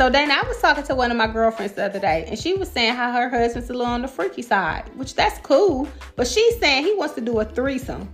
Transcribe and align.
So 0.00 0.08
Dana, 0.08 0.32
I 0.32 0.48
was 0.48 0.56
talking 0.56 0.82
to 0.84 0.94
one 0.94 1.10
of 1.10 1.18
my 1.18 1.26
girlfriends 1.26 1.74
the 1.74 1.84
other 1.84 1.98
day, 1.98 2.24
and 2.26 2.38
she 2.38 2.54
was 2.54 2.70
saying 2.70 2.94
how 2.94 3.12
her 3.12 3.28
husband's 3.28 3.68
a 3.68 3.74
little 3.74 3.84
on 3.84 4.00
the 4.00 4.08
freaky 4.08 4.40
side, 4.40 4.90
which 4.96 5.14
that's 5.14 5.38
cool. 5.40 5.86
But 6.16 6.26
she's 6.26 6.58
saying 6.58 6.84
he 6.84 6.94
wants 6.94 7.16
to 7.16 7.20
do 7.20 7.38
a 7.38 7.44
threesome. 7.44 8.10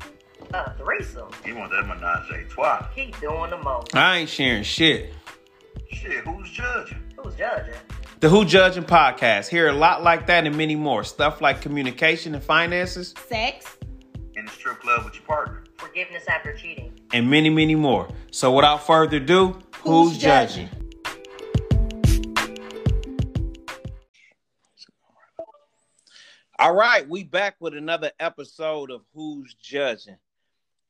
A 0.53 0.77
threesome. 0.77 1.29
He 1.45 1.53
want 1.53 1.71
that 1.71 1.87
menage 1.87 2.29
a 2.33 2.49
trois. 2.49 2.89
He 2.93 3.15
doing 3.21 3.51
the 3.51 3.59
most. 3.59 3.95
I 3.95 4.17
ain't 4.17 4.29
sharing 4.29 4.65
shit. 4.65 5.15
Shit, 5.93 6.25
who's 6.25 6.51
judging? 6.51 7.05
Who's 7.23 7.37
judging? 7.37 7.75
The 8.19 8.31
Who 8.31 8.45
Judging 8.45 8.83
podcast. 8.83 9.47
Hear 9.47 9.69
a 9.69 9.73
lot 9.73 10.03
like 10.03 10.27
that 10.27 10.45
and 10.45 10.57
many 10.57 10.75
more. 10.75 11.05
Stuff 11.05 11.41
like 11.41 11.61
communication 11.61 12.35
and 12.35 12.43
finances, 12.43 13.15
Sex. 13.29 13.77
In 14.35 14.45
the 14.45 14.51
strip 14.51 14.81
club 14.81 15.05
with 15.05 15.15
your 15.15 15.23
partner. 15.23 15.63
Forgiveness 15.77 16.25
after 16.27 16.53
cheating. 16.53 16.99
and 17.13 17.31
many, 17.31 17.49
many 17.49 17.77
more. 17.77 18.09
So 18.33 18.53
without 18.53 18.85
further 18.85 19.19
ado, 19.19 19.53
who's, 19.83 20.11
Who's 20.11 20.19
judging? 20.19 20.67
judging? 20.67 20.86
All 26.59 26.75
right, 26.75 27.07
we 27.07 27.23
back 27.23 27.57
with 27.61 27.75
another 27.75 28.13
episode 28.19 28.91
of 28.91 29.03
Who's 29.13 29.53
Judging, 29.61 30.17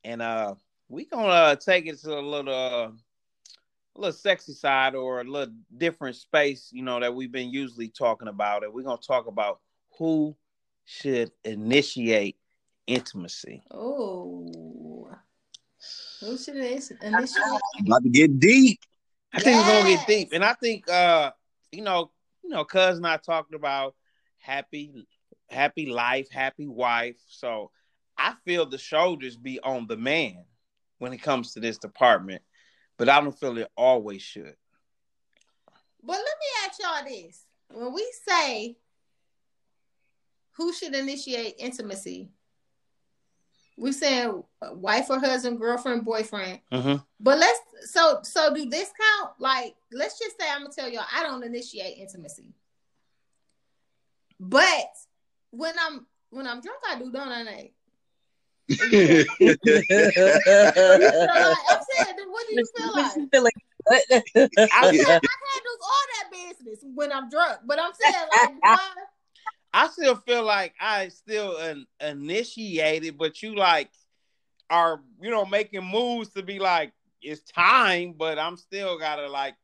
and 0.04 0.22
uh, 0.22 0.54
we 0.88 1.06
gonna 1.06 1.26
uh, 1.26 1.56
take 1.56 1.86
it 1.86 1.98
to 2.02 2.16
a 2.16 2.20
little, 2.20 2.54
uh, 2.54 2.88
a 2.88 2.92
little 3.96 4.12
sexy 4.12 4.52
side 4.52 4.94
or 4.94 5.22
a 5.22 5.24
little 5.24 5.52
different 5.76 6.14
space, 6.14 6.68
you 6.70 6.84
know, 6.84 7.00
that 7.00 7.12
we've 7.12 7.32
been 7.32 7.50
usually 7.50 7.88
talking 7.88 8.28
about. 8.28 8.62
And 8.62 8.72
we're 8.72 8.84
gonna 8.84 8.98
talk 8.98 9.26
about 9.26 9.58
who 9.98 10.36
should 10.84 11.32
initiate 11.44 12.36
intimacy. 12.86 13.64
Oh. 13.72 15.10
Who 16.20 16.38
should 16.38 16.58
it 16.58 16.92
initiate? 17.02 17.42
About 17.80 18.04
to 18.04 18.08
get 18.08 18.38
deep. 18.38 18.78
I 19.32 19.40
think 19.40 19.56
we're 19.56 19.82
gonna 19.82 19.96
get 19.96 20.06
deep, 20.06 20.28
and 20.32 20.44
I 20.44 20.52
think 20.52 20.88
uh, 20.88 21.32
you 21.72 21.82
know, 21.82 22.12
you 22.44 22.50
know, 22.50 22.64
cuz 22.64 22.98
and 22.98 23.06
I 23.06 23.16
talked 23.16 23.52
about 23.52 23.96
happy, 24.38 25.08
happy 25.48 25.86
life, 25.86 26.30
happy 26.30 26.66
wife. 26.66 27.16
So 27.28 27.70
I 28.18 28.34
feel 28.44 28.66
the 28.66 28.78
shoulders 28.78 29.36
be 29.36 29.60
on 29.60 29.86
the 29.86 29.96
man 29.96 30.44
when 30.98 31.12
it 31.12 31.22
comes 31.22 31.52
to 31.52 31.60
this 31.60 31.78
department, 31.78 32.42
but 32.96 33.08
I 33.08 33.20
don't 33.20 33.38
feel 33.38 33.58
it 33.58 33.70
always 33.76 34.22
should. 34.22 34.56
But 36.02 36.12
let 36.12 36.22
me 36.22 36.66
ask 36.66 36.80
y'all 36.80 37.04
this. 37.04 37.44
When 37.68 37.92
we 37.92 38.10
say 38.26 38.76
who 40.52 40.72
should 40.72 40.94
initiate 40.94 41.56
intimacy, 41.58 42.30
we're 43.76 43.92
saying 43.92 44.42
wife 44.72 45.10
or 45.10 45.18
husband, 45.18 45.58
girlfriend, 45.58 46.04
boyfriend. 46.04 46.60
Mm-hmm. 46.72 46.96
But 47.20 47.38
let's 47.38 47.60
so 47.92 48.20
so 48.22 48.54
do 48.54 48.70
this 48.70 48.90
count? 48.98 49.32
Like, 49.38 49.74
let's 49.92 50.18
just 50.18 50.40
say 50.40 50.46
I'm 50.50 50.62
gonna 50.62 50.72
tell 50.72 50.88
y'all 50.88 51.04
I 51.12 51.22
don't 51.22 51.44
initiate 51.44 51.98
intimacy. 51.98 52.54
But 54.40 54.88
when 55.50 55.74
I'm 55.80 56.06
when 56.30 56.46
I'm 56.46 56.60
drunk, 56.60 56.78
I 56.88 56.98
do, 56.98 57.10
don't 57.10 57.28
I? 57.28 57.42
Nate? 57.42 57.72
So, 58.68 58.76
like, 58.76 58.86
I'm 61.70 61.80
saying, 61.88 62.16
then 62.16 62.28
what 62.30 62.46
do 62.48 62.54
you 62.54 62.64
feel 62.76 62.92
like? 62.92 63.16
You 63.16 63.28
feel 63.32 63.42
like- 63.44 63.54
I, 63.88 64.02
I 64.58 64.66
handles 64.82 65.80
all 65.80 66.06
that 66.18 66.26
business 66.32 66.80
when 66.94 67.12
I'm 67.12 67.30
drunk, 67.30 67.60
but 67.64 67.78
I'm 67.80 67.92
saying 67.94 68.26
like 68.32 68.50
why? 68.60 68.78
I 69.72 69.86
still 69.88 70.16
feel 70.16 70.42
like 70.42 70.74
I 70.80 71.06
still 71.08 71.56
an, 71.58 71.86
initiated, 72.00 73.16
but 73.16 73.40
you 73.42 73.54
like 73.54 73.90
are 74.70 75.02
you 75.20 75.30
know 75.30 75.46
making 75.46 75.84
moves 75.84 76.30
to 76.30 76.42
be 76.42 76.58
like 76.58 76.92
it's 77.22 77.42
time, 77.42 78.12
but 78.16 78.40
I'm 78.40 78.56
still 78.56 78.98
gotta 78.98 79.28
like 79.28 79.54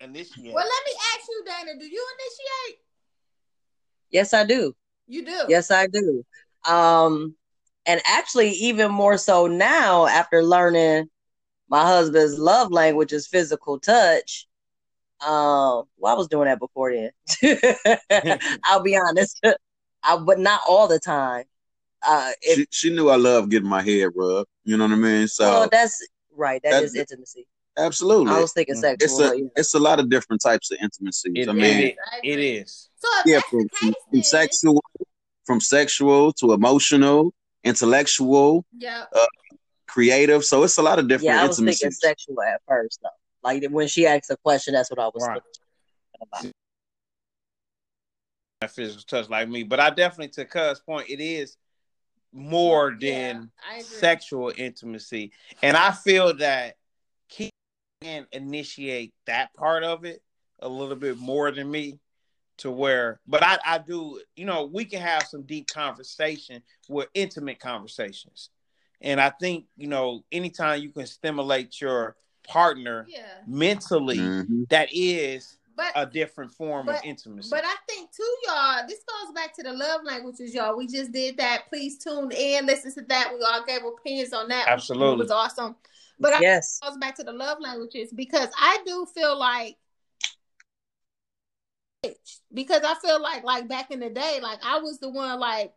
initiate. 0.00 0.52
Well, 0.52 0.66
let 0.66 0.84
me 0.84 0.92
ask 1.14 1.28
you, 1.28 1.44
Dana. 1.46 1.78
Do 1.78 1.86
you 1.86 2.04
initiate? 2.18 2.80
yes, 4.10 4.34
I 4.34 4.44
do. 4.44 4.74
You 5.06 5.24
do. 5.24 5.44
Yes, 5.48 5.70
I 5.70 5.86
do. 5.86 6.24
Um, 6.68 7.34
and 7.86 8.00
actually, 8.06 8.50
even 8.50 8.90
more 8.90 9.18
so 9.18 9.46
now 9.46 10.06
after 10.06 10.42
learning 10.42 11.10
my 11.68 11.84
husband's 11.84 12.38
love 12.38 12.70
language 12.72 13.12
is 13.12 13.26
physical 13.26 13.78
touch. 13.78 14.46
Um, 15.20 15.84
well, 15.96 16.12
I 16.12 16.14
was 16.14 16.28
doing 16.28 16.46
that 16.46 16.58
before 16.58 16.92
then. 16.92 17.10
I'll 18.64 18.82
be 18.82 18.96
honest, 18.96 19.40
I, 20.02 20.16
but 20.16 20.38
not 20.38 20.60
all 20.68 20.88
the 20.88 20.98
time. 20.98 21.44
Uh, 22.06 22.32
if, 22.42 22.58
she, 22.58 22.66
she 22.70 22.94
knew 22.94 23.08
I 23.08 23.16
love 23.16 23.48
getting 23.48 23.68
my 23.68 23.82
head 23.82 24.10
rubbed. 24.14 24.48
You 24.64 24.76
know 24.76 24.84
what 24.84 24.92
I 24.92 24.96
mean? 24.96 25.28
So 25.28 25.44
well, 25.44 25.68
that's 25.70 26.06
right. 26.36 26.62
that- 26.62 26.70
that 26.72 26.84
is 26.84 26.94
intimacy. 26.94 27.46
Absolutely, 27.76 28.32
I 28.32 28.40
was 28.40 28.52
thinking 28.52 28.76
Mm. 28.76 28.96
it's 29.00 29.18
a 29.20 29.38
yeah. 29.38 29.44
it's 29.56 29.74
a 29.74 29.78
lot 29.78 29.98
of 30.00 30.08
different 30.10 30.42
types 30.42 30.70
of 30.70 30.78
intimacy. 30.80 31.48
I 31.48 31.52
mean, 31.52 31.88
is. 31.88 31.94
It 32.22 32.38
is. 32.38 32.90
So 32.98 33.08
yeah, 33.26 33.40
from, 33.50 33.68
from, 33.72 33.94
from 34.10 34.22
sexual, 34.22 34.82
from 35.44 35.60
sexual 35.60 36.32
to 36.34 36.52
emotional, 36.52 37.32
intellectual, 37.64 38.64
yeah. 38.78 39.04
creative. 39.86 40.44
So 40.44 40.62
it's 40.64 40.78
a 40.78 40.82
lot 40.82 40.98
of 40.98 41.08
different 41.08 41.24
Yeah, 41.34 41.42
I 41.42 41.46
was 41.46 41.58
intimacies. 41.58 41.80
thinking 41.80 41.92
sexual 41.92 42.42
at 42.42 42.60
first, 42.66 43.00
though. 43.02 43.08
Like 43.42 43.64
when 43.70 43.88
she 43.88 44.06
asked 44.06 44.30
a 44.30 44.36
question, 44.38 44.74
that's 44.74 44.90
what 44.90 44.98
I 44.98 45.06
was 45.06 45.22
Right. 45.26 45.40
thinking 45.42 46.28
about. 46.50 46.52
that 48.60 48.70
physical 48.70 49.02
touch 49.06 49.28
like 49.28 49.48
me. 49.48 49.62
But 49.64 49.80
I 49.80 49.90
definitely, 49.90 50.28
to 50.28 50.44
Cuz' 50.46 50.80
point, 50.80 51.10
it 51.10 51.20
is 51.20 51.56
more 52.32 52.96
than 52.98 53.50
I 53.68 53.74
agree. 53.74 53.82
sexual 53.84 54.52
intimacy. 54.56 55.32
And 55.62 55.76
I 55.76 55.92
feel 55.92 56.34
that 56.38 56.76
he 57.28 57.50
can 58.04 58.26
initiate 58.32 59.14
that 59.26 59.54
part 59.54 59.82
of 59.82 60.04
it 60.04 60.22
a 60.60 60.68
little 60.68 60.96
bit 60.96 61.16
more 61.18 61.50
than 61.50 61.70
me 61.70 61.98
to 62.56 62.70
where 62.70 63.18
but 63.26 63.42
I, 63.42 63.58
I 63.66 63.78
do 63.78 64.20
you 64.36 64.44
know 64.44 64.66
we 64.66 64.84
can 64.84 65.00
have 65.00 65.24
some 65.24 65.42
deep 65.42 65.66
conversation 65.66 66.62
with 66.88 67.08
intimate 67.14 67.58
conversations 67.58 68.50
and 69.00 69.20
i 69.20 69.30
think 69.30 69.64
you 69.76 69.88
know 69.88 70.22
anytime 70.30 70.80
you 70.80 70.90
can 70.90 71.06
stimulate 71.06 71.80
your 71.80 72.14
partner 72.46 73.06
Yeah. 73.08 73.22
mentally 73.46 74.18
Mhm. 74.18 74.68
that 74.68 74.88
is 74.92 75.58
But 75.74 75.92
a 75.96 76.06
different 76.06 76.52
form 76.52 76.88
of 76.88 76.96
intimacy 77.02 77.48
But 77.50 77.64
I 77.64 77.74
think 77.88 78.10
too, 78.12 78.36
y'all, 78.46 78.86
this 78.86 79.00
goes 79.02 79.34
back 79.34 79.52
to 79.56 79.62
the 79.64 79.72
love 79.72 80.02
languages, 80.04 80.54
y'all. 80.54 80.76
We 80.76 80.86
just 80.86 81.10
did 81.10 81.36
that. 81.38 81.68
Please 81.68 81.98
tune 81.98 82.30
in, 82.30 82.66
listen 82.66 82.94
to 82.94 83.02
that. 83.08 83.32
We 83.34 83.42
all 83.42 83.64
gave 83.64 83.84
opinions 83.84 84.32
on 84.32 84.48
that. 84.48 84.68
Absolutely. 84.68 85.14
It 85.14 85.18
was 85.18 85.30
awesome. 85.32 85.74
But 86.20 86.34
I 86.34 86.40
Yes. 86.40 86.78
goes 86.82 86.96
back 86.98 87.16
to 87.16 87.24
the 87.24 87.32
love 87.32 87.58
languages 87.60 88.10
because 88.14 88.48
I 88.58 88.78
do 88.86 89.06
feel 89.14 89.36
like 89.38 89.76
because 92.52 92.82
I 92.84 92.94
feel 92.96 93.20
like 93.20 93.44
like 93.44 93.68
back 93.68 93.90
in 93.90 94.00
the 94.00 94.10
day, 94.10 94.38
like 94.42 94.58
I 94.64 94.78
was 94.78 94.98
the 94.98 95.08
one 95.08 95.38
like 95.40 95.72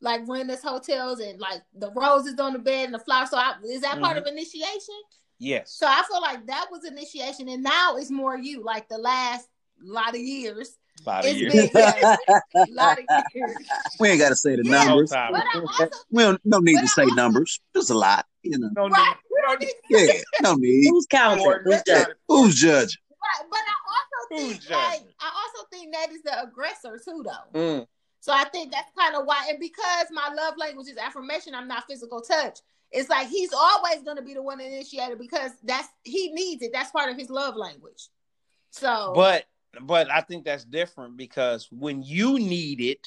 like 0.00 0.26
running 0.28 0.46
this 0.46 0.62
hotels 0.62 1.20
and 1.20 1.40
like 1.40 1.62
the 1.74 1.90
roses 1.92 2.38
on 2.38 2.52
the 2.52 2.58
bed 2.58 2.84
and 2.86 2.94
the 2.94 2.98
flowers. 2.98 3.30
So 3.30 3.36
I, 3.38 3.54
is 3.64 3.80
that 3.80 3.98
part 4.00 4.16
Mm-hmm. 4.16 4.26
of 4.26 4.32
initiation? 4.32 4.94
yes 5.38 5.72
So 5.72 5.86
I 5.86 6.02
feel 6.08 6.20
like 6.22 6.46
that 6.46 6.66
was 6.70 6.84
initiation, 6.84 7.48
and 7.48 7.62
now 7.62 7.96
it's 7.96 8.10
more 8.10 8.36
you. 8.38 8.62
Like 8.62 8.88
the 8.88 8.98
last 8.98 9.48
lot 9.82 10.10
of 10.10 10.20
years, 10.20 10.76
lot 11.04 11.24
of 11.24 11.30
it's 11.30 11.38
years 11.40 11.52
been 11.52 11.70
yeah, 11.74 12.38
lot 12.70 12.98
of 12.98 13.04
years. 13.34 13.56
We 14.00 14.10
ain't 14.10 14.20
got 14.20 14.28
to 14.30 14.36
say 14.36 14.56
the 14.56 14.62
Yeah. 14.64 14.84
numbers. 14.84 15.10
Time. 15.10 15.32
But 15.32 15.44
I 15.52 15.58
also 15.58 15.88
We 16.10 16.22
don't 16.22 16.40
no 16.44 16.58
need 16.60 16.74
But 16.76 16.80
to 16.80 16.84
I 16.84 16.86
say 16.88 17.02
also- 17.02 17.14
numbers. 17.16 17.60
Just 17.74 17.90
a 17.90 17.94
lot, 17.94 18.24
you 18.42 18.58
know. 18.58 18.70
no 18.76 18.88
right, 18.88 19.16
need, 19.58 19.72
no 19.90 19.98
need. 19.98 20.08
Yeah, 20.08 20.20
no 20.42 20.54
need. 20.54 20.84
Who's 20.90 21.06
counting? 21.06 21.44
Who's 21.64 21.82
judging? 21.86 22.14
Who's 22.28 22.54
judging? 22.54 23.00
right. 23.26 23.48
But 23.50 23.58
I 23.58 23.76
also 23.88 24.42
Who's 24.44 24.58
think 24.58 24.70
like? 24.70 25.14
I 25.20 25.30
also 25.44 25.66
think 25.72 25.92
that 25.94 26.10
is 26.12 26.22
the 26.22 26.42
aggressor 26.42 27.00
too, 27.04 27.24
though. 27.24 27.58
Mm. 27.58 27.86
So 28.20 28.32
I 28.32 28.44
think 28.44 28.72
that's 28.72 28.90
kind 28.98 29.14
of 29.14 29.24
why, 29.24 29.46
and 29.50 29.60
because 29.60 30.06
my 30.10 30.34
love 30.34 30.54
language 30.56 30.88
is 30.88 30.96
affirmation, 30.96 31.54
I'm 31.54 31.68
not 31.68 31.84
physical 31.88 32.20
touch. 32.20 32.58
It's 32.90 33.08
like 33.08 33.28
he's 33.28 33.52
always 33.52 34.02
going 34.02 34.16
to 34.16 34.22
be 34.22 34.34
the 34.34 34.42
one 34.42 34.60
initiated 34.60 35.18
because 35.18 35.52
that's 35.64 35.88
he 36.02 36.32
needs 36.32 36.62
it. 36.62 36.70
That's 36.72 36.90
part 36.90 37.10
of 37.10 37.16
his 37.16 37.30
love 37.30 37.56
language. 37.56 38.08
So, 38.70 39.12
But 39.14 39.44
but 39.82 40.10
I 40.10 40.20
think 40.22 40.44
that's 40.44 40.64
different 40.64 41.16
because 41.16 41.68
when 41.70 42.02
you 42.02 42.38
need 42.38 42.80
it, 42.80 43.06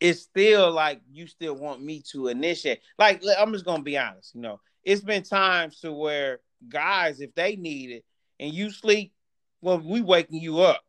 it's 0.00 0.22
still 0.22 0.70
like 0.70 1.00
you 1.10 1.26
still 1.26 1.54
want 1.54 1.82
me 1.82 2.02
to 2.12 2.28
initiate. 2.28 2.80
Like 2.98 3.22
I'm 3.38 3.52
just 3.52 3.64
gonna 3.64 3.82
be 3.82 3.98
honest, 3.98 4.34
you 4.34 4.42
know, 4.42 4.60
it's 4.84 5.02
been 5.02 5.22
times 5.22 5.80
to 5.80 5.92
where 5.92 6.40
guys, 6.68 7.20
if 7.20 7.34
they 7.34 7.56
need 7.56 7.90
it 7.90 8.04
and 8.40 8.52
you 8.52 8.70
sleep, 8.70 9.12
well, 9.60 9.78
we 9.78 10.00
waking 10.02 10.40
you 10.40 10.60
up. 10.60 10.82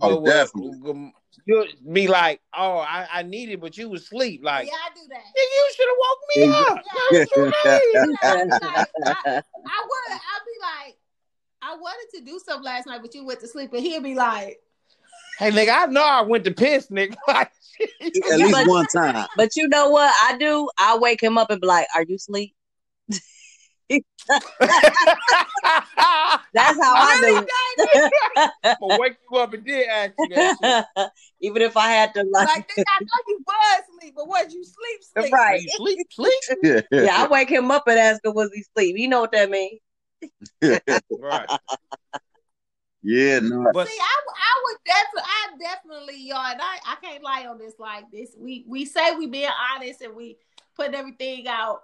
Oh, 0.00 0.20
but 0.20 0.26
definitely. 0.30 1.12
You'll 1.46 1.66
be 1.92 2.06
like, 2.06 2.40
oh, 2.56 2.78
I, 2.78 3.08
I 3.12 3.22
need 3.22 3.48
it, 3.50 3.60
but 3.60 3.76
you 3.76 3.88
was 3.88 4.02
asleep. 4.02 4.40
Like, 4.44 4.66
yeah, 4.66 4.72
I 4.72 4.94
do 4.94 5.00
that. 5.08 5.18
"Nigga, 5.18 5.54
you 5.56 5.72
should 5.76 5.88
have 5.88 5.98
woke 6.00 6.22
me 6.36 6.42
up. 6.54 6.84
Yeah, 7.10 7.80
Yeah. 7.94 8.06
I, 8.22 8.34
like, 8.44 8.62
I, 9.26 9.42
I 9.42 9.86
would. 9.86 10.12
I'd 10.12 10.44
be 10.46 10.60
like, 10.60 10.96
I 11.60 11.76
wanted 11.76 12.18
to 12.18 12.24
do 12.24 12.40
something 12.44 12.64
last 12.64 12.86
night, 12.86 13.00
but 13.02 13.14
you 13.14 13.24
went 13.26 13.40
to 13.40 13.48
sleep, 13.48 13.72
and 13.72 13.82
he'll 13.82 14.00
be 14.00 14.14
like, 14.14 14.60
Hey, 15.38 15.50
nigga, 15.50 15.74
I 15.76 15.86
know 15.86 16.04
I 16.06 16.22
went 16.22 16.44
to 16.44 16.52
piss, 16.52 16.88
nigga. 16.88 17.16
Like, 17.28 17.50
At 18.00 18.38
least 18.38 18.52
But- 18.52 18.68
one 18.68 18.86
time. 18.86 19.26
But 19.36 19.56
you 19.56 19.68
know 19.68 19.88
what 19.90 20.14
I 20.22 20.38
do? 20.38 20.70
I 20.78 20.96
wake 20.98 21.20
him 21.20 21.36
up 21.36 21.50
and 21.50 21.60
be 21.60 21.66
like, 21.66 21.88
"Are 21.94 22.04
you 22.04 22.14
asleep?" 22.14 22.54
That's 26.54 26.80
how 26.80 26.94
I 26.94 27.18
Really, 27.20 27.40
do. 27.40 27.48
I'ma 28.64 28.96
wake 28.98 29.16
you 29.30 29.38
up 29.38 29.52
and 29.52 29.64
did 29.64 29.88
ask 29.88 30.12
you 30.18 30.28
that 30.30 30.86
shit. 30.96 31.06
Even 31.40 31.62
if 31.62 31.76
I 31.76 31.88
had 31.88 32.14
to 32.14 32.24
like, 32.24 32.48
Like, 32.48 32.68
nigga, 32.68 32.84
I 32.88 33.00
know 33.02 33.08
you 33.28 33.44
was 33.46 33.82
sleep, 34.00 34.14
but 34.16 34.26
what 34.28 34.50
you 34.52 34.64
sleep, 34.64 35.02
sleep. 35.02 35.32
Right. 35.32 35.60
You 35.60 35.68
sleep, 35.76 35.98
sleep. 36.10 36.58
yeah, 36.62 36.80
yeah, 36.90 37.22
I 37.22 37.28
wake 37.28 37.50
him 37.50 37.70
up 37.70 37.86
and 37.86 37.98
ask 37.98 38.24
him 38.24 38.34
was 38.34 38.50
he 38.54 38.62
asleep. 38.62 38.96
You 38.96 39.08
know 39.08 39.20
what 39.20 39.32
that 39.32 39.50
means? 39.50 39.80
Right. 40.62 41.48
yeah, 43.02 43.40
no. 43.40 43.70
But 43.74 43.88
See, 43.88 43.98
I 44.00 44.62
would 44.64 44.76
definitely, 44.86 45.22
I 45.26 45.48
definitely, 45.60 46.26
y'all, 46.26 46.46
and 46.46 46.60
I, 46.60 46.78
I 46.86 46.96
can't 47.02 47.22
lie 47.22 47.46
on 47.46 47.58
this 47.58 47.74
like 47.78 48.10
this. 48.10 48.34
We 48.38 48.64
we 48.66 48.86
say 48.86 49.14
we 49.16 49.26
being 49.26 49.50
honest 49.74 50.00
and 50.00 50.14
we 50.16 50.38
putting 50.76 50.94
everything 50.94 51.46
out. 51.48 51.82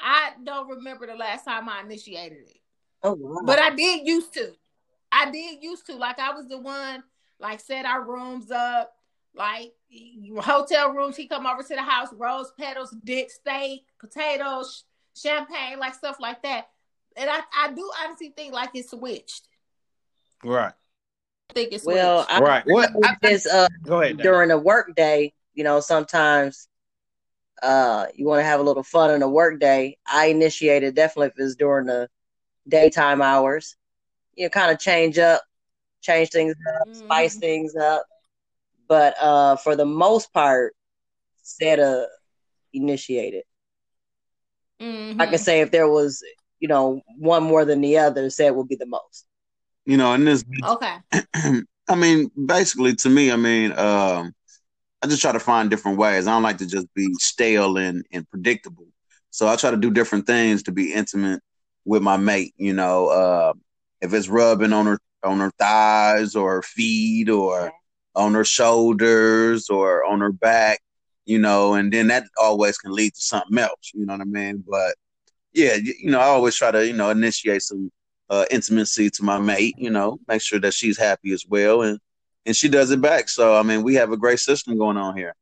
I 0.00 0.32
don't 0.44 0.68
remember 0.68 1.06
the 1.06 1.14
last 1.14 1.44
time 1.44 1.68
I 1.68 1.80
initiated 1.82 2.38
it, 2.48 2.60
Oh 3.02 3.12
wow. 3.14 3.40
but 3.44 3.58
I 3.58 3.74
did 3.74 4.06
used 4.06 4.32
to. 4.34 4.52
I 5.12 5.30
did 5.30 5.62
used 5.62 5.86
to. 5.86 5.96
Like 5.96 6.18
I 6.18 6.32
was 6.32 6.48
the 6.48 6.58
one, 6.58 7.02
like 7.38 7.60
set 7.60 7.84
our 7.84 8.02
rooms 8.02 8.50
up, 8.50 8.92
like 9.34 9.72
hotel 10.40 10.92
rooms. 10.92 11.16
He 11.16 11.26
come 11.28 11.46
over 11.46 11.62
to 11.62 11.74
the 11.74 11.82
house, 11.82 12.08
rose 12.12 12.52
petals, 12.58 12.94
dick 13.04 13.30
steak, 13.30 13.84
potatoes, 13.98 14.84
champagne, 15.16 15.78
like 15.78 15.94
stuff 15.94 16.16
like 16.20 16.42
that. 16.42 16.68
And 17.16 17.28
I, 17.28 17.40
I 17.58 17.72
do 17.72 17.90
honestly 18.04 18.32
think 18.36 18.54
like 18.54 18.70
it's 18.74 18.90
switched. 18.90 19.48
right. 20.44 20.72
I 21.50 21.52
think 21.52 21.72
it's 21.72 21.82
switched. 21.84 21.96
well, 21.98 22.26
I 22.30 22.40
Right. 22.40 22.62
What 22.66 22.90
I, 23.04 23.10
I- 23.10 23.16
it's 23.22 23.46
uh 23.46 23.66
go 23.82 24.00
ahead. 24.00 24.18
During 24.18 24.48
the 24.50 24.58
work 24.58 24.94
day, 24.94 25.32
you 25.54 25.64
know, 25.64 25.80
sometimes 25.80 26.68
uh 27.62 28.06
you 28.14 28.26
want 28.26 28.40
to 28.40 28.44
have 28.44 28.60
a 28.60 28.62
little 28.62 28.82
fun 28.82 29.10
in 29.10 29.22
a 29.22 29.28
work 29.28 29.60
day. 29.60 29.98
I 30.06 30.26
initiated 30.26 30.94
definitely 30.94 31.28
if 31.28 31.34
it's 31.38 31.56
during 31.56 31.86
the 31.86 32.08
daytime 32.68 33.22
hours. 33.22 33.76
You 34.36 34.44
know, 34.46 34.50
kind 34.50 34.70
of 34.72 34.78
change 34.78 35.18
up, 35.18 35.42
change 36.02 36.30
things 36.30 36.54
up, 36.80 36.88
spice 36.92 37.36
Mhm. 37.36 37.40
things 37.40 37.76
up. 37.76 38.04
But 38.88 39.14
uh 39.20 39.56
for 39.56 39.76
the 39.76 39.86
most 39.86 40.32
part, 40.32 40.74
set 41.42 41.78
a 41.78 42.06
initiated. 42.72 43.44
Mhm. 44.80 45.20
I 45.20 45.26
can 45.26 45.38
say 45.38 45.60
if 45.60 45.70
there 45.70 45.88
was, 45.88 46.22
you 46.60 46.68
know, 46.68 47.02
one 47.18 47.42
more 47.42 47.64
than 47.64 47.80
the 47.80 47.98
other, 47.98 48.30
said 48.30 48.50
would 48.50 48.68
be 48.68 48.76
the 48.76 48.86
most. 48.86 49.26
You 49.86 49.96
know, 49.96 50.12
and 50.12 50.26
this 50.26 50.44
Okay. 50.68 50.96
I 51.88 51.94
mean, 51.96 52.30
basically 52.46 52.94
to 52.96 53.08
me, 53.08 53.30
I 53.32 53.36
mean, 53.36 53.72
um, 53.72 54.34
I 55.02 55.06
just 55.06 55.22
try 55.22 55.32
to 55.32 55.40
find 55.40 55.70
different 55.70 55.98
ways. 55.98 56.26
I 56.26 56.32
don't 56.32 56.42
like 56.42 56.58
to 56.58 56.66
just 56.66 56.92
be 56.94 57.12
stale 57.14 57.76
and, 57.78 58.04
and 58.12 58.28
predictable. 58.28 58.86
So 59.30 59.48
I 59.48 59.56
try 59.56 59.70
to 59.70 59.76
do 59.76 59.90
different 59.90 60.26
things 60.26 60.62
to 60.64 60.72
be 60.72 60.92
intimate 60.92 61.40
with 61.84 62.02
my 62.02 62.16
mate, 62.16 62.54
you 62.56 62.72
know, 62.74 63.06
uh, 63.08 63.52
if 64.00 64.12
it's 64.12 64.28
rubbing 64.28 64.72
on 64.72 64.86
her 64.86 64.98
on 65.22 65.38
her 65.40 65.50
thighs 65.58 66.34
or 66.34 66.56
her 66.56 66.62
feet 66.62 67.28
or 67.28 67.60
Okay. 67.60 67.70
on 68.16 68.34
her 68.34 68.44
shoulders 68.44 69.68
or 69.70 70.04
on 70.04 70.20
her 70.20 70.32
back, 70.32 70.80
you 71.26 71.38
know, 71.38 71.74
and 71.74 71.92
then 71.92 72.08
that 72.08 72.24
always 72.40 72.76
can 72.78 72.92
lead 72.92 73.14
to 73.14 73.20
something 73.20 73.58
else, 73.58 73.92
you 73.94 74.04
know 74.06 74.14
what 74.14 74.22
I 74.22 74.24
mean? 74.24 74.64
But 74.68 74.94
yeah, 75.52 75.74
you, 75.74 75.94
you 76.00 76.10
know, 76.10 76.20
I 76.20 76.24
always 76.24 76.56
try 76.56 76.70
to, 76.70 76.86
you 76.86 76.92
know, 76.94 77.10
initiate 77.10 77.62
some 77.62 77.90
uh, 78.30 78.46
intimacy 78.50 79.10
to 79.10 79.22
my 79.24 79.38
mate, 79.38 79.74
you 79.78 79.90
know, 79.90 80.18
make 80.28 80.42
sure 80.42 80.60
that 80.60 80.74
she's 80.74 80.98
happy 80.98 81.32
as 81.32 81.44
well. 81.48 81.82
And, 81.82 81.98
and 82.46 82.56
she 82.56 82.68
does 82.68 82.90
it 82.90 83.00
back. 83.00 83.28
So, 83.28 83.54
I 83.56 83.62
mean, 83.62 83.82
we 83.82 83.94
have 83.96 84.12
a 84.12 84.16
great 84.16 84.38
system 84.40 84.76
going 84.78 84.96
on 84.96 85.16
here. 85.16 85.34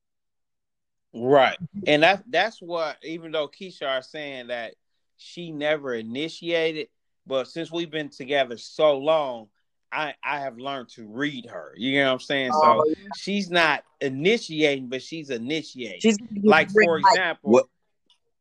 Right. 1.15 1.56
And 1.87 2.03
that's 2.03 2.23
that's 2.29 2.61
what 2.61 2.97
even 3.03 3.33
though 3.33 3.49
Keisha 3.49 3.99
is 4.00 4.11
saying 4.11 4.49
that 4.49 4.75
she 5.17 5.50
never 5.53 5.95
initiated, 5.95 6.89
but 7.27 7.49
since 7.49 7.73
we've 7.73 7.91
been 7.91 8.11
together 8.11 8.56
so 8.59 8.99
long, 8.99 9.49
I 9.91 10.15
I 10.23 10.41
have 10.41 10.59
learned 10.59 10.91
to 10.91 11.06
read 11.09 11.47
her. 11.47 11.73
You 11.77 11.99
know 12.00 12.06
what 12.09 12.12
I'm 12.12 12.21
saying? 12.21 12.53
So 12.53 12.59
Oh, 12.62 12.95
she's 13.17 13.50
not 13.50 13.85
initiating, 14.00 14.89
but 14.89 15.03
she's 15.03 15.31
initiating. 15.31 16.00
She's 16.00 16.19
like 16.43 16.71
for 16.71 16.99
example, 16.99 17.53
What- 17.53 17.67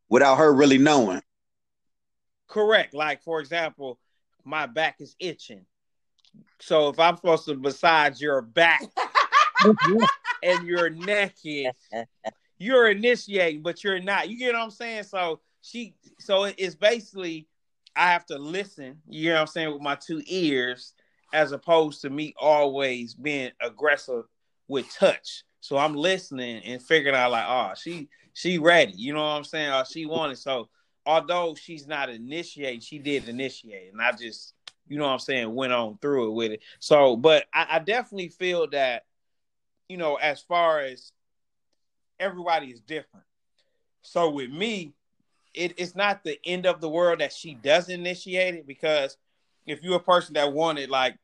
Without 0.09 0.38
her 0.38 0.54
really 0.54 0.77
knowing. 0.77 1.21
correct. 2.48 2.94
Like 2.94 3.21
for 3.24 3.39
example, 3.39 4.00
my 4.44 4.65
back 4.65 4.98
is 5.00 5.15
itching. 5.19 5.65
So 6.60 6.89
if 6.89 7.00
I'm 7.00 7.16
supposed 7.16 7.45
to 7.45 7.56
massage 7.56 8.19
your 8.19 8.42
back 8.42 8.81
and 10.44 10.68
your 10.68 10.89
neck 10.89 11.36
is 11.44 11.72
you're 12.60 12.89
initiating, 12.89 13.62
but 13.62 13.84
you're 13.84 14.00
not. 14.00 14.30
You 14.30 14.38
get 14.38 14.54
what 14.54 14.63
I'm 14.63 14.72
saying? 14.72 15.04
So 15.04 15.42
she 15.62 15.95
so 16.19 16.45
it's 16.45 16.75
basically 16.75 17.48
I 17.95 18.12
have 18.12 18.25
to 18.28 18.38
listen, 18.38 19.01
you 19.07 19.30
know 19.30 19.36
what 19.36 19.42
I'm 19.42 19.48
saying, 19.48 19.74
with 19.74 19.81
my 19.81 19.95
two 19.95 20.22
ears, 20.28 20.94
as 21.34 21.51
opposed 21.51 22.01
to 22.01 22.10
me 22.10 22.34
always 22.40 23.13
being 23.13 23.51
aggressive 23.62 24.25
with 24.68 24.92
touch. 24.94 25.44
So 25.62 25.78
I'm 25.78 25.95
listening 25.95 26.63
and 26.63 26.81
figuring 26.81 27.16
out 27.16 27.31
like, 27.31 27.45
oh, 27.48 27.74
she 27.75 28.10
she 28.33 28.60
ready, 28.60 28.94
you 28.94 29.13
know 29.13 29.22
what 29.22 29.38
I'm 29.38 29.44
saying? 29.44 29.72
Or 29.72 29.83
she 29.86 30.06
wanted. 30.06 30.38
So 30.38 30.69
although 31.06 31.56
she's 31.56 31.88
not 31.88 32.10
initiating, 32.10 32.81
she 32.81 33.00
did 33.00 33.28
initiate. 33.28 33.92
And 33.92 34.01
I 34.01 34.12
just, 34.12 34.54
you 34.89 34.98
know 34.98 35.06
what 35.06 35.12
I'm 35.12 35.19
saying, 35.19 35.54
went 35.54 35.74
on 35.74 35.98
through 36.01 36.30
it 36.30 36.34
with 36.34 36.51
it. 36.51 36.62
So, 36.80 37.16
but 37.16 37.45
I, 37.54 37.68
I 37.72 37.80
definitely 37.80 38.30
feel 38.30 38.68
that, 38.72 39.06
you 39.88 39.98
know, 39.98 40.16
as 40.16 40.42
far 40.42 40.80
as 40.80 41.12
everybody 42.19 42.68
is 42.68 42.81
different. 42.81 43.25
So 44.01 44.30
with 44.30 44.50
me, 44.50 44.94
it, 45.54 45.74
it's 45.78 45.95
not 45.95 46.24
the 46.24 46.39
end 46.45 46.66
of 46.66 46.81
the 46.81 46.89
world 46.89 47.19
that 47.19 47.34
she 47.34 47.54
does 47.56 47.89
initiate 47.89 48.56
it 48.56 48.68
because 48.68 49.18
if 49.66 49.84
you're 49.84 49.98
a 49.98 50.00
person 50.00 50.34
that 50.36 50.54
wanted 50.54 50.90
like 50.90 51.18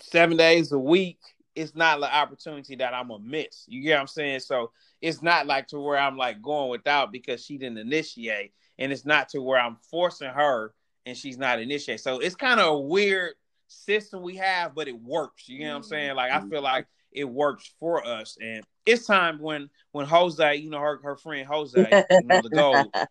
seven 0.00 0.36
days 0.36 0.72
a 0.72 0.78
week, 0.78 1.18
it's 1.54 1.74
not 1.74 2.00
the 2.00 2.12
opportunity 2.12 2.76
that 2.76 2.94
I'm 2.94 3.08
gonna 3.08 3.22
miss. 3.24 3.64
You 3.68 3.82
get 3.82 3.94
what 3.94 4.00
I'm 4.00 4.06
saying? 4.06 4.40
So 4.40 4.70
it's 5.00 5.22
not 5.22 5.46
like 5.46 5.68
to 5.68 5.78
where 5.78 5.98
I'm 5.98 6.16
like 6.16 6.40
going 6.40 6.70
without 6.70 7.12
because 7.12 7.44
she 7.44 7.58
didn't 7.58 7.78
initiate, 7.78 8.52
and 8.78 8.90
it's 8.90 9.04
not 9.04 9.28
to 9.30 9.42
where 9.42 9.60
I'm 9.60 9.76
forcing 9.90 10.30
her 10.30 10.72
and 11.06 11.16
she's 11.16 11.38
not 11.38 11.60
initiating. 11.60 11.98
So 11.98 12.18
it's 12.18 12.34
kind 12.34 12.60
of 12.60 12.66
a 12.66 12.78
weird 12.78 13.34
system 13.68 14.22
we 14.22 14.36
have, 14.36 14.74
but 14.74 14.88
it 14.88 15.00
works. 15.00 15.48
You 15.48 15.60
know 15.60 15.70
what 15.70 15.76
I'm 15.76 15.82
mm-hmm. 15.82 15.88
saying? 15.88 16.14
Like 16.16 16.32
I 16.32 16.40
feel 16.40 16.62
like 16.62 16.84
mm-hmm. 16.84 17.20
it 17.20 17.28
works 17.28 17.72
for 17.80 18.06
us, 18.06 18.36
and 18.40 18.64
it's 18.86 19.06
time 19.06 19.40
when 19.40 19.70
when 19.92 20.06
Jose, 20.06 20.56
you 20.56 20.70
know 20.70 20.80
her 20.80 21.00
her 21.02 21.16
friend 21.16 21.46
Jose, 21.46 22.04
you 22.10 22.22
know 22.24 22.40
the 22.42 22.50
gold. 22.50 22.86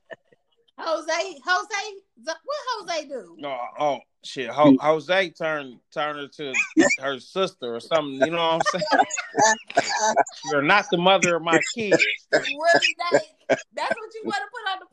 Jose, 0.84 1.40
Jose, 1.46 1.96
what 2.24 2.90
Jose 2.90 3.08
do? 3.08 3.38
Oh, 3.44 3.66
oh 3.80 4.00
shit, 4.24 4.50
Ho- 4.50 4.78
Jose 4.80 5.30
turned 5.30 5.80
turned 5.94 6.18
her 6.18 6.28
to 6.28 6.54
her 7.00 7.20
sister 7.20 7.76
or 7.76 7.80
something. 7.80 8.16
You 8.16 8.32
know 8.32 8.58
what 8.58 8.64
I'm 8.74 8.82
saying? 8.82 10.16
You're 10.52 10.64
not 10.64 10.86
the 10.90 10.98
mother 10.98 11.36
of 11.36 11.44
my 11.44 11.60
kids. 11.76 12.04
Really, 12.32 12.96
that, 13.12 13.60
that's 13.76 13.96
what 13.96 14.14
you 14.16 14.24
want 14.24 14.42
to 14.42 14.50
put 14.52 14.66
on 14.72 14.80
the 14.80 14.88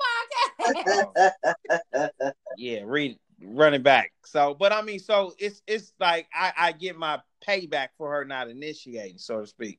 podcast? 1.14 2.12
Oh. 2.24 2.30
Yeah, 2.58 2.80
read 2.84 3.16
running 3.40 3.82
back. 3.82 4.10
So, 4.26 4.52
but 4.52 4.72
I 4.72 4.82
mean, 4.82 4.98
so 4.98 5.32
it's 5.38 5.62
it's 5.68 5.92
like 6.00 6.26
I 6.34 6.52
I 6.56 6.72
get 6.72 6.96
my 6.96 7.20
payback 7.46 7.90
for 7.96 8.10
her 8.10 8.24
not 8.24 8.50
initiating, 8.50 9.18
so 9.18 9.40
to 9.40 9.46
speak. 9.46 9.78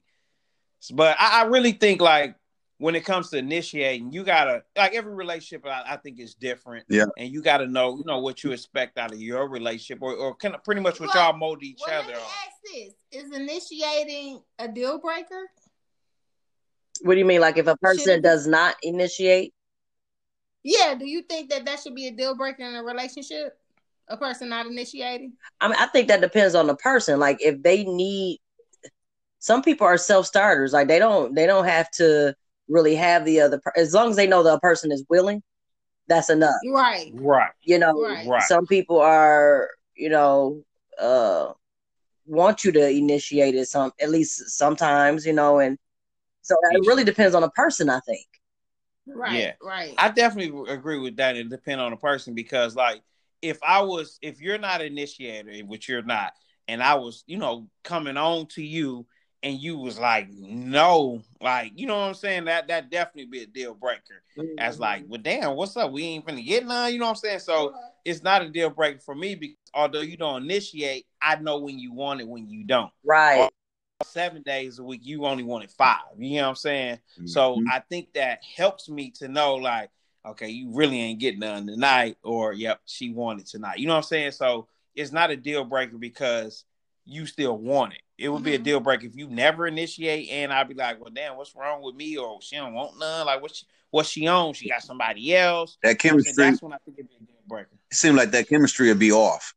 But 0.94 1.18
I, 1.20 1.42
I 1.42 1.44
really 1.48 1.74
think 1.74 2.00
like 2.00 2.36
when 2.78 2.96
it 2.96 3.04
comes 3.04 3.32
to 3.32 3.38
initiating, 3.38 4.14
you 4.14 4.24
gotta 4.24 4.64
like 4.78 4.94
every 4.96 5.14
relationship. 5.14 5.66
I, 5.66 5.84
I 5.86 5.98
think 5.98 6.22
is 6.22 6.36
different. 6.36 6.86
Yeah. 6.90 7.04
and 7.18 7.30
you 7.34 7.42
gotta 7.42 7.68
know 7.68 7.98
you 7.98 8.06
know 8.06 8.20
what 8.20 8.46
you 8.46 8.54
expect 8.54 8.98
out 8.98 9.12
of 9.12 9.20
your 9.22 9.50
relationship, 9.50 10.02
or 10.02 10.16
or 10.16 10.36
kind 10.36 10.56
of 10.56 10.64
pretty 10.64 10.80
much 10.80 11.02
what 11.02 11.14
Well- 11.14 11.32
y'all 11.32 11.38
mold 11.38 11.62
each 11.62 11.80
well, 11.86 11.98
let 11.98 12.06
other 12.06 12.14
me 12.14 12.20
on. 12.20 12.24
ask 12.24 12.94
this: 13.12 13.24
Is 13.24 13.36
initiating 13.36 14.42
a 14.58 14.70
deal 14.70 15.00
breaker? 15.00 15.50
What 17.02 17.16
do 17.16 17.20
you 17.20 17.26
mean? 17.26 17.42
Like 17.42 17.58
if 17.58 17.68
a 17.68 17.76
person 17.76 18.16
Should- 18.16 18.24
does 18.24 18.48
not 18.48 18.78
initiate? 18.84 19.54
Yeah. 20.64 20.96
Do 20.96 21.06
you 21.06 21.22
think 21.22 21.50
that 21.50 21.66
that 21.66 21.80
should 21.80 21.96
be 21.96 22.08
a 22.08 22.12
deal 22.12 22.36
breaker 22.36 22.64
in 22.64 22.76
a 22.76 22.84
relationship? 22.84 23.58
A 24.08 24.18
person 24.18 24.50
not 24.50 24.66
initiating? 24.66 25.34
I 25.62 25.68
mean, 25.68 25.78
I 25.80 25.86
think 25.86 26.08
that 26.08 26.22
depends 26.22 26.56
on 26.56 26.68
the 26.68 26.76
person. 26.76 27.20
Like 27.20 27.38
if 27.42 27.62
they 27.62 27.84
need, 27.84 28.40
some 29.38 29.62
people 29.62 29.86
are 29.86 29.98
self 29.98 30.26
starters. 30.26 30.74
Like 30.74 30.88
they 30.88 31.00
don't, 31.00 31.36
they 31.36 31.46
don't 31.46 31.66
have 31.66 31.90
to 31.92 32.36
really 32.68 32.96
have 32.96 33.24
the 33.26 33.40
other. 33.42 33.60
Per- 33.60 33.74
as 33.76 33.94
long 33.94 34.10
as 34.10 34.16
they 34.16 34.28
know 34.28 34.42
the 34.44 34.60
person 34.60 34.92
is 34.92 35.04
willing, 35.10 35.44
that's 36.08 36.30
enough. 36.30 36.56
Right. 36.68 37.12
Right, 37.14 37.52
You 37.62 37.78
know, 37.80 37.94
Right. 38.02 38.28
right. 38.28 38.44
some 38.44 38.66
people 38.66 39.00
are, 39.00 39.70
you 39.96 40.10
know, 40.10 40.64
uh, 41.00 41.54
want 42.26 42.64
you 42.64 42.72
to 42.72 42.90
initiate 42.90 43.56
it. 43.56 43.68
Some, 43.68 43.92
at 44.02 44.10
least 44.10 44.50
sometimes, 44.58 45.26
you 45.26 45.34
know, 45.34 45.60
and 45.60 45.78
so 46.42 46.56
it 46.72 46.88
really 46.88 47.04
depends 47.04 47.36
on 47.36 47.42
the 47.44 47.50
person. 47.52 47.90
I 47.90 48.00
think. 48.02 48.26
Right. 49.16 49.40
Yeah. 49.40 49.54
Right. 49.62 49.94
I 49.98 50.10
definitely 50.10 50.72
agree 50.74 51.00
with 51.00 51.18
that. 51.18 51.36
It 51.38 51.50
depends 51.50 51.82
on 51.82 51.92
the 51.92 51.98
person 51.98 52.34
because, 52.34 52.76
like, 52.76 53.02
if 53.42 53.60
I 53.64 53.82
was, 53.82 54.20
if 54.22 54.42
you're 54.42 54.58
not 54.58 54.82
initiator, 54.82 55.52
which 55.66 55.88
you're 55.88 56.04
not, 56.04 56.34
and 56.68 56.84
I 56.84 56.96
was, 56.96 57.24
you 57.28 57.38
know, 57.38 57.68
coming 57.84 58.18
on 58.18 58.48
to 58.48 58.64
you, 58.64 59.06
and 59.42 59.58
you 59.60 59.78
was 59.78 59.98
like, 59.98 60.30
no, 60.30 61.22
like 61.42 61.72
you 61.76 61.88
know 61.88 61.98
what 61.98 62.08
I'm 62.08 62.14
saying? 62.14 62.46
That 62.46 62.68
that 62.68 62.92
definitely 62.92 63.26
be 63.32 63.44
a 63.44 63.48
deal 63.48 63.74
breaker. 63.74 64.22
As 64.58 64.76
Mm-hmm. 64.76 64.82
like, 64.82 65.04
well, 65.08 65.22
damn, 65.22 65.56
what's 65.56 65.78
up? 65.78 65.92
We 65.92 66.04
ain't 66.04 66.26
finna 66.26 66.46
get 66.46 66.66
none. 66.66 66.92
You 66.92 67.00
know 67.00 67.06
what 67.06 67.12
I'm 67.12 67.16
saying? 67.16 67.40
So 67.40 67.74
it's 68.04 68.24
not 68.24 68.42
a 68.42 68.50
deal 68.50 68.70
breaker 68.70 69.00
for 69.00 69.16
me 69.16 69.36
because 69.36 69.56
although 69.74 70.02
you 70.02 70.18
don't 70.18 70.44
initiate, 70.44 71.06
I 71.22 71.38
know 71.38 71.60
when 71.60 71.80
you 71.80 71.94
want 71.94 72.22
it, 72.22 72.28
when 72.28 72.50
you 72.50 72.66
don't. 72.66 72.92
right. 73.04 73.50
Seven 74.04 74.42
days 74.44 74.80
a 74.80 74.84
week, 74.84 75.02
you 75.04 75.26
only 75.26 75.44
wanted 75.44 75.72
five. 75.72 75.98
You 76.18 76.38
know 76.38 76.44
what 76.44 76.50
I'm 76.50 76.56
saying? 76.56 77.00
So 77.26 77.58
Mhm. 77.58 77.66
I 77.70 77.80
think 77.80 78.14
that 78.14 78.44
helps 78.44 78.88
me 78.90 79.12
to 79.12 79.28
know, 79.28 79.56
like, 79.56 79.90
okay, 80.26 80.50
you 80.50 80.72
really 80.74 81.00
ain't 81.02 81.20
getting 81.20 81.42
none 81.42 81.68
tonight, 81.68 82.18
or 82.24 82.54
yep, 82.54 82.82
she 82.86 83.12
wanted 83.12 83.46
tonight. 83.46 83.78
You 83.80 83.88
know 83.88 83.94
what 83.94 83.98
I'm 83.98 84.04
saying? 84.04 84.32
So 84.32 84.68
it's 84.96 85.12
not 85.12 85.32
a 85.32 85.36
deal 85.36 85.66
breaker 85.66 85.98
because 85.98 86.64
you 87.06 87.26
still 87.26 87.58
want 87.58 87.94
it. 87.94 88.02
It 88.18 88.30
would 88.30 88.44
be 88.44 88.56
a 88.56 88.60
Mhm. 88.60 88.64
deal 88.64 88.80
breaker 88.80 89.06
if 89.06 89.16
you 89.16 89.28
never 89.28 89.68
initiate, 89.68 90.30
and 90.30 90.54
I'd 90.54 90.70
be 90.70 90.76
like, 90.76 91.00
well, 91.02 91.12
damn, 91.12 91.36
what's 91.36 91.54
wrong 91.56 91.82
with 91.82 91.96
me? 91.96 92.18
Or 92.18 92.42
she 92.42 92.56
don't 92.56 92.74
want 92.74 92.98
none. 93.00 93.26
Like, 93.26 93.42
what's 93.42 93.58
she, 93.60 93.66
what's 93.90 94.10
she 94.10 94.28
on? 94.28 94.54
She 94.54 94.70
got 94.70 94.82
somebody 94.82 95.36
else. 95.36 95.78
that 95.84 96.04
You 96.04 96.12
know 96.12 96.16
what 96.16 96.20
I'm 96.20 96.24
saying? 96.24 96.36
chemistry 96.36 96.44
That's 96.52 96.62
when 96.62 96.74
I 96.74 96.78
think 96.86 97.00
it'd 97.00 97.10
be 97.10 97.16
a 97.16 97.20
deal 97.20 97.42
breaker. 97.48 97.70
it 97.92 97.96
seemed 97.96 98.16
like 98.18 98.32
that 98.32 98.48
chemistry 98.48 98.88
would 98.88 99.00
be 99.00 99.12
off. 99.12 99.54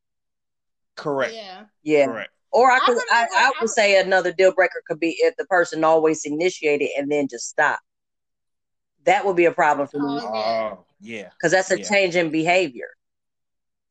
Correct. 0.97 1.33
Yeah. 1.35 1.65
Yeah. 1.83 2.07
Correct. 2.07 2.33
Or 2.53 2.71
I 2.71 2.77
I 2.77 2.81
could, 2.81 2.99
I, 3.11 3.23
I 3.23 3.27
I- 3.47 3.53
would 3.61 3.71
say 3.71 4.01
another 4.01 4.33
deal 4.33 4.53
breaker 4.53 4.83
could 4.87 5.01
be 5.01 5.17
if 5.21 5.35
the 5.37 5.45
person 5.47 5.85
always 5.85 6.25
initiated 6.25 6.91
and 6.99 7.11
then 7.11 7.29
just 7.29 7.49
stop. 7.49 7.81
That 9.05 9.25
would 9.27 9.37
be 9.37 9.47
a 9.47 9.53
problem 9.53 9.89
for 9.89 9.99
me 9.99 10.21
Oh, 10.23 10.85
yeah. 11.01 11.25
Oh, 11.27 11.31
because 11.37 11.53
that's 11.53 11.71
a 11.71 11.79
Yeah. 11.79 11.89
change 11.89 12.15
in 12.17 12.31
behavior. 12.31 12.89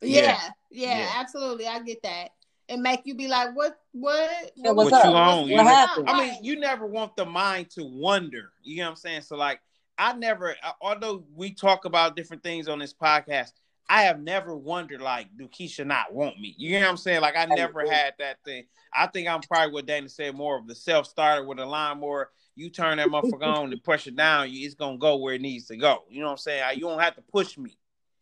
Yeah. 0.02 0.22
Yeah. 0.22 0.40
Yeah. 0.72 0.98
Yeah. 1.00 1.12
Absolutely. 1.18 1.68
I 1.68 1.80
get 1.80 2.02
that. 2.04 2.30
And 2.70 2.82
make 2.82 3.02
you 3.04 3.16
be 3.16 3.28
like, 3.28 3.54
what? 3.54 3.78
What? 3.92 4.30
Yeah, 4.56 4.72
What 4.72 4.92
what's 4.92 4.92
you 4.92 4.98
up? 5.12 5.16
on? 5.16 5.48
You 5.48 5.58
What 5.58 5.66
happened? 5.68 6.10
I 6.10 6.18
mean, 6.18 6.44
you 6.44 6.58
never 6.60 6.86
want 6.86 7.18
the 7.18 7.26
mind 7.26 7.70
to 7.72 7.84
wonder. 7.84 8.54
You 8.64 8.78
know 8.78 8.84
what 8.86 8.90
I'm 8.92 8.96
saying? 8.96 9.22
So, 9.24 9.36
like, 9.36 9.60
I 9.98 10.14
never, 10.14 10.56
although 10.80 11.26
we 11.36 11.54
talk 11.54 11.84
about 11.84 12.16
different 12.16 12.44
things 12.44 12.70
on 12.70 12.80
this 12.80 12.94
podcast, 12.94 13.52
I 13.90 14.04
have 14.04 14.22
never 14.22 14.56
wondered, 14.56 15.02
like, 15.02 15.28
do 15.38 15.48
Keisha 15.48 15.86
not 15.86 16.14
want 16.14 16.40
me? 16.40 16.56
You 16.58 16.74
know 16.80 16.82
what 16.86 16.90
I'm 16.92 16.98
saying? 16.98 17.22
Like, 17.22 17.36
I 17.36 17.46
never 17.46 17.86
had 17.90 18.14
that 18.20 18.38
thing. 18.46 18.64
I 18.94 19.08
think 19.08 19.28
I'm 19.28 19.42
probably 19.42 19.74
what 19.74 19.86
Dana 19.86 20.08
said 20.10 20.34
more 20.36 20.58
of 20.58 20.68
the 20.68 20.76
self 20.76 21.08
starter 21.08 21.44
with 21.46 21.60
a 21.60 21.66
lawnmower. 21.66 22.30
You 22.56 22.70
turn 22.70 22.98
that 22.98 23.08
motherfucker 23.08 23.44
on 23.46 23.72
and 23.72 23.84
push 23.84 24.08
it 24.08 24.16
down, 24.16 24.50
you- 24.52 24.66
it's 24.66 24.76
gonna 24.76 24.98
go 24.98 25.18
where 25.18 25.34
it 25.36 25.42
needs 25.42 25.68
to 25.68 25.78
go. 25.78 26.04
You 26.10 26.20
know 26.22 26.28
what 26.28 26.32
I'm 26.34 26.38
saying? 26.38 26.64
You 26.76 26.82
don't 26.82 27.00
have 27.00 27.16
to 27.16 27.22
push 27.22 27.58
me. 27.58 27.78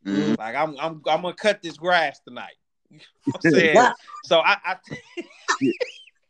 Mhm. 0.05 0.37
Like, 0.37 0.55
I'm, 0.55 0.71
I'm, 0.79 1.01
I'm 1.07 1.21
gonna 1.21 1.33
cut 1.33 1.61
this 1.61 1.77
grass 1.77 2.19
tonight. 2.19 2.53
You 2.91 2.97
know 2.97 3.03
what 3.25 3.45
I'm 3.45 3.51
saying? 3.51 3.93
so 4.25 4.39
I, 4.39 4.57
I 4.65 4.75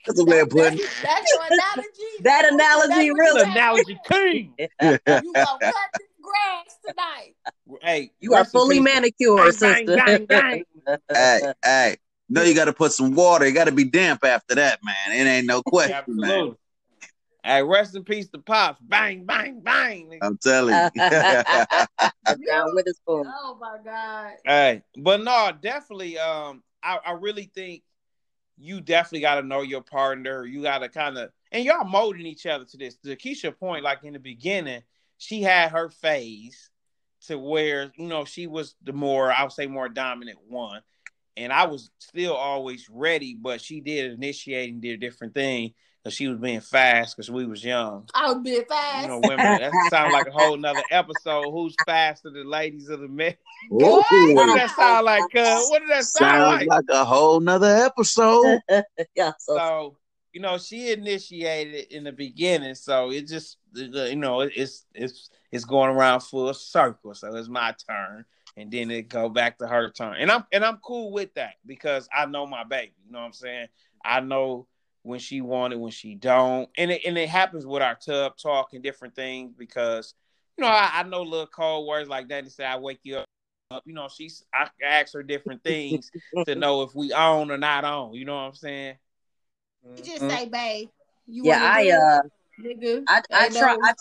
That's 0.07 0.19
a 0.19 0.25
way 0.25 0.39
of 0.39 0.49
putting. 0.49 0.79
it. 0.79 0.89
That's 1.03 1.31
your 1.31 1.41
analogy. 1.45 1.91
That 2.21 2.51
analogy 2.51 2.87
That's 2.89 3.19
really- 3.19 3.39
you 3.39 3.45
said. 3.45 3.51
analogy 3.51 3.99
king. 4.05 4.53
You 4.81 5.33
gonna 5.33 5.57
cut 5.61 5.73
this 5.97 6.07
grass 6.29 6.77
tonight. 6.87 7.35
Hey, 7.83 8.11
You 8.19 8.33
are 8.33 8.45
fully 8.45 8.77
peace. 8.77 8.83
manicured, 8.83 9.59
Bang, 9.59 9.85
sister. 9.85 9.95
bang, 9.95 10.25
bang, 10.25 10.63
hey, 11.13 11.53
hey. 11.63 11.97
No, 12.27 12.41
you 12.41 12.55
got 12.55 12.65
to 12.65 12.73
put 12.73 12.91
some 12.93 13.13
water. 13.13 13.47
You 13.47 13.53
got 13.53 13.65
to 13.65 13.71
be 13.71 13.83
damp 13.83 14.23
after 14.25 14.55
that, 14.55 14.79
man. 14.83 15.19
It 15.19 15.29
ain't 15.29 15.45
no 15.45 15.61
question, 15.65 16.03
man. 16.07 16.55
Hey, 17.43 17.61
rest 17.63 17.95
in 17.95 18.03
peace 18.03 18.27
to 18.29 18.39
pops. 18.39 18.81
Bang, 18.81 19.25
bang, 19.25 19.59
bang. 19.61 20.17
I'm 20.21 20.37
telling 20.37 20.89
you. 20.93 21.01
Down 21.09 22.73
with 22.73 22.87
a 22.87 22.93
spoon. 22.93 23.31
Oh 23.39 23.57
my 23.59 23.77
god. 23.83 24.33
Hey, 24.45 24.81
but 24.97 25.21
no, 25.23 25.51
definitely. 25.61 26.17
Um, 26.17 26.63
I, 26.83 26.99
I 27.05 27.11
really 27.13 27.51
think 27.53 27.83
you 28.57 28.81
definitely 28.81 29.21
got 29.21 29.35
to 29.35 29.43
know 29.43 29.61
your 29.61 29.81
partner. 29.81 30.45
You 30.45 30.61
got 30.63 30.79
to 30.79 30.89
kind 30.89 31.17
of, 31.17 31.31
and 31.51 31.63
y'all 31.63 31.85
molding 31.85 32.25
each 32.25 32.45
other 32.45 32.65
to 32.65 32.77
this. 32.77 32.95
To 32.97 33.15
Keisha 33.15 33.57
point, 33.57 33.83
like 33.83 34.03
in 34.03 34.13
the 34.13 34.19
beginning, 34.19 34.81
she 35.19 35.43
had 35.43 35.71
her 35.71 35.89
phase 35.89 36.71
to 37.27 37.37
where 37.37 37.91
you 37.95 38.07
know 38.07 38.25
she 38.25 38.47
was 38.47 38.75
the 38.81 38.93
more, 38.93 39.31
I 39.31 39.43
would 39.43 39.51
say, 39.51 39.67
more 39.67 39.89
dominant 39.89 40.39
one, 40.47 40.81
and 41.37 41.53
I 41.53 41.67
was 41.67 41.91
still 41.99 42.33
always 42.33 42.89
ready. 42.89 43.37
But 43.39 43.61
she 43.61 43.81
did 43.81 44.13
initiate 44.13 44.71
and 44.71 44.81
did 44.81 44.93
a 44.93 44.97
different 44.97 45.35
thing 45.35 45.73
because 46.03 46.15
she 46.15 46.27
was 46.27 46.39
being 46.39 46.61
fast 46.61 47.15
because 47.15 47.29
we 47.29 47.45
was 47.45 47.63
young. 47.63 48.07
I 48.13 48.31
was 48.31 48.41
being 48.41 48.63
fast. 48.67 49.03
You 49.03 49.07
know, 49.09 49.19
women. 49.19 49.37
That 49.37 49.73
sounds 49.89 50.13
like 50.13 50.27
a 50.27 50.31
whole 50.31 50.55
nother 50.57 50.83
episode. 50.89 51.51
Who's 51.51 51.75
faster, 51.85 52.29
the 52.29 52.43
ladies 52.45 52.89
or 52.89 52.97
the 52.97 53.09
men? 53.09 53.35
Ooh, 53.73 53.77
What 53.77 54.07
does 54.09 54.55
that 54.55 54.73
sound 54.75 55.05
like, 55.05 55.23
cuz? 55.33 55.69
What 55.69 55.81
does 55.81 55.89
that 55.89 56.05
sound 56.05 56.41
sounds 56.41 56.65
like? 56.65 56.67
like 56.67 56.85
a 56.89 57.03
whole 57.03 57.41
nother 57.41 57.75
episode. 57.85 58.61
yeah, 59.15 59.33
so, 59.37 59.55
So, 59.57 59.97
you 60.33 60.41
know, 60.41 60.57
she 60.57 60.91
initiated 60.91 61.91
in 61.91 62.03
the 62.03 62.11
beginning, 62.11 62.75
so 62.75 63.11
it 63.11 63.27
just, 63.27 63.57
you 63.73 64.15
know, 64.15 64.41
it's 64.41 64.85
it's 64.93 65.29
it's 65.51 65.65
going 65.65 65.89
around 65.89 66.21
full 66.21 66.53
circle. 66.53 67.13
So 67.13 67.35
it's 67.35 67.49
my 67.49 67.73
turn, 67.87 68.25
and 68.55 68.71
then 68.71 68.91
it 68.91 69.09
go 69.09 69.29
back 69.29 69.57
to 69.59 69.67
her 69.67 69.89
turn, 69.89 70.17
and 70.19 70.31
I'm 70.31 70.45
and 70.51 70.63
I'm 70.63 70.77
cool 70.77 71.11
with 71.11 71.33
that 71.35 71.55
because 71.65 72.07
I 72.15 72.25
know 72.25 72.45
my 72.45 72.63
baby. 72.63 72.93
You 73.05 73.13
know 73.13 73.19
what 73.19 73.25
I'm 73.25 73.33
saying? 73.33 73.67
I 74.03 74.19
know 74.19 74.67
when 75.01 75.19
she 75.19 75.41
want 75.41 75.73
it, 75.73 75.79
when 75.79 75.91
she 75.91 76.13
don't, 76.13 76.69
and 76.77 76.91
it 76.91 77.01
and 77.05 77.17
it 77.17 77.29
happens 77.29 77.65
with 77.65 77.81
our 77.81 77.95
tub 77.95 78.37
talk 78.37 78.73
and 78.73 78.83
different 78.83 79.15
things 79.15 79.53
because 79.57 80.13
you 80.57 80.63
know 80.63 80.69
I, 80.69 80.91
I 80.93 81.03
know 81.03 81.23
little 81.23 81.47
cold 81.47 81.87
words 81.87 82.07
like 82.07 82.29
that. 82.29 82.43
They 82.43 82.49
say 82.49 82.65
I 82.65 82.77
wake 82.77 82.99
you 83.03 83.17
up. 83.17 83.25
You 83.85 83.93
know, 83.93 84.09
she's 84.09 84.45
I 84.53 84.67
ask 84.83 85.13
her 85.13 85.23
different 85.23 85.63
things 85.63 86.11
to 86.45 86.55
know 86.55 86.83
if 86.83 86.93
we 86.93 87.13
on 87.13 87.49
or 87.49 87.57
not 87.57 87.83
on. 87.83 88.13
You 88.13 88.25
know 88.25 88.35
what 88.35 88.41
I'm 88.41 88.53
saying? 88.53 88.95
You 89.83 90.03
just 90.03 90.23
Mhm. 90.23 90.29
say, 90.29 90.45
babe. 90.49 90.89
You 91.27 91.45
yeah, 91.45 91.59
I 91.61 91.89
uh, 91.89 92.21
nigga. 92.61 93.03
I 93.07 93.21
I 93.31 93.49
try. 93.49 93.77
I, 93.81 93.93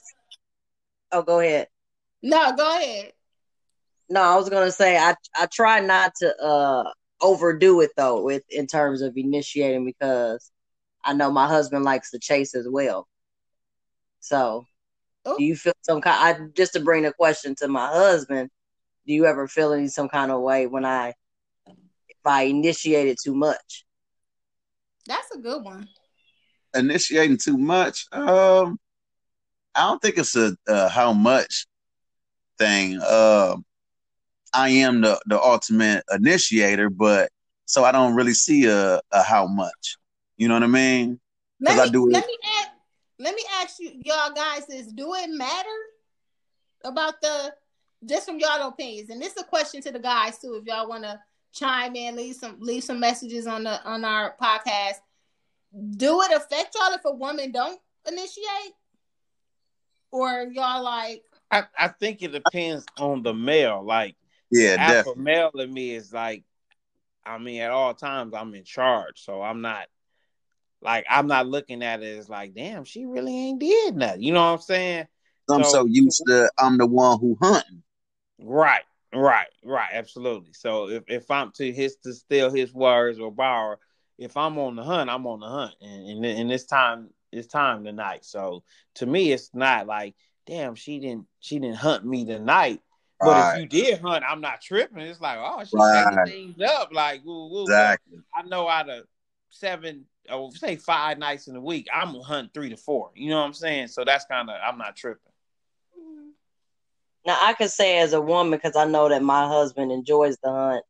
oh, 1.12 1.23
go 1.23 1.40
ahead. 1.40 1.68
No, 2.23 2.52
go 2.56 2.76
ahead. 2.76 3.12
No, 4.08 4.23
I 4.23 4.37
was 4.37 4.49
gonna 4.49 4.73
say 4.73 4.97
I 4.97 5.14
I 5.37 5.47
try 5.47 5.80
not 5.80 6.14
to 6.16 6.37
uh 6.42 6.92
overdo 7.20 7.80
it 7.80 7.90
though 7.97 8.23
with 8.23 8.44
in 8.50 8.66
terms 8.66 9.02
of 9.02 9.16
initiating 9.16 9.85
because 9.85 10.50
I 11.04 11.12
know 11.14 11.30
my 11.30 11.47
husband 11.47 11.85
likes 11.85 12.11
to 12.12 12.18
chase 12.18 12.54
as 12.54 12.68
well. 12.68 13.06
So, 14.20 14.66
Oh. 15.25 15.37
do 15.37 15.44
you 15.44 15.56
feel 15.56 15.75
some 15.82 16.00
kind? 16.00 16.16
I 16.40 16.47
just 16.54 16.73
to 16.75 16.80
bring 16.80 17.02
the 17.02 17.12
question 17.12 17.54
to 17.56 17.68
my 17.68 17.88
husband. 17.88 18.50
Do 19.06 19.14
you 19.14 19.26
ever 19.26 19.49
feel 19.49 19.73
any 19.73 19.88
some 19.88 20.08
kind 20.08 20.30
of 20.30 20.40
way 20.42 20.66
when 20.66 20.85
I 20.85 21.14
if 22.08 22.16
I 22.25 22.42
initiated 22.44 23.18
too 23.23 23.35
much? 23.35 23.85
That's 25.28 25.40
a 25.40 25.42
good 25.42 25.64
one. 25.64 25.88
Initiating 26.75 27.38
too 27.38 27.58
much. 27.58 28.06
Um, 28.12 28.78
I 29.75 29.82
don't 29.82 30.00
think 30.00 30.18
it's 30.18 30.37
a 30.37 30.56
uh, 30.66 30.88
how 30.88 31.12
much 31.12 31.66
thing. 32.58 33.00
Um, 33.02 33.64
I 34.52 34.70
am 34.70 35.00
the 35.00 35.20
the 35.26 35.40
ultimate 35.40 36.04
initiator, 36.11 36.90
but 36.90 37.30
so 37.66 37.85
I 37.85 37.92
don't 37.92 38.14
really 38.14 38.35
see 38.35 38.66
a, 38.66 39.00
a 39.12 39.23
how 39.23 39.47
much. 39.47 39.97
You 40.37 40.49
know 40.49 40.54
what 40.54 40.62
I 40.62 40.68
mean? 40.68 41.20
Let 41.61 41.73
'Cause 41.76 41.80
I 41.80 41.85
me, 41.87 41.90
do 41.90 42.08
it- 42.08 42.12
let 42.12 42.26
me 42.26 42.37
ask 42.61 42.68
let 43.18 43.35
me 43.35 43.42
ask 43.61 43.78
you 43.80 43.92
y'all 44.04 44.32
guys 44.32 44.66
this 44.66 44.87
do 44.92 45.14
it 45.14 45.28
matter 45.30 45.68
about 46.85 47.20
the 47.20 47.54
just 48.04 48.26
from 48.26 48.38
y'all 48.38 48.68
opinions 48.68 49.11
and 49.11 49.20
this 49.20 49.32
is 49.32 49.42
a 49.42 49.44
question 49.47 49.82
to 49.82 49.90
the 49.90 49.99
guys 49.99 50.38
too 50.38 50.54
if 50.54 50.64
y'all 50.64 50.88
want 50.88 51.02
to 51.02 51.18
chime 51.52 51.97
in 51.97 52.14
leave 52.14 52.37
some 52.37 52.56
leave 52.61 52.85
some 52.85 53.00
messages 53.00 53.49
on 53.49 53.64
the 53.64 53.82
on 53.85 54.04
our 54.04 54.37
podcast 54.40 54.99
do 55.96 56.22
it 56.22 56.32
affect 56.32 56.75
y'all 56.75 56.94
if 56.94 57.04
a 57.04 57.12
woman 57.12 57.52
don't 57.52 57.80
initiate 58.06 58.75
or 60.10 60.46
y'all 60.50 60.82
like 60.82 61.22
I, 61.50 61.64
I 61.78 61.88
think 61.88 62.22
it 62.22 62.32
depends 62.32 62.87
on 62.98 63.22
the 63.22 63.32
male. 63.32 63.82
Like 63.84 64.16
Yeah, 64.50 64.76
alpha 64.78 64.94
definitely. 64.94 65.22
male 65.22 65.50
in 65.54 65.72
me 65.72 65.92
is 65.94 66.12
like, 66.12 66.44
I 67.25 67.38
mean, 67.38 67.60
at 67.62 67.70
all 67.70 67.94
times 67.94 68.34
I'm 68.34 68.54
in 68.54 68.64
charge, 68.64 69.25
so 69.25 69.42
I'm 69.42 69.60
not 69.62 69.87
like 70.80 71.06
I'm 71.08 71.26
not 71.26 71.46
looking 71.46 71.82
at 71.82 72.02
it 72.02 72.18
as 72.18 72.28
like, 72.28 72.54
damn, 72.54 72.84
she 72.84 73.06
really 73.06 73.34
ain't 73.37 73.60
did 73.60 73.96
nothing. 73.96 74.22
You 74.22 74.32
know 74.32 74.42
what 74.44 74.58
I'm 74.58 74.60
saying? 74.60 75.06
I'm 75.50 75.64
So- 75.64 75.70
so 75.70 75.87
used 75.87 76.22
to 76.26 76.50
I'm 76.58 76.76
the 76.78 76.87
one 76.87 77.18
who 77.18 77.37
hunting. 77.40 77.82
Right, 78.40 78.84
right, 79.14 79.48
right, 79.64 79.88
absolutely. 79.92 80.52
So 80.52 80.88
if, 80.90 81.04
if 81.08 81.30
I'm 81.30 81.50
to 81.52 81.72
his 81.72 81.96
to 82.04 82.12
steal 82.12 82.50
his 82.50 82.72
words 82.72 83.18
or 83.18 83.32
borrow, 83.32 83.78
if 84.18 84.37
I'm 84.37 84.58
on 84.58 84.76
the 84.76 84.82
hunt, 84.82 85.08
I'm 85.08 85.26
on 85.26 85.40
the 85.40 85.46
hunt, 85.48 85.75
and 85.80 86.08
and, 86.08 86.25
and 86.25 86.52
it's 86.52 86.64
time 86.64 87.10
it's 87.32 87.46
time 87.46 87.84
tonight. 87.84 88.25
So 88.25 88.64
to 88.96 89.06
me, 89.06 89.32
it's 89.32 89.50
not 89.54 89.87
like 89.87 90.14
damn 90.46 90.75
she 90.75 90.98
didn't 90.98 91.26
she 91.40 91.58
didn't 91.58 91.76
hunt 91.76 92.04
me 92.04 92.25
tonight. 92.25 92.80
But 93.20 93.28
Right. 93.37 93.54
if 93.54 93.60
you 93.60 93.66
did 93.66 94.00
hunt, 94.00 94.25
I'm 94.28 94.40
not 94.40 94.60
tripping. 94.60 94.98
It's 94.98 95.20
like 95.20 95.38
oh 95.40 95.62
she 95.64 95.76
Right. 95.76 96.04
taking 96.26 96.54
things 96.56 96.60
up 96.68 96.92
like 96.92 97.25
woo 97.25 97.48
woo. 97.48 97.62
Exactly. 97.62 98.18
I 98.34 98.42
know 98.42 98.68
out 98.68 98.90
of 98.90 99.04
seven 99.50 100.04
or 100.30 100.52
say 100.52 100.76
five 100.76 101.18
nights 101.18 101.48
in 101.48 101.56
a 101.56 101.60
week, 101.60 101.88
I'm 101.92 102.12
gonna 102.12 102.25
hunt 102.25 102.52
three 102.52 102.70
to 102.70 102.76
four. 102.76 103.10
You 103.14 103.30
know 103.30 103.38
what 103.38 103.46
I'm 103.46 103.54
saying? 103.54 103.88
So 103.88 104.04
that's 104.04 104.25
kind 104.26 104.50
of 104.50 104.56
I'm 104.62 104.78
not 104.78 104.96
tripping. 104.96 105.22
Now 107.25 107.37
I 107.40 107.52
could 107.52 107.70
say 107.70 107.98
as 107.98 108.12
a 108.14 108.20
woman 108.20 108.50
because 108.58 108.75
I 108.76 108.84
know 108.84 109.08
that 109.08 109.22
my 109.22 109.46
husband 109.46 109.92
enjoys 109.92 110.37
the 110.42 110.50
hunt. 110.50 110.84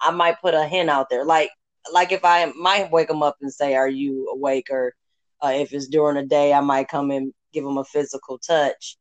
I 0.00 0.10
might 0.10 0.40
put 0.40 0.54
a 0.54 0.64
hint 0.64 0.88
out 0.90 1.08
there, 1.10 1.24
like 1.24 1.50
like 1.92 2.12
if 2.12 2.24
I 2.24 2.46
might 2.56 2.90
wake 2.90 3.10
him 3.10 3.22
up 3.22 3.36
and 3.40 3.52
say, 3.52 3.74
"Are 3.76 3.88
you 3.88 4.28
awake?" 4.30 4.68
or 4.70 4.94
Uh, 5.42 5.52
if 5.54 5.72
it's 5.72 5.88
during 5.88 6.16
the 6.16 6.22
day, 6.22 6.52
I 6.52 6.60
might 6.60 6.88
come 6.88 7.10
and 7.10 7.32
give 7.52 7.64
him 7.64 7.78
a 7.78 7.84
physical 7.84 8.38
touch. 8.38 8.98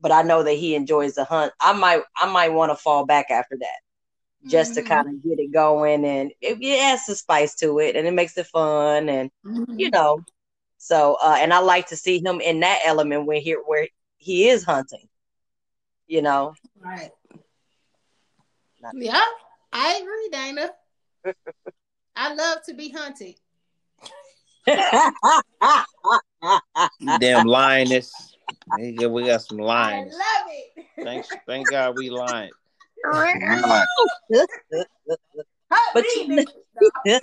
But 0.00 0.12
I 0.12 0.22
know 0.22 0.42
that 0.44 0.54
he 0.54 0.74
enjoys 0.76 1.14
the 1.14 1.24
hunt. 1.24 1.52
I 1.60 1.72
might 1.72 2.02
I 2.16 2.26
might 2.30 2.52
want 2.52 2.70
to 2.72 2.76
fall 2.76 3.04
back 3.06 3.30
after 3.30 3.56
that 3.58 3.78
just 4.46 4.74
to 4.74 4.82
Mhm. 4.82 4.86
kind 4.86 5.08
of 5.08 5.22
get 5.24 5.38
it 5.40 5.52
going 5.52 6.04
and 6.04 6.32
it, 6.40 6.58
it 6.62 6.80
adds 6.80 7.04
some 7.06 7.14
spice 7.16 7.54
to 7.56 7.80
it 7.80 7.96
and 7.96 8.06
it 8.06 8.12
makes 8.14 8.36
it 8.38 8.46
fun 8.46 9.08
and 9.08 9.30
Mhm. 9.44 9.78
you 9.80 9.90
know 9.90 10.24
so 10.78 11.16
uh 11.22 11.36
and 11.40 11.52
i 11.52 11.58
like 11.58 11.86
to 11.88 11.96
see 11.96 12.18
him 12.24 12.40
in 12.40 12.60
that 12.60 12.80
element 12.86 13.26
when 13.26 13.40
he 13.42 13.52
where 13.54 13.88
he 14.18 14.48
is 14.48 14.64
hunting 14.64 15.08
you 16.06 16.22
know 16.22 16.54
Right. 16.80 17.10
Not- 18.80 18.94
Yeah, 18.96 19.24
I 19.72 19.96
agree, 19.96 20.28
Dana. 20.30 20.70
I 22.20 22.34
love 22.34 22.58
to 22.64 22.74
be 22.74 22.88
hunted. 22.90 23.36
You 26.98 27.16
damn 27.20 27.46
lioness. 27.46 28.36
We 28.76 28.96
got, 28.98 29.12
we 29.12 29.24
got 29.24 29.42
some 29.42 29.60
I 29.60 29.64
lions. 29.64 30.14
love 30.14 30.50
it. 30.50 30.86
Thanks, 31.04 31.28
thank 31.46 31.70
God 31.70 31.96
we 31.96 32.10
lions. 32.10 32.54
But 35.94 36.04
you- 36.16 36.26
nigga. 36.26 37.20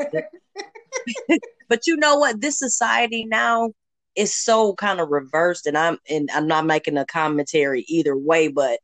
but 1.69 1.87
you 1.87 1.97
know 1.97 2.15
what 2.17 2.39
this 2.39 2.57
society 2.57 3.25
now 3.25 3.71
is 4.15 4.33
so 4.33 4.73
kind 4.75 5.01
of 5.01 5.09
reversed 5.09 5.67
and 5.67 5.77
i'm 5.77 5.97
and 6.09 6.29
i'm 6.33 6.47
not 6.47 6.65
making 6.65 6.97
a 6.97 7.05
commentary 7.05 7.83
either 7.87 8.15
way 8.17 8.47
but 8.47 8.79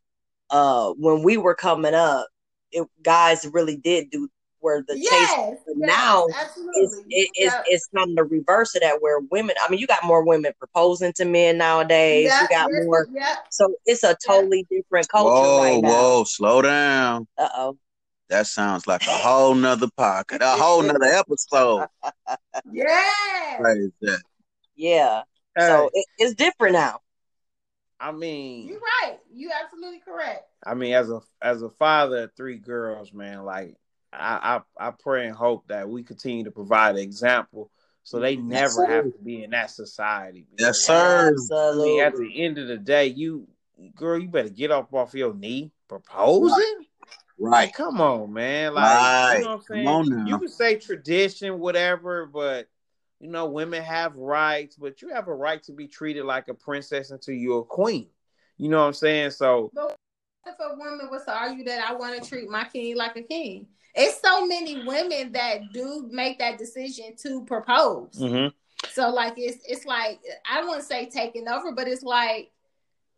uh 0.50 0.92
when 0.98 1.22
we 1.22 1.36
were 1.36 1.54
coming 1.54 1.94
up 1.94 2.26
it, 2.70 2.86
guys 3.02 3.46
really 3.52 3.76
did 3.76 4.10
do 4.10 4.28
where 4.62 4.82
the 4.86 4.94
chase 4.94 5.10
yes, 5.10 5.58
but 5.66 5.76
yes, 5.78 5.86
now 5.96 6.26
absolutely. 6.40 6.82
it's 6.82 6.94
it, 7.10 7.28
it's, 7.34 7.54
Yeah. 7.54 7.62
it's 7.66 7.88
kind 7.94 8.10
of 8.10 8.16
the 8.16 8.24
reverse 8.24 8.74
of 8.74 8.82
that 8.82 9.02
where 9.02 9.20
women 9.30 9.54
i 9.62 9.70
mean 9.70 9.80
you 9.80 9.86
got 9.86 10.04
more 10.04 10.24
women 10.24 10.52
proposing 10.58 11.12
to 11.14 11.24
men 11.24 11.58
nowadays 11.58 12.26
Yeah, 12.28 12.42
you 12.42 12.48
got 12.48 12.70
yes, 12.72 12.84
more 12.86 13.08
yeah. 13.12 13.36
so 13.50 13.74
it's 13.86 14.02
a 14.04 14.16
totally 14.26 14.66
different 14.70 15.08
culture 15.08 15.28
Whoa, 15.30 15.80
right 15.80 15.82
whoa, 15.82 16.24
slow 16.24 16.62
down. 16.62 17.26
uh-oh 17.38 17.76
That 18.30 18.46
sounds 18.46 18.86
like 18.86 19.02
a 19.06 19.10
whole 19.10 19.54
nother 19.54 19.88
pocket, 19.96 20.40
a 20.42 20.52
whole 20.52 20.82
nother 20.90 21.04
episode. 21.04 21.86
yeah 22.72 23.58
What 23.58 23.76
is 23.76 23.90
that? 24.00 24.22
yeah 24.76 25.22
Hey, 25.56 25.66
so 25.66 25.90
it, 25.92 26.06
it's 26.18 26.34
different 26.34 26.74
now 26.74 27.00
I 28.00 28.10
mean, 28.10 28.66
You're 28.66 28.80
right. 28.80 29.18
You 29.32 29.50
absolutely 29.62 30.00
correct. 30.00 30.48
I 30.66 30.74
mean, 30.74 30.92
as 30.92 31.08
a 31.08 31.20
as 31.40 31.62
a 31.62 31.70
father 31.70 32.24
of 32.24 32.32
three 32.36 32.58
girls, 32.58 33.12
man, 33.12 33.44
like 33.44 33.76
I 34.12 34.60
I, 34.78 34.88
I 34.88 34.90
pray 34.90 35.26
and 35.26 35.36
hope 35.36 35.68
that 35.68 35.88
we 35.88 36.02
continue 36.02 36.44
to 36.44 36.50
provide 36.50 36.96
an 36.96 37.02
example 37.02 37.70
so 38.04 38.18
they 38.18 38.36
never 38.36 38.68
sir. 38.68 38.86
have 38.86 39.04
to 39.04 39.18
be 39.22 39.44
in 39.44 39.50
that 39.50 39.70
society. 39.70 40.46
Yes, 40.58 40.82
Because, 40.86 41.48
sir. 41.48 41.56
I 41.56 41.68
absolutely 41.68 41.90
mean, 41.92 42.00
at 42.00 42.16
the 42.16 42.44
end 42.44 42.58
of 42.58 42.68
the 42.68 42.76
day, 42.76 43.06
you 43.06 43.46
girl, 43.94 44.18
you 44.18 44.28
better 44.28 44.48
get 44.48 44.70
up 44.70 44.92
off 44.92 45.14
your 45.14 45.34
knee 45.34 45.72
proposing. 45.88 46.56
Right. 47.38 47.64
Like, 47.64 47.74
come 47.74 48.00
on, 48.00 48.32
man. 48.32 48.74
Like, 48.74 48.84
Right. 48.84 49.36
you 49.36 49.40
know 49.42 49.48
what 49.48 49.54
I'm 49.54 49.62
saying? 49.62 49.84
Come 49.84 49.94
on 49.94 50.08
now. 50.08 50.24
You 50.26 50.38
can 50.38 50.48
say 50.48 50.76
tradition, 50.76 51.58
whatever, 51.58 52.26
but 52.26 52.68
you 53.20 53.28
know, 53.28 53.46
women 53.46 53.82
have 53.82 54.16
rights, 54.16 54.74
but 54.76 55.00
you 55.00 55.08
have 55.10 55.28
a 55.28 55.34
right 55.34 55.62
to 55.64 55.72
be 55.72 55.86
treated 55.86 56.24
like 56.24 56.48
a 56.48 56.54
princess 56.54 57.10
until 57.10 57.34
you're 57.34 57.60
a 57.60 57.64
queen. 57.64 58.08
You 58.58 58.68
know 58.68 58.80
what 58.80 58.88
I'm 58.88 58.92
saying? 58.94 59.30
So 59.30 59.70
But 59.72 59.96
if 60.44 60.56
a 60.58 60.76
woman 60.76 61.08
was 61.10 61.24
to 61.26 61.32
argue 61.32 61.64
that 61.64 61.88
I 61.88 61.94
want 61.94 62.20
to 62.20 62.28
treat 62.28 62.48
my 62.50 62.64
king 62.64 62.96
like 62.96 63.16
a 63.16 63.22
king, 63.22 63.68
it's 63.94 64.20
so 64.20 64.46
many 64.46 64.84
women 64.84 65.32
that 65.32 65.72
do 65.72 66.08
make 66.10 66.38
that 66.38 66.58
decision 66.58 67.14
to 67.22 67.44
propose. 67.44 68.18
mhm. 68.18 68.52
So 68.90 69.10
like 69.10 69.34
it's 69.36 69.64
it's 69.66 69.86
like 69.86 70.20
I 70.50 70.58
don't 70.58 70.68
want 70.68 70.80
to 70.80 70.86
say 70.86 71.08
taking 71.08 71.48
over, 71.48 71.72
but 71.72 71.88
it's 71.88 72.02
like 72.02 72.50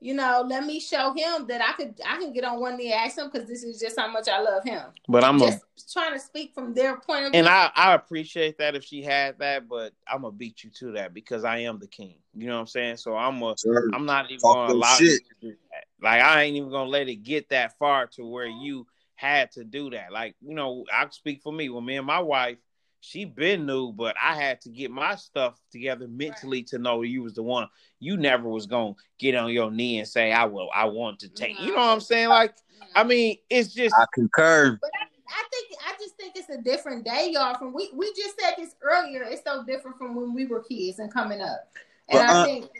you 0.00 0.12
know, 0.12 0.44
let 0.46 0.66
me 0.66 0.80
show 0.80 1.14
him 1.14 1.46
that 1.46 1.62
I 1.62 1.72
could 1.72 1.98
I 2.06 2.18
can 2.18 2.32
get 2.32 2.44
on 2.44 2.60
one 2.60 2.76
knee 2.76 2.92
and 2.92 3.00
ask 3.00 3.16
him 3.16 3.30
because 3.32 3.48
this 3.48 3.62
is 3.62 3.80
just 3.80 3.98
how 3.98 4.10
much 4.10 4.28
I 4.28 4.38
love 4.40 4.62
him. 4.62 4.82
but 5.08 5.24
I'm 5.24 5.40
a 5.40 5.46
just 5.46 5.92
trying 5.92 6.12
to 6.12 6.18
speak 6.18 6.52
from 6.52 6.74
their 6.74 6.98
point 6.98 7.24
of 7.24 7.32
view. 7.32 7.38
and 7.38 7.48
I, 7.48 7.70
I 7.74 7.94
appreciate 7.94 8.58
that 8.58 8.74
if 8.74 8.84
she 8.84 9.02
had 9.02 9.38
that, 9.38 9.66
but 9.66 9.94
I'm 10.06 10.20
gonna 10.22 10.32
beat 10.32 10.62
you 10.62 10.70
to 10.80 10.92
that 10.92 11.14
because 11.14 11.44
I 11.44 11.58
am 11.58 11.78
the 11.78 11.86
king. 11.86 12.16
You 12.34 12.48
know 12.48 12.54
what 12.54 12.60
I'm 12.60 12.66
saying? 12.66 12.98
So 12.98 13.16
I'm 13.16 13.42
a 13.42 13.54
Sir. 13.56 13.88
I'm 13.94 14.04
not 14.04 14.26
even 14.26 14.40
Talk 14.40 14.54
gonna 14.56 14.68
your 14.68 14.76
allow 14.76 14.98
you 14.98 15.18
to 15.18 15.24
do 15.40 15.54
that. 15.70 15.84
Like 16.02 16.20
I 16.20 16.42
ain't 16.42 16.56
even 16.56 16.70
gonna 16.70 16.90
let 16.90 17.08
it 17.08 17.22
get 17.22 17.48
that 17.48 17.78
far 17.78 18.06
to 18.08 18.26
where 18.26 18.46
you 18.46 18.86
had 19.14 19.52
to 19.52 19.64
do 19.64 19.90
that. 19.90 20.12
Like, 20.12 20.34
you 20.40 20.54
know, 20.54 20.84
I 20.92 21.06
speak 21.10 21.42
for 21.42 21.52
me. 21.52 21.68
When 21.68 21.84
me 21.84 21.96
and 21.96 22.06
my 22.06 22.20
wife, 22.20 22.58
she 23.00 23.26
been 23.26 23.66
new, 23.66 23.92
but 23.92 24.16
I 24.20 24.34
had 24.34 24.62
to 24.62 24.70
get 24.70 24.90
my 24.90 25.14
stuff 25.16 25.60
together 25.70 26.08
mentally 26.08 26.62
to 26.64 26.78
know 26.78 27.02
you 27.02 27.22
was 27.22 27.34
the 27.34 27.42
one. 27.42 27.68
You 28.00 28.16
never 28.16 28.48
was 28.48 28.66
gonna 28.66 28.94
get 29.18 29.34
on 29.34 29.52
your 29.52 29.70
knee 29.70 29.98
and 29.98 30.08
say, 30.08 30.32
I 30.32 30.46
will 30.46 30.70
I 30.74 30.86
want 30.86 31.18
to 31.20 31.28
take 31.28 31.60
you 31.60 31.72
know 31.72 31.76
what 31.76 31.90
I'm 31.90 32.00
saying? 32.00 32.30
Like, 32.30 32.54
I 32.94 33.04
mean, 33.04 33.36
it's 33.50 33.74
just 33.74 33.94
I 33.98 34.06
concur. 34.14 34.78
But 34.80 34.90
I, 34.98 35.04
I 35.28 35.44
think 35.52 35.80
I 35.86 35.92
just 36.00 36.16
think 36.16 36.32
it's 36.36 36.48
a 36.48 36.62
different 36.62 37.04
day, 37.04 37.28
y'all. 37.30 37.54
From 37.58 37.74
we 37.74 37.90
we 37.94 38.06
just 38.16 38.40
said 38.40 38.54
this 38.56 38.74
earlier. 38.80 39.22
It's 39.24 39.42
so 39.44 39.62
different 39.64 39.98
from 39.98 40.14
when 40.14 40.32
we 40.32 40.46
were 40.46 40.62
kids 40.62 40.98
and 40.98 41.12
coming 41.12 41.42
up. 41.42 41.68
And 42.08 42.18
But, 42.18 42.26
I 42.26 42.32
uh, 42.32 42.44
think, 42.44 42.70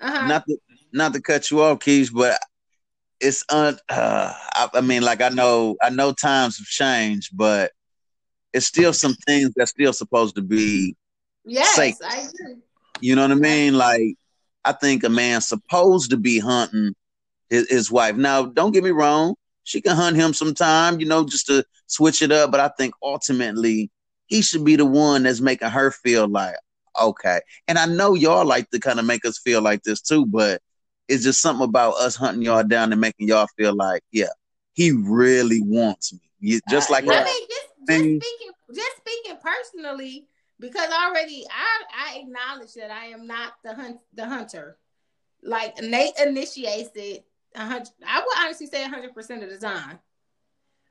uh-huh. 0.00 0.26
Not 0.26 0.46
to 0.46 0.58
not 0.92 1.12
to 1.12 1.20
cut 1.20 1.50
you 1.50 1.62
off, 1.62 1.78
Keish, 1.78 2.12
but 2.12 2.40
it's 3.20 3.44
un. 3.50 3.78
Uh, 3.88 4.32
I, 4.54 4.68
I 4.74 4.80
mean, 4.80 5.02
like 5.02 5.20
I 5.20 5.28
know, 5.28 5.76
I 5.82 5.90
know 5.90 6.12
times 6.12 6.58
have 6.58 6.66
changed, 6.66 7.36
but 7.36 7.72
it's 8.52 8.66
still 8.66 8.92
some 8.92 9.14
things 9.26 9.52
that's 9.56 9.70
still 9.70 9.92
supposed 9.92 10.36
to 10.36 10.42
be. 10.42 10.96
yes, 11.44 11.74
sacred. 11.74 12.06
I 12.08 12.16
agree. 12.18 12.62
You 13.00 13.14
know 13.14 13.22
what 13.22 13.32
I 13.32 13.36
mean? 13.36 13.74
Like 13.74 14.14
I 14.64 14.72
think 14.72 15.04
a 15.04 15.08
man's 15.08 15.48
supposed 15.48 16.10
to 16.10 16.16
be 16.16 16.38
hunting 16.38 16.94
his, 17.50 17.68
his 17.68 17.90
wife. 17.90 18.16
Now, 18.16 18.46
don't 18.46 18.72
get 18.72 18.84
me 18.84 18.90
wrong; 18.90 19.34
she 19.64 19.80
can 19.80 19.96
hunt 19.96 20.16
him 20.16 20.34
sometime, 20.34 21.00
you 21.00 21.06
know, 21.06 21.24
just 21.24 21.46
to 21.46 21.64
switch 21.86 22.22
it 22.22 22.32
up. 22.32 22.50
But 22.50 22.60
I 22.60 22.68
think 22.78 22.94
ultimately 23.02 23.90
he 24.26 24.42
should 24.42 24.64
be 24.64 24.76
the 24.76 24.86
one 24.86 25.22
that's 25.22 25.40
making 25.40 25.68
her 25.68 25.90
feel 25.90 26.28
like 26.28 26.56
okay. 27.00 27.40
And 27.66 27.78
I 27.78 27.86
know 27.86 28.14
y'all 28.14 28.44
like 28.44 28.70
to 28.70 28.80
kind 28.80 28.98
of 28.98 29.06
make 29.06 29.24
us 29.24 29.38
feel 29.38 29.62
like 29.62 29.82
this 29.82 30.00
too, 30.00 30.26
but 30.26 30.60
it's 31.08 31.24
just 31.24 31.40
something 31.40 31.64
about 31.64 31.94
us 31.94 32.14
hunting 32.16 32.42
y'all 32.42 32.62
down 32.62 32.92
and 32.92 33.00
making 33.00 33.28
y'all 33.28 33.48
feel 33.56 33.74
like, 33.74 34.02
yeah, 34.12 34.28
he 34.74 34.92
really 34.92 35.60
wants 35.62 36.12
me. 36.12 36.20
You- 36.40 36.60
Just 36.68 36.90
Uh, 36.90 36.94
like 36.94 37.04
yeah. 37.06 37.12
I 37.12 37.14
that. 37.16 37.24
mean, 37.24 37.48
just, 37.48 37.68
just 37.88 38.00
speaking, 38.26 38.52
just 38.74 38.96
speaking 38.98 39.38
personally, 39.42 40.26
because 40.60 40.90
already 40.90 41.46
I 41.50 42.14
I 42.14 42.18
acknowledge 42.20 42.74
that 42.74 42.90
I 42.90 43.06
am 43.06 43.26
not 43.26 43.54
the 43.64 43.74
hunt 43.74 44.00
the 44.14 44.26
hunter. 44.26 44.78
Like 45.42 45.80
Nate 45.82 46.14
initiates 46.20 46.90
it. 46.94 47.24
hundred- 47.56 47.88
I 48.06 48.20
would 48.20 48.38
honestly 48.38 48.66
say 48.66 48.84
hundred 48.84 49.14
percent 49.14 49.42
of 49.42 49.50
the 49.50 49.58
time. 49.58 49.98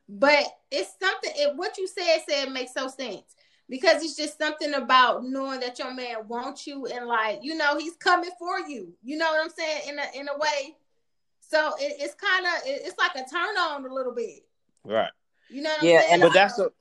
But 0.09 0.45
it's 0.71 0.91
something. 0.99 1.31
If 1.35 1.55
what 1.57 1.77
you 1.77 1.87
said 1.87 2.19
said 2.27 2.49
makes 2.51 2.73
so 2.73 2.87
sense 2.87 3.35
because 3.69 4.03
it's 4.03 4.15
just 4.15 4.37
something 4.37 4.73
about 4.73 5.25
knowing 5.25 5.59
that 5.61 5.77
your 5.79 5.93
man 5.93 6.27
wants 6.27 6.65
you 6.67 6.85
and 6.87 7.05
like 7.07 7.39
you 7.43 7.55
know 7.55 7.77
he's 7.77 7.95
coming 7.97 8.31
for 8.39 8.59
you. 8.61 8.93
You 9.03 9.17
know 9.17 9.25
what 9.31 9.43
I'm 9.43 9.49
saying 9.49 9.89
in 9.89 9.99
a 9.99 10.19
in 10.19 10.27
a 10.29 10.37
way. 10.37 10.75
So 11.39 11.73
it, 11.79 11.95
it's 11.99 12.15
kind 12.15 12.45
of 12.45 12.53
it, 12.65 12.81
it's 12.85 12.97
like 12.97 13.15
a 13.15 13.29
turn 13.29 13.57
on 13.57 13.85
a 13.85 13.93
little 13.93 14.13
bit. 14.13 14.45
right. 14.83 15.11
You 15.49 15.61
know 15.61 15.69
what 15.69 15.83
Yeah, 15.83 15.95
I'm 15.95 16.01
saying? 16.01 16.13
and- 16.13 16.21
but 16.23 16.33
that's 16.33 16.59
a 16.59 16.71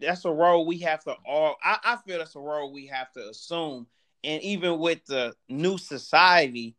that's 0.00 0.24
a 0.24 0.30
role 0.32 0.64
we 0.66 0.78
have 0.78 1.04
to 1.04 1.14
all 1.26 1.56
I, 1.62 1.78
I 1.84 1.96
feel 2.06 2.18
that's 2.18 2.34
a 2.36 2.40
role 2.40 2.72
we 2.72 2.86
have 2.86 3.12
to 3.12 3.28
assume 3.28 3.86
and 4.24 4.42
even 4.42 4.78
with 4.78 5.04
the 5.06 5.34
new 5.50 5.76
society 5.76 6.74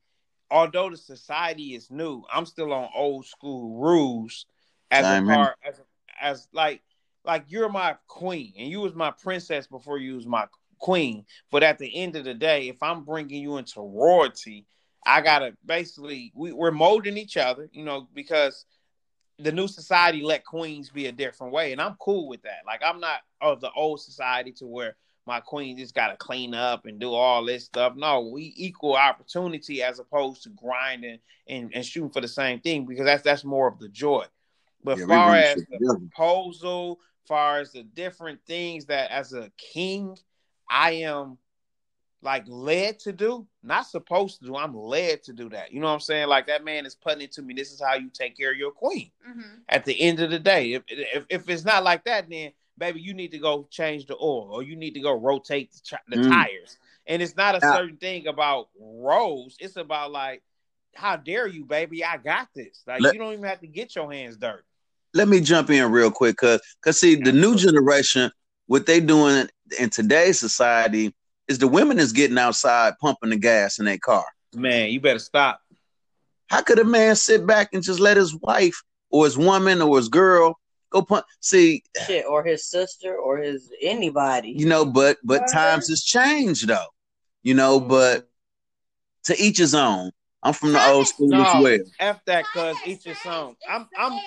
although 0.49 0.89
the 0.89 0.97
society 0.97 1.75
is 1.75 1.91
new 1.91 2.23
i'm 2.33 2.47
still 2.47 2.73
on 2.73 2.89
old 2.95 3.27
school 3.27 3.77
rules 3.79 4.47
as 4.89 5.05
Same 5.05 5.23
a 5.29 5.31
here. 5.31 5.35
part 5.35 5.55
as, 5.63 5.81
as 6.19 6.47
like 6.51 6.81
like 7.25 7.45
you're 7.47 7.69
my 7.69 7.95
queen 8.07 8.53
and 8.57 8.69
you 8.69 8.79
was 8.81 8.95
my 8.95 9.11
princess 9.11 9.67
before 9.67 9.97
you 9.97 10.15
was 10.15 10.25
my 10.27 10.45
queen 10.79 11.25
but 11.51 11.61
at 11.63 11.77
the 11.77 11.95
end 11.95 12.15
of 12.15 12.23
the 12.25 12.33
day 12.33 12.67
if 12.67 12.81
i'm 12.81 13.03
bringing 13.03 13.41
you 13.41 13.57
into 13.57 13.79
royalty 13.81 14.65
i 15.05 15.21
gotta 15.21 15.55
basically 15.65 16.31
we, 16.35 16.51
we're 16.51 16.71
molding 16.71 17.17
each 17.17 17.37
other 17.37 17.69
you 17.71 17.83
know 17.83 18.07
because 18.13 18.65
the 19.41 19.51
new 19.51 19.67
society 19.67 20.21
let 20.21 20.45
queens 20.45 20.89
be 20.89 21.07
a 21.07 21.11
different 21.11 21.53
way, 21.53 21.71
and 21.71 21.81
I'm 21.81 21.95
cool 21.99 22.27
with 22.27 22.41
that. 22.43 22.59
Like 22.65 22.81
I'm 22.85 22.99
not 22.99 23.21
of 23.41 23.59
the 23.61 23.71
old 23.71 23.99
society 24.01 24.51
to 24.53 24.67
where 24.67 24.95
my 25.25 25.39
queen 25.39 25.77
just 25.77 25.95
got 25.95 26.07
to 26.09 26.17
clean 26.17 26.53
up 26.53 26.85
and 26.85 26.99
do 26.99 27.13
all 27.13 27.43
this 27.45 27.65
stuff. 27.65 27.95
No, 27.95 28.21
we 28.21 28.53
equal 28.55 28.95
opportunity 28.95 29.81
as 29.83 29.99
opposed 29.99 30.43
to 30.43 30.49
grinding 30.49 31.19
and, 31.47 31.71
and 31.73 31.85
shooting 31.85 32.09
for 32.09 32.21
the 32.21 32.27
same 32.27 32.59
thing 32.59 32.85
because 32.85 33.05
that's 33.05 33.23
that's 33.23 33.43
more 33.43 33.67
of 33.67 33.79
the 33.79 33.89
joy. 33.89 34.25
But 34.83 34.99
Yeah, 34.99 35.07
far 35.07 35.35
as 35.35 35.55
the 35.55 35.77
together. 35.77 35.99
proposal, 35.99 36.99
far 37.31 37.59
as 37.59 37.71
the 37.71 37.83
different 37.83 38.41
things 38.45 38.83
that 38.87 39.09
as 39.09 39.31
a 39.31 39.49
king, 39.57 40.17
I 40.69 40.91
am 41.03 41.37
like 42.21 42.43
led 42.45 42.99
to 42.99 43.13
do, 43.13 43.47
not 43.63 43.87
supposed 43.87 44.39
to 44.41 44.47
do. 44.47 44.57
I'm 44.57 44.75
led 44.75 45.23
to 45.23 45.31
do 45.33 45.47
that. 45.47 45.71
You 45.71 45.79
know 45.79 45.87
what 45.87 45.93
I'm 45.93 46.01
saying? 46.01 46.27
Like 46.27 46.47
that 46.47 46.65
man 46.65 46.85
is 46.85 46.93
putting 46.93 47.21
it 47.21 47.31
to 47.33 47.41
me. 47.41 47.53
This 47.53 47.71
is 47.71 47.81
how 47.81 47.93
you 47.95 48.09
take 48.13 48.35
care 48.37 48.51
of 48.51 48.57
your 48.57 48.71
queen 48.71 49.11
Mhm. 49.25 49.61
at 49.69 49.85
the 49.85 49.97
end 50.01 50.19
of 50.19 50.29
the 50.29 50.39
day. 50.39 50.73
If, 50.73 50.83
if 50.89 51.25
if 51.29 51.49
it's 51.49 51.63
not 51.63 51.85
like 51.85 52.03
that, 52.03 52.29
then 52.29 52.51
baby, 52.77 52.99
you 52.99 53.13
need 53.13 53.31
to 53.31 53.39
go 53.39 53.65
change 53.71 54.07
the 54.07 54.15
oil 54.17 54.49
or 54.51 54.61
you 54.61 54.75
need 54.75 54.93
to 54.95 54.99
go 54.99 55.13
rotate 55.13 55.71
the, 55.71 55.79
ch- 55.79 56.03
the 56.09 56.17
Mm. 56.17 56.29
tires. 56.29 56.77
And 57.07 57.21
it's 57.21 57.37
not 57.37 57.55
a 57.55 57.59
Now- 57.65 57.75
certain 57.77 57.95
thing 57.97 58.27
about 58.27 58.67
roles. 58.77 59.55
It's 59.61 59.77
about 59.77 60.11
like, 60.11 60.43
how 60.95 61.15
dare 61.15 61.47
you, 61.47 61.63
baby? 61.63 62.03
I 62.03 62.17
got 62.17 62.49
this. 62.53 62.83
Like 62.85 62.99
Let- 62.99 63.13
you 63.13 63.19
don't 63.21 63.31
even 63.31 63.45
have 63.45 63.61
to 63.61 63.67
get 63.67 63.95
your 63.95 64.11
hands 64.11 64.35
dirty. 64.35 64.63
Let 65.13 65.27
me 65.27 65.39
jump 65.41 65.69
in 65.69 65.91
real 65.91 66.11
quick 66.11 66.35
because 66.39 66.61
cause 66.83 66.99
see 66.99 67.15
the 67.15 67.31
new 67.31 67.55
generation 67.55 68.31
what 68.67 68.85
they 68.85 68.99
doing 68.99 69.47
in 69.79 69.89
today's 69.89 70.39
society 70.39 71.13
is 71.47 71.57
the 71.59 71.67
women 71.67 71.99
is 71.99 72.11
getting 72.13 72.37
outside 72.37 72.93
pumping 73.01 73.29
the 73.31 73.37
gas 73.37 73.79
in 73.79 73.85
their 73.85 73.97
car 73.97 74.25
Man, 74.53 74.89
you 74.89 74.99
better 74.99 75.19
stop. 75.19 75.61
how 76.47 76.61
could 76.61 76.79
a 76.79 76.83
man 76.83 77.15
sit 77.15 77.45
back 77.47 77.69
and 77.73 77.81
just 77.83 77.99
let 77.99 78.17
his 78.17 78.35
wife 78.35 78.81
or 79.09 79.25
his 79.25 79.37
woman 79.37 79.81
or 79.81 79.97
his 79.97 80.09
girl 80.09 80.57
go 80.89 81.01
pump 81.01 81.25
see 81.39 81.83
Shit, 82.05 82.25
or 82.25 82.43
his 82.43 82.65
sister, 82.65 83.15
or 83.15 83.37
his 83.37 83.69
anybody. 83.81 84.49
you 84.49 84.65
know 84.65 84.85
but 84.85 85.17
but 85.23 85.41
Right. 85.41 85.49
times 85.53 85.87
has 85.89 86.03
changed 86.03 86.67
though 86.67 86.85
you 87.43 87.53
know 87.53 87.79
mm-hmm. 87.79 87.89
but 87.89 88.27
to 89.25 89.39
each 89.41 89.57
his 89.57 89.73
own 89.75 90.11
i'm 90.43 90.53
from 90.53 90.73
the 90.73 90.85
old 90.87 91.07
school 91.07 91.33
as 91.35 91.63
well 91.63 91.79
F 91.99 92.19
that 92.25 92.45
cuz 92.53 92.75
each 92.85 93.03
his 93.03 93.17
own. 93.25 93.55
I'm 93.69 93.87
I'm 93.97 94.19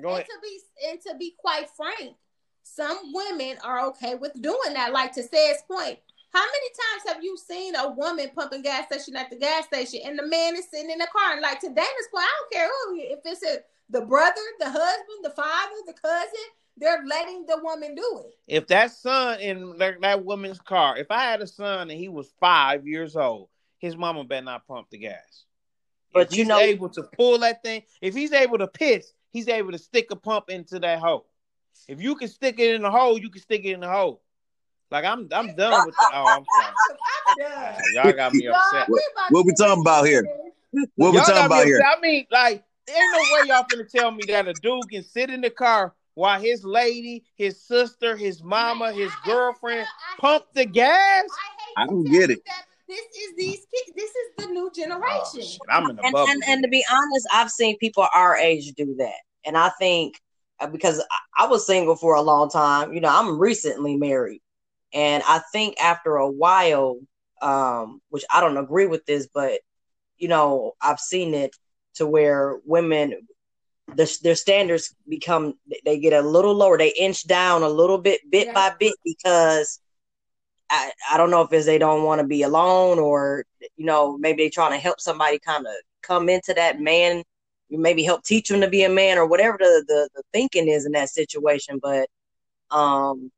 and- 0.00 0.10
go 0.10 0.16
and 0.16 0.24
to 0.24 0.38
be 0.42 0.60
and 0.88 1.00
to 1.02 1.14
be 1.18 1.34
quite 1.38 1.68
frank, 1.76 2.14
some 2.62 3.12
women 3.12 3.56
are 3.64 3.86
okay 3.88 4.14
with 4.14 4.32
doing 4.40 4.74
that. 4.74 4.92
Like 4.92 5.12
to 5.14 5.22
Say's 5.22 5.62
point, 5.70 5.98
how 6.32 6.40
many 6.44 6.68
times 6.68 7.14
have 7.14 7.24
you 7.24 7.36
seen 7.36 7.74
a 7.74 7.90
woman 7.90 8.30
pumping 8.34 8.62
gas 8.62 8.86
station 8.86 9.16
at 9.16 9.30
the 9.30 9.36
gas 9.36 9.64
station 9.66 10.00
and 10.04 10.18
the 10.18 10.26
man 10.26 10.54
is 10.56 10.68
sitting 10.70 10.90
in 10.90 10.98
the 10.98 11.08
car? 11.12 11.32
And 11.32 11.40
like 11.42 11.60
to 11.60 11.68
Dana's 11.68 12.08
point, 12.12 12.24
I 12.24 12.40
don't 12.40 12.52
care 12.52 12.68
who 12.68 12.96
if 13.00 13.18
it's 13.24 13.42
a, 13.44 13.58
the 13.90 14.02
brother, 14.06 14.40
the 14.60 14.70
husband, 14.70 15.24
the 15.24 15.30
father, 15.30 15.74
the 15.86 15.94
cousin, 15.94 16.46
they're 16.76 17.02
letting 17.06 17.44
the 17.46 17.58
woman 17.62 17.94
do 17.94 18.22
it. 18.26 18.34
If 18.46 18.66
that 18.68 18.92
son 18.92 19.40
in 19.40 19.76
that, 19.78 20.00
that 20.00 20.24
woman's 20.24 20.60
car, 20.60 20.96
if 20.96 21.10
I 21.10 21.22
had 21.22 21.42
a 21.42 21.46
son 21.46 21.90
and 21.90 21.98
he 21.98 22.08
was 22.08 22.32
five 22.40 22.86
years 22.86 23.16
old, 23.16 23.48
his 23.78 23.96
mama 23.96 24.24
better 24.24 24.44
not 24.44 24.66
pump 24.66 24.88
the 24.90 24.98
gas. 24.98 25.44
But 26.12 26.28
if 26.28 26.32
you 26.32 26.38
he's 26.38 26.48
know- 26.48 26.58
able 26.58 26.88
to 26.90 27.02
pull 27.02 27.38
that 27.38 27.62
thing, 27.62 27.82
if 28.00 28.14
he's 28.14 28.32
able 28.32 28.58
to 28.58 28.66
piss, 28.68 29.12
he's 29.32 29.48
able 29.48 29.72
to 29.72 29.78
stick 29.78 30.10
a 30.10 30.16
pump 30.16 30.50
into 30.50 30.78
that 30.80 30.98
hole. 30.98 31.26
If 31.88 32.00
you 32.00 32.14
can 32.14 32.28
stick 32.28 32.58
it 32.58 32.74
in 32.74 32.82
the 32.82 32.90
hole, 32.90 33.18
you 33.18 33.30
can 33.30 33.40
stick 33.40 33.64
it 33.64 33.72
in 33.72 33.80
the 33.80 33.88
hole. 33.88 34.22
Like 34.90 35.04
I'm, 35.04 35.28
I'm 35.32 35.54
done 35.54 35.86
with 35.86 35.94
the. 35.96 36.06
Oh, 36.12 36.24
I'm 36.26 36.44
sorry. 36.56 36.74
I'm 37.28 37.74
done. 37.74 37.82
Y'all 37.94 38.12
got 38.12 38.34
me 38.34 38.46
upset. 38.48 38.72
Y'all, 38.72 38.86
we 38.88 39.02
about 39.12 39.32
What 39.32 39.46
we 39.46 39.54
talking 39.54 39.82
about 39.82 40.06
here? 40.06 40.24
what 40.96 41.12
we 41.12 41.16
Y'all 41.16 41.26
talking 41.26 41.34
got 41.34 41.40
me 41.42 41.46
about 41.46 41.66
here. 41.66 41.82
I 41.84 42.00
mean, 42.00 42.26
like, 42.30 42.64
there 42.86 42.96
ain't 42.96 43.12
no 43.12 43.34
way 43.34 43.48
y'all 43.48 43.64
finna 43.64 43.88
tell 43.88 44.10
me 44.10 44.24
that 44.28 44.48
a 44.48 44.54
dude 44.54 44.90
can 44.90 45.04
sit 45.04 45.30
in 45.30 45.40
the 45.40 45.50
car 45.50 45.94
while 46.14 46.40
his 46.40 46.64
lady, 46.64 47.24
his 47.36 47.60
sister, 47.62 48.16
his 48.16 48.42
mama, 48.42 48.92
his 48.92 49.12
girlfriend 49.24 49.86
pump 50.18 50.44
the 50.54 50.64
gas. 50.64 50.90
I, 50.90 51.24
hate 51.24 51.74
I 51.76 51.84
to 51.86 51.90
don't 51.90 52.04
get 52.04 52.30
you 52.30 52.34
it. 52.34 52.40
That 52.90 52.96
This 53.12 53.22
is 53.22 53.36
these 53.36 53.66
kids. 53.72 53.92
This 53.96 54.10
is 54.10 54.30
the 54.38 54.46
new 54.52 54.66
Oh, 54.66 54.70
generation. 54.74 55.42
shit, 55.42 55.58
I'm 55.68 55.88
in 55.90 55.96
the 55.96 56.02
and, 56.04 56.12
bubble. 56.12 56.30
and 56.30 56.42
and 56.46 56.62
to 56.62 56.68
be 56.68 56.84
honest, 56.90 57.26
I've 57.32 57.50
seen 57.50 57.78
people 57.78 58.06
our 58.14 58.36
age 58.36 58.72
do 58.72 58.94
that, 58.98 59.20
and 59.44 59.56
I 59.56 59.70
think 59.78 60.20
uh, 60.58 60.66
because 60.66 61.00
I, 61.00 61.44
I 61.44 61.46
was 61.46 61.66
single 61.66 61.96
for 61.96 62.14
a 62.14 62.22
long 62.22 62.50
time, 62.50 62.92
you 62.92 63.00
know, 63.00 63.08
I'm 63.10 63.38
recently 63.38 63.96
married, 63.96 64.42
and 64.92 65.22
I 65.26 65.40
think 65.52 65.80
after 65.80 66.16
a 66.16 66.30
while, 66.30 66.98
um, 67.40 68.00
which 68.10 68.24
I 68.32 68.40
don't 68.40 68.56
agree 68.58 68.86
with 68.86 69.06
this, 69.06 69.26
but 69.32 69.60
you 70.18 70.28
know, 70.28 70.72
I've 70.82 71.00
seen 71.00 71.34
it 71.34 71.56
to 71.94 72.06
where 72.06 72.58
women. 72.64 73.26
The, 73.96 74.18
their 74.22 74.36
standards 74.36 74.94
become 75.08 75.54
they 75.84 75.98
get 75.98 76.12
a 76.12 76.20
little 76.22 76.54
lower 76.54 76.78
they 76.78 76.90
inch 76.96 77.26
down 77.26 77.64
a 77.64 77.68
little 77.68 77.98
bit 77.98 78.20
bit 78.30 78.46
Yeah. 78.46 78.52
by 78.52 78.72
bit 78.78 78.94
because 79.04 79.80
I, 80.70 80.92
I 81.10 81.16
don't 81.16 81.30
know 81.30 81.42
if 81.42 81.52
it's 81.52 81.66
they 81.66 81.78
don't 81.78 82.04
want 82.04 82.20
to 82.20 82.26
be 82.26 82.42
alone 82.42 82.98
or 82.98 83.44
you 83.76 83.84
know 83.84 84.16
maybe 84.16 84.44
they're 84.44 84.50
trying 84.50 84.72
to 84.72 84.78
help 84.78 85.00
somebody 85.00 85.38
kind 85.40 85.66
of 85.66 85.72
come 86.02 86.28
into 86.28 86.54
that 86.54 86.80
man 86.80 87.24
you 87.68 87.78
maybe 87.78 88.02
help 88.02 88.24
teach 88.24 88.48
them 88.48 88.60
to 88.60 88.68
be 88.68 88.84
a 88.84 88.88
man 88.88 89.18
or 89.18 89.26
whatever 89.26 89.58
the, 89.58 89.84
the, 89.86 90.08
the 90.14 90.22
thinking 90.32 90.68
is 90.68 90.86
in 90.86 90.92
that 90.92 91.10
situation 91.10 91.78
but 91.82 92.08
um 92.70 93.30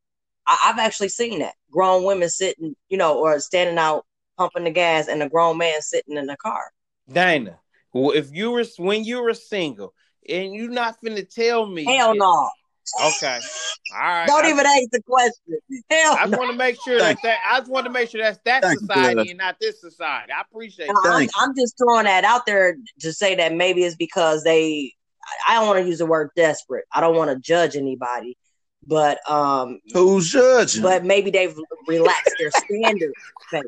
I, 0.47 0.59
i've 0.67 0.79
actually 0.79 1.09
seen 1.09 1.39
that. 1.41 1.55
Grown 1.71 2.05
women 2.05 2.29
sitting 2.29 2.77
you 2.91 2.99
know 2.99 3.19
or 3.19 3.41
standing 3.41 3.79
out 3.79 4.05
pumping 4.37 4.65
the 4.65 4.71
gas 4.71 5.09
and 5.09 5.23
a 5.23 5.29
grown 5.29 5.59
man 5.59 5.81
sitting 5.81 6.17
in 6.17 6.27
the 6.27 6.37
car. 6.37 6.71
Dana, 7.11 7.59
well, 7.93 8.13
if 8.13 8.31
you 8.33 8.51
were 8.51 8.65
when 8.79 9.05
you 9.05 9.23
were 9.23 9.35
single 9.35 9.95
and 10.29 10.55
you're 10.55 10.71
not 10.71 10.97
finna 11.05 11.29
tell 11.29 11.67
me, 11.67 11.85
hell 11.85 12.15
no 12.15 12.51
Okay, 13.05 13.41
all 13.95 13.99
right. 13.99 14.27
don't 14.27 14.45
I, 14.45 14.51
even 14.51 14.67
ask 14.67 14.91
the 14.91 15.03
question 15.03 15.59
hell 15.91 16.15
I 16.15 16.25
just 16.25 16.33
no. 16.33 16.39
want 16.39 16.51
to 16.51 16.57
make 16.57 16.81
sure 16.81 16.99
that, 16.99 17.19
that 17.23 17.39
I 17.49 17.59
just 17.61 17.71
want 17.71 17.87
to 17.87 17.93
make 17.93 18.11
sure 18.11 18.21
that's 18.21 18.39
that 18.45 18.63
Thank 18.63 18.81
society 18.81 19.17
Judge. 19.17 19.29
and 19.29 19.39
not 19.39 19.57
this 19.61 19.81
society. 19.81 20.33
I 20.33 20.43
appreciate 20.43 20.89
No, 20.89 21.01
that. 21.03 21.13
I'm, 21.13 21.29
I'm 21.39 21.57
just 21.57 21.77
throwing 21.79 22.05
that 22.05 22.25
out 22.25 22.47
there 22.47 22.77
to 23.01 23.13
say 23.13 23.35
that 23.37 23.55
maybe 23.55 23.85
it's 23.85 23.97
because 23.97 24.45
they 24.45 24.93
I 25.49 25.55
don't 25.55 25.67
want 25.69 25.81
to 25.81 25.87
use 25.87 25.99
the 25.99 26.07
word 26.07 26.31
desperate. 26.37 26.85
I 26.93 27.01
don't 27.01 27.17
want 27.17 27.31
to 27.31 27.39
judge 27.39 27.77
anybody, 27.77 28.37
but 28.87 29.19
um 29.31 29.81
who's 29.93 30.31
judging 30.31 30.83
but 30.83 31.05
maybe 31.05 31.31
they've 31.31 31.57
relaxed 31.87 32.35
their 32.39 32.51
standards. 32.51 33.15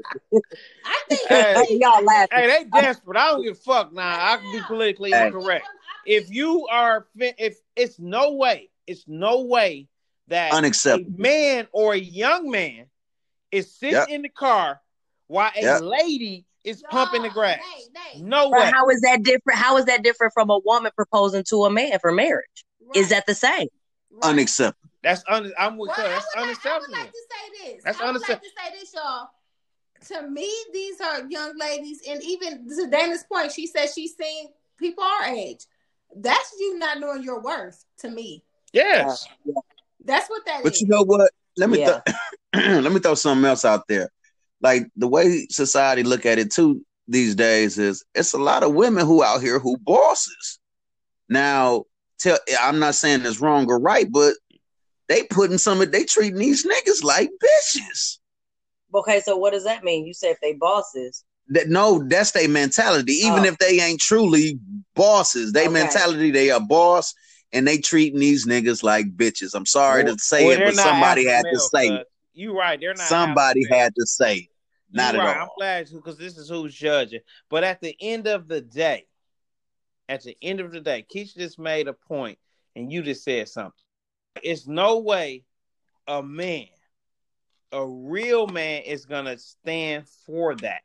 I 0.84 1.02
think 1.08 1.20
Hey. 1.28 1.66
Y'all 1.70 2.04
laughing. 2.04 2.28
Hey, 2.32 2.46
they 2.46 2.80
desperate. 2.82 3.16
I 3.16 3.32
don't 3.32 3.42
give 3.42 3.52
a 3.52 3.60
fuck 3.60 3.92
now. 3.92 4.32
I 4.32 4.36
can 4.36 4.52
be 4.52 4.60
politically 4.66 5.12
Hey. 5.12 5.26
incorrect. 5.26 5.66
If 6.06 6.30
you 6.30 6.66
are, 6.66 7.06
fi- 7.18 7.34
if 7.38 7.56
it's 7.76 7.98
no 7.98 8.34
way, 8.34 8.68
it's 8.86 9.04
no 9.06 9.42
way 9.42 9.88
that 10.28 10.52
a 10.52 10.98
man 11.16 11.68
or 11.72 11.92
a 11.94 11.98
young 11.98 12.50
man 12.50 12.86
is 13.50 13.74
sitting 13.74 13.94
Yep. 13.96 14.08
in 14.08 14.22
the 14.22 14.28
car 14.28 14.80
while 15.26 15.52
a 15.54 15.60
Yep. 15.62 15.80
lady 15.82 16.46
is 16.64 16.82
pumping 16.90 17.22
the 17.22 17.28
grass. 17.30 17.58
Nay, 17.76 17.84
nay. 18.14 18.20
No 18.22 18.50
But 18.50 18.60
way. 18.60 18.70
how 18.70 18.88
is 18.88 19.00
that 19.02 19.22
different? 19.22 19.58
How 19.58 19.76
is 19.76 19.84
that 19.84 20.02
different 20.02 20.32
from 20.32 20.48
a 20.50 20.58
woman 20.58 20.90
proposing 20.96 21.44
to 21.50 21.64
a 21.64 21.70
man 21.70 21.98
for 22.00 22.10
marriage? 22.12 22.64
Is 22.94 23.10
that 23.10 23.26
the 23.26 23.34
same? 23.34 23.68
right. 24.10 24.30
unacceptable 24.30 24.78
That's 25.02 25.22
un- 25.28 25.52
I'm 25.58 25.76
with 25.76 25.88
Well, 25.88 25.96
her. 25.98 26.04
I 26.04 26.08
That's 26.14 26.26
would, 26.36 26.46
like, 26.48 26.66
I 26.66 26.78
would 26.78 26.90
like 26.90 27.10
to 27.12 27.18
say 27.18 27.72
this. 27.74 27.82
That's 27.84 28.00
I 28.00 28.04
would 28.12 28.20
like 28.22 28.22
unaccept- 28.30 28.42
to 28.42 28.48
say 28.48 28.78
this, 28.78 28.94
y'all. 28.94 29.28
To 30.08 30.28
me, 30.30 30.50
these 30.72 31.00
are 31.00 31.26
young 31.28 31.56
ladies, 31.58 32.00
and 32.08 32.22
even 32.22 32.68
to 32.68 32.86
Dana's 32.86 33.24
point, 33.24 33.52
she 33.52 33.66
said 33.66 33.88
she's 33.90 34.16
seen 34.16 34.48
people 34.78 35.02
our 35.04 35.24
age. 35.24 35.66
That's 36.16 36.54
you 36.58 36.78
not 36.78 37.00
knowing 37.00 37.22
your 37.22 37.40
worth. 37.42 37.84
To 37.98 38.08
me, 38.10 38.44
Yes. 38.74 39.26
Uh, 39.48 39.60
that's 40.04 40.28
what 40.28 40.44
that 40.46 40.62
But 40.62 40.80
you 40.80 40.88
know 40.88 41.02
what? 41.02 41.30
Let 41.56 41.70
me 41.70 41.78
Yeah. 41.78 42.00
th- 42.54 42.82
let 42.82 42.92
me 42.92 43.00
throw 43.00 43.14
something 43.14 43.44
else 43.48 43.64
out 43.64 43.86
there. 43.88 44.10
Like 44.60 44.88
the 44.96 45.08
way 45.08 45.46
society 45.50 46.02
look 46.02 46.26
at 46.26 46.38
it 46.38 46.52
too 46.52 46.84
these 47.06 47.34
days 47.34 47.78
is 47.78 48.04
it's 48.14 48.32
a 48.32 48.38
lot 48.38 48.62
of 48.62 48.74
women 48.74 49.06
who 49.06 49.22
out 49.22 49.40
here 49.40 49.58
who 49.58 49.76
bosses. 49.78 50.58
Now, 51.28 51.84
tell 52.18 52.38
I'm 52.60 52.78
not 52.78 52.94
saying 52.94 53.22
it's 53.24 53.40
wrong 53.40 53.66
or 53.70 53.78
right, 53.78 54.10
but 54.10 54.34
they 55.08 55.22
putting 55.24 55.58
some 55.58 55.80
of 55.80 55.92
they 55.92 56.04
treating 56.04 56.38
these 56.38 56.66
niggas 56.66 57.04
like 57.04 57.30
bitches. 57.42 58.18
Okay, 58.94 59.20
so 59.20 59.36
what 59.36 59.52
does 59.52 59.64
that 59.64 59.84
mean? 59.84 60.06
You 60.06 60.14
say 60.14 60.30
if 60.30 60.40
they 60.40 60.52
bosses. 60.54 61.24
That 61.48 61.68
no, 61.68 62.02
that's 62.08 62.30
their 62.30 62.48
mentality. 62.48 63.12
Even 63.12 63.40
Oh. 63.40 63.48
if 63.48 63.58
they 63.58 63.80
ain't 63.80 64.00
truly 64.00 64.58
bosses, 64.94 65.52
they 65.52 65.64
Okay. 65.64 65.72
mentality 65.72 66.30
they 66.30 66.50
are 66.50 66.60
boss 66.60 67.12
and 67.54 67.66
they 67.66 67.78
treating 67.78 68.18
these 68.20 68.46
niggas 68.46 68.82
like 68.82 69.16
bitches. 69.16 69.54
I'm 69.54 69.66
sorry 69.66 70.04
Well- 70.04 70.16
to 70.16 70.22
say 70.22 70.44
well, 70.46 70.60
it, 70.60 70.64
but 70.64 70.74
somebody 70.74 71.26
had 71.26 71.44
to 71.50 71.58
say 71.58 71.88
it. 71.88 72.06
You 72.34 72.58
right. 72.58 72.78
They're 72.80 72.94
not. 72.94 73.06
Somebody 73.06 73.64
had 73.70 73.94
to 73.94 74.06
say 74.06 74.36
it. 74.36 74.48
Not 74.90 75.14
You 75.14 75.20
at 75.20 75.24
right. 75.24 75.36
all. 75.38 75.42
I'm 75.44 75.48
glad 75.56 75.88
because 75.92 76.18
this 76.18 76.36
is 76.36 76.48
who's 76.48 76.74
judging. 76.74 77.20
But 77.48 77.64
at 77.64 77.80
the 77.80 77.96
end 78.00 78.26
of 78.26 78.48
the 78.48 78.60
day, 78.60 79.06
at 80.08 80.22
the 80.22 80.36
end 80.42 80.60
of 80.60 80.72
the 80.72 80.80
day, 80.80 81.06
Keisha 81.12 81.34
just 81.36 81.58
made 81.58 81.88
a 81.88 81.92
point, 81.92 82.38
and 82.76 82.92
you 82.92 83.02
just 83.02 83.24
said 83.24 83.48
something. 83.48 83.72
It's 84.42 84.66
no 84.66 84.98
way 84.98 85.44
a 86.06 86.22
man, 86.22 86.66
a 87.72 87.86
real 87.86 88.46
man, 88.46 88.82
is 88.82 89.06
gonna 89.06 89.38
stand 89.38 90.08
for 90.26 90.54
that. 90.56 90.82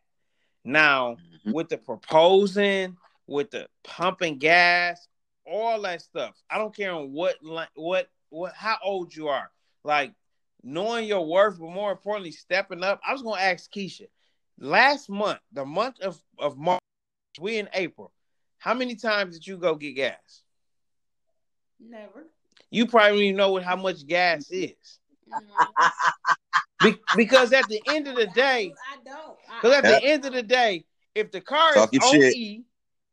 Now, 0.64 1.18
Mhm. 1.46 1.54
with 1.54 1.70
the 1.70 1.78
proposing, 1.78 2.96
with 3.28 3.52
the 3.52 3.68
pumping 3.84 4.38
gas, 4.38 5.08
all 5.50 5.82
that 5.82 6.02
stuff. 6.02 6.36
I 6.50 6.58
don't 6.58 6.76
care 6.76 6.94
on 6.94 7.12
what 7.12 7.36
what 7.76 8.10
what 8.30 8.54
how 8.54 8.78
old 8.84 9.16
you 9.16 9.28
are. 9.28 9.50
Like 9.84 10.14
knowing 10.64 11.06
your 11.06 11.26
worth, 11.26 11.60
but 11.60 11.70
more 11.70 11.92
importantly, 11.92 12.32
stepping 12.32 12.84
up. 12.84 13.00
I 13.08 13.14
was 13.14 13.22
gonna 13.22 13.42
ask 13.42 13.72
Keisha. 13.72 14.08
Last 14.60 15.10
month, 15.10 15.40
the 15.54 15.66
month 15.66 16.02
of, 16.02 16.22
of 16.38 16.58
March, 16.58 16.82
we 17.40 17.58
in 17.58 17.70
April. 17.74 18.12
How 18.58 18.74
many 18.74 18.96
times 18.96 19.36
did 19.36 19.48
you 19.48 19.58
go 19.58 19.76
get 19.76 19.94
gas? 19.96 20.44
Never. 21.80 22.26
You 22.70 22.88
probably 22.88 23.26
even 23.26 23.38
know 23.38 23.54
what 23.54 23.64
how 23.64 23.78
much 23.78 24.06
gas 24.06 24.52
is. 24.52 25.00
Mhm. 25.30 25.42
Be- 26.82 27.00
because 27.16 27.54
at 27.54 27.68
the 27.68 27.82
end 27.86 28.08
of 28.08 28.16
the 28.16 28.28
day, 28.28 28.74
I 28.92 28.98
don't. 29.04 29.38
Because 29.62 29.78
at 29.78 29.84
the 29.84 30.04
end 30.04 30.26
of 30.26 30.34
the 30.34 30.44
day, 30.44 30.86
if 31.16 31.32
the 31.32 31.42
car 31.42 31.74
Talk 31.74 31.94
is 31.94 32.02
your 32.02 32.16
OE, 32.16 32.32
shit. 32.32 32.62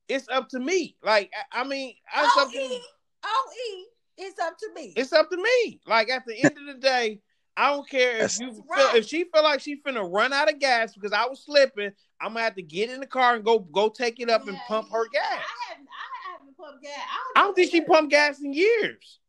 It's 0.09 0.29
up 0.29 0.49
to 0.51 0.59
me. 0.59 0.97
Like 1.03 1.31
I, 1.53 1.61
I 1.61 1.65
mean, 1.65 1.95
it's 2.17 2.37
up, 2.37 2.49
OE, 2.55 2.81
OE, 3.25 3.85
it's 4.19 4.39
up 4.41 4.57
to 4.59 4.69
me. 4.75 4.93
it's 4.97 5.13
up 5.13 5.31
to 5.31 5.37
me. 5.37 5.81
Like 5.87 6.09
at 6.11 6.25
the 6.27 6.37
end 6.43 6.57
of 6.59 6.67
the 6.75 6.81
day, 6.81 7.21
I 7.57 7.71
don't 7.71 7.89
care 7.89 8.13
if 8.13 8.19
That's- 8.37 8.41
you 8.41 8.53
feel 8.53 8.65
Right. 8.69 8.97
if 8.97 9.07
she 9.07 9.25
feel 9.25 9.43
like 9.43 9.61
she 9.61 9.81
finna 9.81 10.09
run 10.11 10.33
out 10.33 10.51
of 10.53 10.59
gas 10.59 10.95
because 10.95 11.13
I 11.13 11.27
was 11.27 11.43
slipping. 11.45 11.91
I'm 12.21 12.29
gonna 12.33 12.43
have 12.45 12.55
to 12.57 12.63
get 12.63 12.91
in 12.91 13.01
the 13.01 13.07
car 13.07 13.35
and 13.35 13.45
go 13.45 13.59
go 13.59 13.89
take 13.89 14.21
it 14.21 14.31
up 14.31 14.47
and 14.49 14.57
pump 14.69 14.91
her 14.93 15.09
gas. 15.09 15.23
I 15.23 15.69
haven't, 15.71 15.89
I 15.89 16.33
haven't 16.33 16.57
pumped 16.57 16.83
gas. 16.83 16.99
I 17.37 17.41
don't 17.43 17.55
think 17.55 17.71
she 17.71 17.81
pumped 17.83 18.11
gas 18.11 18.41
in 18.41 18.53
years 18.53 19.21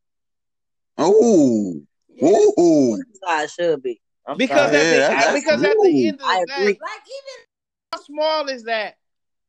Oh, 0.98 1.74
Yeah. 2.10 2.30
ooh. 2.30 2.98
That's 2.98 3.20
how 3.26 3.44
it 3.44 3.52
should 3.52 3.84
be. 3.84 4.02
I'm 4.26 4.38
because 4.38 4.72
sorry. 4.72 4.78
at 4.78 4.90
the, 4.90 4.96
Yeah, 4.98 5.08
that's- 5.10 5.34
because 5.34 5.64
at 5.64 5.76
the 5.82 6.08
end 6.08 6.22
of 6.22 6.28
I 6.28 6.40
the 6.42 6.46
day, 6.48 6.54
agree. 6.56 6.80
Like 6.82 7.02
even 7.06 7.46
how 7.94 8.00
small 8.02 8.48
is 8.50 8.64
that 8.64 8.98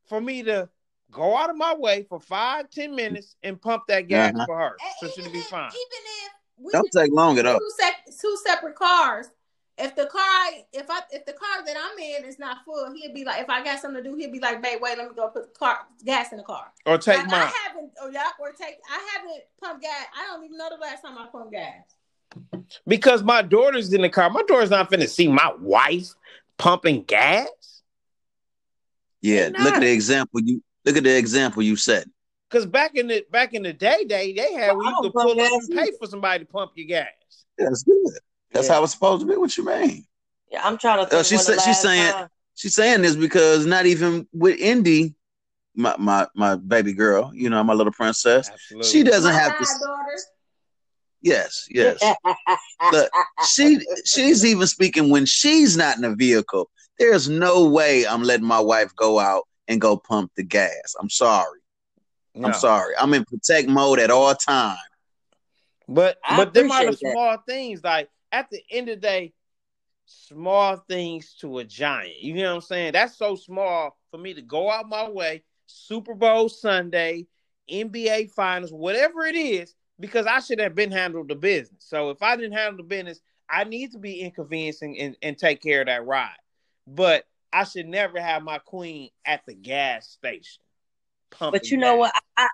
for 0.08 0.20
me 0.20 0.42
to 0.44 0.68
go 1.10 1.36
out 1.36 1.50
of 1.50 1.56
my 1.56 1.74
way 1.74 2.04
for 2.08 2.20
five 2.20 2.70
ten 2.70 2.94
minutes 2.94 3.36
and 3.42 3.60
pump 3.60 3.84
that 3.88 4.08
gas 4.08 4.34
Uh-huh. 4.34 4.46
for 4.46 4.58
her 4.58 4.76
and 4.80 5.10
so 5.12 5.22
she'll 5.22 5.32
be 5.32 5.40
fine. 5.42 5.70
Even 5.70 6.02
if 6.24 6.32
we 6.58 6.72
Don't 6.72 6.90
take 6.92 7.12
long 7.12 7.38
at 7.38 7.46
all. 7.46 7.58
two, 7.58 7.70
sec- 7.78 8.18
two 8.20 8.36
separate 8.44 8.74
cars. 8.76 9.26
If 9.80 9.94
the 9.94 10.06
car, 10.06 10.50
if 10.72 10.90
I, 10.90 11.02
if 11.12 11.24
the 11.24 11.34
car 11.34 11.64
that 11.64 11.76
I'm 11.80 11.96
in 12.00 12.24
is 12.24 12.40
not 12.40 12.64
full, 12.64 12.92
he'd 12.94 13.14
be 13.14 13.24
like, 13.24 13.40
if 13.40 13.48
I 13.48 13.62
got 13.62 13.78
something 13.80 14.02
to 14.02 14.10
do, 14.10 14.16
he'd 14.16 14.32
be 14.32 14.40
like, 14.40 14.60
babe, 14.60 14.80
wait, 14.82 14.98
let 14.98 15.08
me 15.08 15.14
go 15.14 15.28
put 15.28 15.54
the 15.54 15.58
car 15.58 15.78
gas 16.04 16.32
in 16.32 16.38
the 16.38 16.42
car. 16.42 16.72
Or 16.84 16.98
take 16.98 17.18
Like, 17.18 17.30
mine. 17.30 17.42
I 17.42 17.52
haven't, 17.68 17.92
or 18.02 18.10
yeah, 18.10 18.24
or 18.40 18.50
take, 18.50 18.78
I 18.90 19.08
haven't 19.14 19.42
pumped 19.62 19.82
gas. 19.82 20.06
I 20.18 20.26
don't 20.26 20.44
even 20.44 20.58
know 20.58 20.68
the 20.68 20.80
last 20.82 21.02
time 21.02 21.16
I 21.16 21.26
pumped 21.30 21.52
gas. 21.52 21.84
Because 22.88 23.22
my 23.22 23.40
daughter's 23.40 23.92
in 23.92 24.02
the 24.02 24.08
car. 24.08 24.28
My 24.30 24.42
daughter's 24.42 24.70
not 24.70 24.90
finna 24.90 25.08
see 25.08 25.28
my 25.28 25.52
wife 25.60 26.08
pumping 26.58 27.04
gas. 27.04 27.48
Yeah, 29.20 29.50
look 29.56 29.74
at 29.74 29.80
the 29.80 29.92
example 29.92 30.40
you 30.40 30.60
look 30.84 30.96
at 30.96 31.04
the 31.04 31.16
example 31.16 31.62
you 31.62 31.76
set. 31.76 32.06
Cause 32.50 32.64
back 32.64 32.94
in 32.94 33.08
the 33.08 33.24
back 33.30 33.52
in 33.54 33.62
the 33.62 33.72
day, 33.74 34.04
day 34.04 34.32
they 34.32 34.54
had 34.54 34.74
where 34.76 34.86
I 34.86 34.88
you 34.88 34.94
don't 34.94 35.02
could 35.02 35.12
pull 35.12 35.32
up 35.40 35.52
and 35.52 35.68
pay 35.70 35.82
either. 35.82 35.92
for 36.00 36.06
somebody 36.06 36.44
to 36.44 36.50
pump 36.50 36.72
your 36.76 36.86
gas. 36.86 37.08
Yeah, 37.58 37.66
that's 37.66 37.82
good. 37.82 37.94
That's 38.52 38.68
Yeah. 38.68 38.74
how 38.74 38.84
it's 38.84 38.92
supposed 38.94 39.20
to 39.20 39.26
be. 39.26 39.36
What 39.36 39.54
you 39.58 39.66
mean? 39.66 40.06
Yeah, 40.50 40.66
I'm 40.66 40.78
trying 40.78 40.98
to 41.04 41.10
think. 41.10 41.20
Uh, 41.20 41.22
she 41.24 41.34
when 41.36 41.44
said- 41.44 41.60
she's 41.60 41.80
saying- 41.80 42.12
time- 42.12 42.28
She's 42.54 42.74
saying 42.74 43.02
this 43.02 43.14
because 43.14 43.66
not 43.66 43.86
even 43.86 44.26
with 44.32 44.58
Indy, 44.58 45.14
my 45.76 45.94
my 45.98 46.26
my 46.34 46.56
baby 46.56 46.92
girl, 46.92 47.30
you 47.32 47.48
know, 47.50 47.62
my 47.62 47.72
little 47.72 47.92
princess, 47.92 48.48
Absolutely. 48.50 48.88
she 48.90 49.02
doesn't 49.04 49.32
My 49.32 49.38
have 49.38 49.58
to. 49.58 49.64
goddaughter. 49.64 50.18
Yes, 51.20 51.66
yes. 51.70 52.02
Look, 52.92 53.10
she 53.48 53.78
she's 54.04 54.44
even 54.44 54.66
speaking 54.66 55.10
when 55.10 55.24
she's 55.26 55.76
not 55.76 55.98
in 55.98 56.04
a 56.04 56.14
vehicle. 56.16 56.68
There's 56.98 57.28
no 57.28 57.68
way 57.68 58.06
I'm 58.06 58.22
letting 58.24 58.46
my 58.46 58.58
wife 58.60 58.94
go 58.96 59.18
out 59.20 59.44
and 59.68 59.81
go 59.81 59.96
pump 59.96 60.33
the 60.35 60.42
gas. 60.42 60.96
I'm 60.98 61.11
sorry. 61.11 61.61
No. 62.35 62.48
I'm 62.48 62.54
sorry. 62.54 62.94
I'm 62.98 63.14
in 63.14 63.24
protect 63.24 63.68
mode 63.68 63.98
at 63.98 64.11
all 64.11 64.35
time. 64.35 64.76
But 65.87 66.18
I 66.24 66.37
but 66.37 66.54
them 66.54 66.70
are 66.70 66.81
the 66.81 66.88
appreciate 66.88 67.09
that. 67.09 67.12
small 67.12 67.37
things. 67.46 67.85
Like 67.85 68.09
at 68.33 68.50
the 68.50 68.62
end 68.70 68.88
of 68.88 68.96
the 68.96 69.00
day, 69.00 69.33
small 70.07 70.76
things 70.88 71.35
to 71.40 71.59
a 71.59 71.64
giant. 71.64 72.20
You 72.20 72.35
know 72.35 72.50
what 72.50 72.54
I'm 72.57 72.61
saying? 72.62 72.92
That's 72.92 73.16
so 73.16 73.37
small 73.37 73.98
for 74.11 74.18
me 74.18 74.35
to 74.35 74.42
go 74.42 74.70
out 74.70 74.88
my 74.88 75.09
way, 75.09 75.42
Super 75.66 76.14
Bowl 76.14 76.48
Sunday, 76.48 77.26
NBA 77.70 78.31
Finals, 78.33 78.72
whatever 78.72 79.24
it 79.24 79.35
is, 79.35 79.74
because 80.00 80.26
I 80.26 80.40
should 80.40 80.61
have 80.61 80.74
been 80.74 80.92
handled 80.92 81.28
the 81.28 81.35
business. 81.35 81.85
So 81.87 82.11
if 82.11 82.22
I 82.22 82.37
didn't 82.37 82.57
handle 82.57 82.78
the 82.78 82.83
business, 82.88 83.20
I 83.50 83.64
need 83.64 83.92
to 83.92 83.98
be 83.98 84.20
inconveniencing 84.20 84.98
and, 84.98 85.16
and 85.22 85.37
take 85.37 85.62
care 85.62 85.81
of 85.81 85.87
that 85.87 86.07
ride. 86.07 86.37
But 86.87 87.24
I 87.52 87.64
should 87.64 87.87
never 87.87 88.20
have 88.20 88.42
my 88.42 88.58
queen 88.58 89.11
at 89.24 89.42
the 89.46 89.54
gas 89.54 90.08
station. 90.08 90.62
pumping 91.30 91.58
But 91.58 91.70
you 91.70 91.76
know 91.78 91.94
gas. 91.94 91.98
what? 91.98 92.12
I, 92.37 92.44
I, 92.44 92.48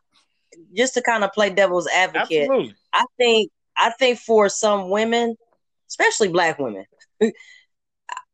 just 0.76 0.94
to 0.94 1.02
kind 1.02 1.24
of 1.24 1.33
play 1.33 1.50
devil's 1.50 1.88
advocate, 1.88 2.48
Absolutely. 2.48 2.74
I 2.92 3.04
think 3.18 3.50
I 3.76 3.90
think 3.98 4.18
for 4.18 4.48
some 4.48 4.90
women, 4.90 5.37
especially 5.88 6.28
black 6.28 6.59
women, 6.59 6.85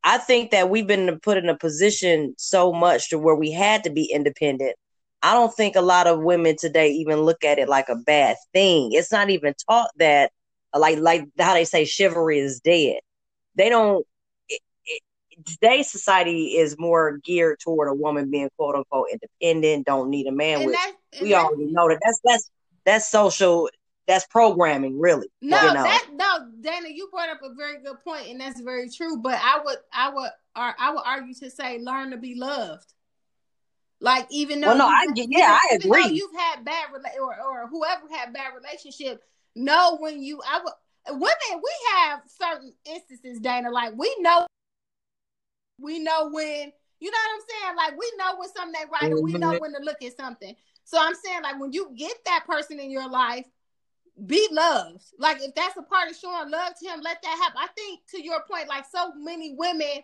I 0.03 0.17
think 0.17 0.51
that 0.51 0.69
we've 0.69 0.87
been 0.87 1.19
put 1.19 1.37
in 1.37 1.49
a 1.49 1.57
position 1.57 2.33
so 2.37 2.71
much 2.73 3.09
to 3.09 3.19
where 3.19 3.35
we 3.35 3.51
had 3.51 3.83
to 3.83 3.89
be 3.89 4.05
independent. 4.05 4.75
I 5.23 5.33
don't 5.33 5.53
think 5.53 5.75
a 5.75 5.81
lot 5.81 6.07
of 6.07 6.21
women 6.21 6.55
today 6.57 6.89
even 6.91 7.21
look 7.21 7.43
at 7.43 7.59
it 7.59 7.69
like 7.69 7.89
a 7.89 7.95
bad 7.95 8.37
thing. 8.53 8.91
It's 8.93 9.11
not 9.11 9.29
even 9.29 9.53
taught 9.69 9.91
that 9.97 10.31
like 10.75 10.97
like 10.99 11.27
how 11.37 11.53
they 11.53 11.65
say 11.65 11.85
chivalry 11.85 12.39
is 12.39 12.59
dead. 12.59 12.99
They 13.55 13.69
don't 13.69 14.05
today's 15.45 15.89
society 15.91 16.57
is 16.57 16.77
more 16.77 17.17
geared 17.23 17.59
toward 17.59 17.87
a 17.89 17.93
woman 17.93 18.29
being 18.31 18.49
quote 18.57 18.75
unquote 18.75 19.07
independent, 19.11 19.85
don't 19.85 20.09
need 20.09 20.27
a 20.27 20.31
man 20.31 20.57
And 20.57 20.65
with 20.67 20.75
that, 20.75 20.93
we 21.21 21.29
that- 21.29 21.45
already 21.45 21.65
know 21.71 21.87
that 21.89 21.99
that's 22.03 22.19
that's 22.23 22.51
that's 22.85 23.09
social 23.09 23.69
that's 24.07 24.25
programming 24.27 24.99
really 24.99 25.27
No, 25.41 25.61
you 25.61 25.73
know 25.73 25.83
that 25.83 26.07
no, 26.13 26.49
Dana, 26.61 26.89
you 26.89 27.07
brought 27.11 27.29
up 27.29 27.39
a 27.43 27.53
very 27.53 27.81
good 27.81 27.97
point, 28.03 28.27
and 28.29 28.41
that's 28.41 28.59
very 28.59 28.89
true. 28.89 29.17
But 29.17 29.39
I 29.41 29.61
would, 29.63 29.77
I 29.93 30.09
would, 30.09 30.29
I 30.55 30.91
would 30.91 31.03
argue 31.05 31.33
to 31.35 31.49
say, 31.51 31.79
learn 31.79 32.11
to 32.11 32.17
be 32.17 32.35
loved. 32.35 32.91
Like 33.99 34.25
even 34.31 34.59
though, 34.59 34.69
Well, 34.69 34.77
no, 34.79 34.87
I 34.87 35.05
get- 35.13 35.27
yeah, 35.29 35.57
I 35.61 35.75
agree. 35.75 36.07
you've 36.07 36.35
had 36.35 36.65
bad 36.65 36.89
rela- 36.89 37.15
or 37.21 37.35
or 37.39 37.67
whoever 37.67 38.07
had 38.09 38.33
bad 38.33 38.53
relationship, 38.55 39.21
know 39.55 39.97
when 39.99 40.21
you, 40.23 40.41
I 40.47 40.59
would, 40.63 40.73
women, 41.19 41.61
we 41.63 41.71
have 41.97 42.21
certain 42.27 42.73
instances, 42.85 43.39
Dana. 43.39 43.69
Like 43.69 43.93
we 43.95 44.13
know, 44.19 44.47
we 45.81 45.99
know 45.99 46.29
when. 46.31 46.71
You 46.99 47.09
know 47.09 47.17
what 47.17 47.35
I'm 47.35 47.41
saying? 47.49 47.75
Like 47.77 47.99
we 47.99 48.11
know 48.17 48.37
when 48.37 48.49
something 48.49 48.79
ain't 48.79 48.91
right, 48.91 49.11
and 49.11 49.23
we 49.23 49.33
know 49.33 49.57
when 49.59 49.73
to 49.73 49.79
look 49.81 50.01
at 50.03 50.15
something. 50.15 50.55
So 50.83 50.97
I'm 50.99 51.15
saying, 51.15 51.41
like 51.43 51.59
when 51.59 51.73
you 51.73 51.91
get 51.95 52.13
that 52.25 52.45
person 52.45 52.79
in 52.79 52.91
your 52.91 53.09
life, 53.09 53.45
be 54.25 54.47
loved. 54.51 55.03
Like 55.17 55.41
if 55.41 55.55
that's 55.55 55.77
a 55.77 55.81
part 55.81 56.09
of 56.09 56.15
showing 56.15 56.51
love 56.51 56.73
to 56.79 56.87
him, 56.87 57.01
let 57.01 57.21
that 57.23 57.37
happen. 57.41 57.57
I 57.59 57.67
think 57.75 58.01
to 58.11 58.23
your 58.23 58.43
point, 58.49 58.67
like 58.67 58.85
so 58.91 59.13
many 59.15 59.55
women 59.57 60.03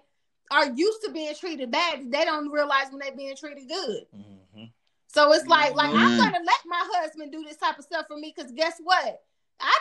are 0.50 0.72
used 0.72 1.04
to 1.04 1.12
being 1.12 1.36
treated 1.36 1.70
bad, 1.72 2.12
they 2.12 2.26
don't 2.26 2.50
realize 2.50 2.88
when 2.90 3.00
they're 3.00 3.16
being 3.16 3.36
treated 3.36 3.68
good. 3.68 4.08
Mhm. 4.16 4.72
So 5.08 5.32
it's 5.34 5.48
like, 5.48 5.76
like 5.76 5.90
I'm 5.90 5.96
Mhm. 5.96 6.18
gonna 6.18 6.44
let 6.46 6.66
my 6.66 6.82
husband 6.94 7.32
do 7.32 7.44
this 7.44 7.58
type 7.58 7.78
of 7.78 7.86
stuff 7.86 8.08
for 8.08 8.18
me 8.18 8.34
because 8.36 8.52
guess 8.52 8.80
what? 8.80 9.24
I 9.60 9.80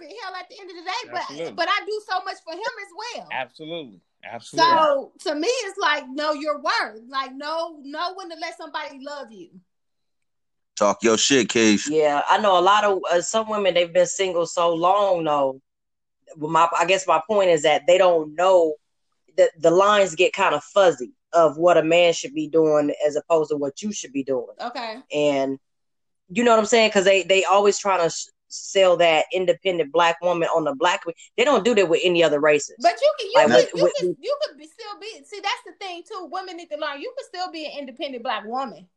deserve 0.00 0.10
it. 0.10 0.16
Hell, 0.22 0.34
at 0.34 0.48
the 0.48 0.58
end 0.58 0.70
of 0.70 0.76
the 0.76 0.82
day, 0.82 1.18
Absolutely. 1.18 1.52
but 1.52 1.56
but 1.56 1.68
I 1.68 1.84
do 1.84 2.02
so 2.06 2.20
much 2.24 2.38
for 2.42 2.52
him 2.52 2.60
as 2.60 3.16
well. 3.16 3.28
Absolutely. 3.30 4.00
Absolutely. 4.24 4.72
So 4.72 5.12
to 5.20 5.34
me, 5.34 5.48
it's 5.48 5.78
like 5.78 6.04
know 6.08 6.32
your 6.32 6.60
worth. 6.60 7.00
Like 7.08 7.34
know 7.34 7.78
know 7.82 8.14
when 8.14 8.28
to 8.30 8.36
let 8.40 8.56
somebody 8.56 9.00
love 9.02 9.30
you. 9.30 9.50
Talk 10.76 11.02
your 11.02 11.18
shit, 11.18 11.48
Keish. 11.48 11.88
yeah 11.90 12.22
i 12.30 12.38
know 12.38 12.56
a 12.56 12.60
lot 12.60 12.84
of 12.84 13.00
uh, 13.10 13.20
some 13.20 13.48
women 13.48 13.74
they've 13.74 13.92
been 13.92 14.06
single 14.06 14.46
so 14.46 14.72
long 14.72 15.24
though 15.24 15.60
Well, 16.36 16.52
my 16.52 16.68
i 16.78 16.84
guess 16.86 17.04
my 17.04 17.20
point 17.28 17.50
is 17.50 17.62
that 17.62 17.82
they 17.88 17.98
don't 17.98 18.36
know 18.36 18.74
that 19.36 19.50
the 19.60 19.72
lines 19.72 20.14
get 20.14 20.32
kind 20.32 20.54
of 20.54 20.62
fuzzy 20.62 21.10
of 21.32 21.58
what 21.58 21.76
a 21.76 21.82
man 21.82 22.12
should 22.12 22.32
be 22.32 22.46
doing 22.48 22.92
as 23.04 23.16
opposed 23.16 23.50
to 23.50 23.56
what 23.56 23.82
you 23.82 23.92
should 23.92 24.12
be 24.12 24.22
doing 24.22 24.54
Okay. 24.60 24.98
and 25.12 25.58
you 26.28 26.44
know 26.44 26.52
what 26.52 26.60
i'm 26.60 26.66
saying 26.66 26.90
because 26.90 27.04
they 27.04 27.24
they 27.24 27.42
always 27.44 27.76
trying 27.76 28.08
to 28.08 28.10
sh- 28.14 28.26
sell 28.48 28.96
that 28.96 29.26
independent 29.32 29.92
black 29.92 30.20
woman 30.22 30.48
on 30.48 30.64
the 30.64 30.74
black 30.74 31.02
they 31.36 31.44
don't 31.44 31.64
do 31.64 31.74
that 31.74 31.88
with 31.88 32.00
any 32.02 32.22
other 32.24 32.40
races 32.40 32.76
But 32.80 32.94
you 33.00 33.12
can 33.20 33.30
you 33.30 33.36
Like, 33.36 33.46
can 33.46 33.54
with- 33.56 33.70
you 33.74 33.82
with- 33.84 33.94
can 33.98 34.16
you 34.20 34.36
could 34.46 34.58
be 34.58 34.66
still 34.66 34.98
be 35.00 35.24
see 35.24 35.40
that's 35.40 35.62
the 35.66 35.72
thing 35.84 36.02
too. 36.08 36.28
Women 36.30 36.56
need 36.56 36.70
to 36.70 36.76
learn 36.76 37.00
you 37.00 37.12
can 37.16 37.26
still 37.26 37.50
be 37.52 37.66
an 37.66 37.78
independent 37.78 38.22
black 38.22 38.44
woman. 38.44 38.88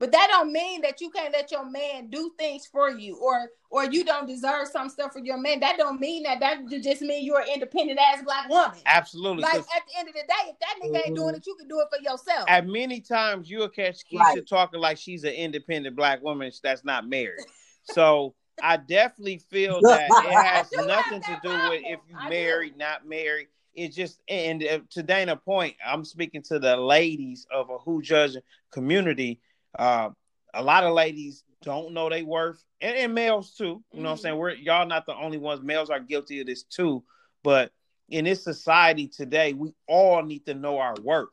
But 0.00 0.10
that 0.12 0.26
don't 0.28 0.52
mean 0.52 0.80
that 0.82 1.00
you 1.00 1.08
can't 1.08 1.32
let 1.32 1.52
your 1.52 1.64
man 1.64 2.08
do 2.10 2.32
things 2.36 2.66
for 2.66 2.90
you 2.90 3.16
or 3.16 3.48
or 3.70 3.84
you 3.84 4.04
don't 4.04 4.26
deserve 4.26 4.68
some 4.68 4.88
stuff 4.88 5.12
for 5.12 5.20
your 5.20 5.38
man. 5.38 5.60
That 5.60 5.78
don't 5.78 6.00
mean 6.00 6.24
that 6.24 6.40
that 6.40 6.66
just 6.68 7.00
mean 7.00 7.24
you're 7.24 7.40
an 7.40 7.48
independent 7.54 7.98
ass 7.98 8.22
black 8.22 8.48
woman. 8.48 8.78
Absolutely. 8.86 9.42
Like 9.42 9.54
at 9.54 9.64
the 9.64 9.98
end 9.98 10.08
of 10.08 10.14
the 10.14 10.20
day, 10.20 10.50
if 10.50 10.58
that 10.58 10.76
nigga 10.82 11.06
ain't 11.06 11.16
doing 11.16 11.28
mm-hmm. 11.28 11.36
it, 11.36 11.46
you 11.46 11.54
can 11.54 11.68
do 11.68 11.80
it 11.80 11.86
for 11.90 12.02
yourself. 12.02 12.44
at 12.48 12.66
many 12.66 13.00
times 13.00 13.48
you'll 13.48 13.68
catch 13.68 14.00
Keisha 14.10 14.18
Right. 14.18 14.46
talking 14.48 14.80
like 14.80 14.98
she's 14.98 15.24
an 15.24 15.32
independent 15.32 15.96
black 15.96 16.22
woman 16.22 16.50
that's 16.62 16.84
not 16.84 17.08
married. 17.08 17.44
So 17.84 18.34
I 18.62 18.76
definitely 18.76 19.38
feel 19.38 19.80
that 19.82 20.10
it 20.10 20.42
has 20.42 20.70
nothing 20.86 21.20
to 21.22 21.36
do 21.42 21.68
with 21.68 21.82
if 21.84 22.00
you 22.08 22.16
I 22.18 22.28
married, 22.28 22.76
not 22.76 23.06
married. 23.06 23.48
It's 23.74 23.96
just 23.96 24.20
and 24.28 24.62
uh, 24.62 24.80
to 24.90 25.02
Dana 25.02 25.36
point, 25.36 25.74
I'm 25.84 26.04
speaking 26.04 26.42
to 26.42 26.58
the 26.58 26.76
ladies 26.76 27.46
of 27.50 27.70
a 27.70 27.78
who 27.78 28.02
judging 28.02 28.42
community. 28.70 29.40
Uh, 29.76 30.10
a 30.54 30.62
lot 30.62 30.84
of 30.84 30.94
ladies 30.94 31.42
don't 31.62 31.92
know 31.92 32.08
they 32.08 32.22
worth, 32.22 32.62
and, 32.80 32.96
and 32.96 33.14
males 33.14 33.54
too. 33.54 33.82
You 33.92 34.00
know 34.00 34.10
what 34.10 34.10
I'm 34.12 34.16
saying? 34.18 34.36
We're 34.36 34.50
y'all 34.50 34.86
not 34.86 35.06
the 35.06 35.16
only 35.16 35.38
ones. 35.38 35.62
Males 35.62 35.90
are 35.90 36.00
guilty 36.00 36.40
of 36.40 36.46
this 36.46 36.62
too. 36.62 37.02
But 37.42 37.72
in 38.08 38.24
this 38.26 38.44
society 38.44 39.08
today, 39.08 39.52
we 39.54 39.74
all 39.88 40.22
need 40.22 40.46
to 40.46 40.54
know 40.54 40.78
our 40.78 40.94
worth 41.02 41.30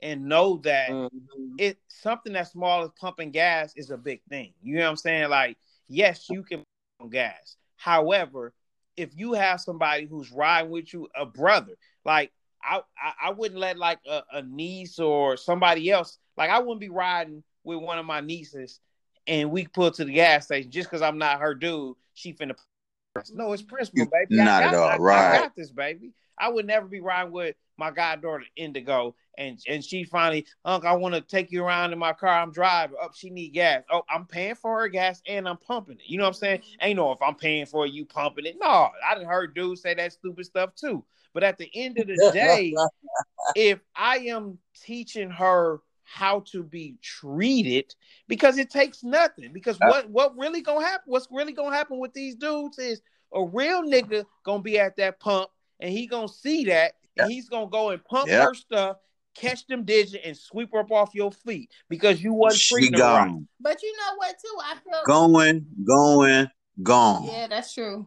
and 0.00 0.26
know 0.26 0.58
that 0.58 0.90
Mhm. 0.90 1.10
it 1.58 1.78
something 1.88 2.36
as 2.36 2.52
small 2.52 2.82
as 2.82 2.90
pumping 3.00 3.30
gas 3.30 3.72
is 3.76 3.90
a 3.90 3.96
big 3.96 4.22
thing. 4.28 4.52
You 4.62 4.76
know 4.76 4.84
what 4.84 4.90
I'm 4.90 4.96
saying? 4.96 5.30
Like, 5.30 5.56
yes, 5.88 6.26
you 6.30 6.42
can 6.42 6.64
pump 6.98 7.12
gas. 7.12 7.56
However, 7.76 8.52
if 8.96 9.10
you 9.16 9.32
have 9.34 9.60
somebody 9.60 10.06
who's 10.06 10.30
riding 10.32 10.70
with 10.70 10.92
you, 10.92 11.08
a 11.14 11.24
brother, 11.24 11.74
like 12.04 12.32
I, 12.62 12.80
I, 13.00 13.28
I 13.28 13.30
wouldn't 13.30 13.60
let 13.60 13.78
like 13.78 14.00
a, 14.08 14.22
a 14.32 14.42
niece 14.42 14.98
or 14.98 15.36
somebody 15.36 15.90
else, 15.90 16.18
like 16.36 16.50
I 16.50 16.58
wouldn't 16.58 16.80
be 16.80 16.88
riding 16.88 17.42
with 17.64 17.78
one 17.80 17.98
of 17.98 18.06
my 18.06 18.20
nieces 18.20 18.80
and 19.26 19.50
we 19.50 19.66
pull 19.66 19.90
to 19.92 20.04
the 20.04 20.12
gas 20.12 20.46
station 20.46 20.70
just 20.70 20.88
because 20.88 21.02
I'm 21.02 21.18
not 21.18 21.40
her 21.40 21.54
dude. 21.54 21.94
She 22.14 22.32
finna 22.32 22.56
press. 23.14 23.30
No, 23.32 23.52
it's 23.52 23.62
principle, 23.62 24.06
baby. 24.06 24.36
Not 24.44 24.60
got- 24.64 24.74
at 24.74 24.80
all, 24.80 24.88
I- 24.88 24.94
I 25.36 25.38
got 25.38 25.54
this, 25.56 25.70
baby. 25.70 26.12
I 26.36 26.48
would 26.48 26.66
never 26.66 26.86
be 26.86 27.00
riding 27.00 27.32
with 27.32 27.54
my 27.78 27.90
goddaughter 27.90 28.44
Indigo, 28.56 29.14
and 29.36 29.58
and 29.68 29.82
she 29.82 30.04
finally, 30.04 30.46
Unc, 30.64 30.84
I 30.84 30.94
want 30.94 31.14
to 31.14 31.20
take 31.20 31.50
you 31.52 31.64
around 31.64 31.92
in 31.92 31.98
my 31.98 32.12
car. 32.12 32.30
I'm 32.30 32.52
driving. 32.52 32.96
Up, 33.02 33.14
she 33.14 33.30
need 33.30 33.50
gas. 33.50 33.84
Oh, 33.90 34.02
I'm 34.10 34.26
paying 34.26 34.56
for 34.56 34.80
her 34.80 34.88
gas 34.88 35.22
and 35.26 35.48
I'm 35.48 35.56
pumping 35.56 35.96
it. 35.96 36.06
You 36.06 36.18
know 36.18 36.24
what 36.24 36.28
I'm 36.28 36.34
saying? 36.34 36.58
Mm-hmm. 36.58 36.86
Ain't 36.86 36.96
no 36.96 37.12
if 37.12 37.22
I'm 37.22 37.36
paying 37.36 37.66
for 37.66 37.86
it, 37.86 37.92
you 37.92 38.04
pumping 38.04 38.46
it. 38.46 38.56
No, 38.60 38.90
I 39.06 39.14
didn't 39.14 39.28
heard 39.28 39.54
dudes 39.54 39.82
say 39.82 39.94
that 39.94 40.12
stupid 40.12 40.44
stuff 40.44 40.74
too. 40.74 41.04
But 41.32 41.44
at 41.44 41.58
the 41.58 41.70
end 41.74 41.98
of 41.98 42.08
the 42.08 42.30
day, 42.32 42.74
if 43.54 43.78
I 43.94 44.18
am 44.18 44.58
teaching 44.82 45.30
her 45.30 45.80
how 46.02 46.40
to 46.40 46.62
be 46.62 46.96
treated, 47.02 47.94
because 48.28 48.56
it 48.56 48.70
takes 48.70 49.04
nothing. 49.04 49.52
Because 49.52 49.78
what 49.78 50.08
what 50.10 50.36
really 50.36 50.62
gonna 50.62 50.84
happen? 50.84 51.04
What's 51.06 51.28
really 51.30 51.52
gonna 51.52 51.76
happen 51.76 51.98
with 51.98 52.14
these 52.14 52.34
dudes 52.34 52.78
is 52.78 53.02
a 53.32 53.44
real 53.44 53.82
nigga 53.82 54.24
gonna 54.42 54.62
be 54.62 54.78
at 54.78 54.96
that 54.96 55.20
pump 55.20 55.50
and 55.80 55.92
he 55.92 56.06
gonna 56.06 56.28
see 56.28 56.64
that 56.64 56.94
and 57.18 57.30
he's 57.30 57.48
gonna 57.48 57.68
go 57.68 57.90
and 57.90 58.04
pump 58.04 58.28
Yeah. 58.28 58.44
her 58.46 58.54
stuff, 58.54 58.96
catch 59.34 59.66
them 59.66 59.84
digits, 59.84 60.24
and 60.24 60.36
sweep 60.36 60.70
her 60.72 60.80
up 60.80 60.90
off 60.92 61.14
your 61.14 61.32
feet 61.32 61.70
because 61.88 62.22
you 62.22 62.32
wasn't 62.32 62.60
She 62.60 62.74
treating 62.74 62.98
her 62.98 63.04
right. 63.04 63.32
But 63.60 63.82
you 63.82 63.96
know 63.96 64.16
what 64.16 64.36
too? 64.38 64.58
I 64.62 64.74
feel 64.76 65.02
Going, 65.04 65.66
going, 65.84 66.48
gone. 66.82 67.24
Yeah, 67.24 67.46
that's 67.46 67.74
true. 67.74 68.06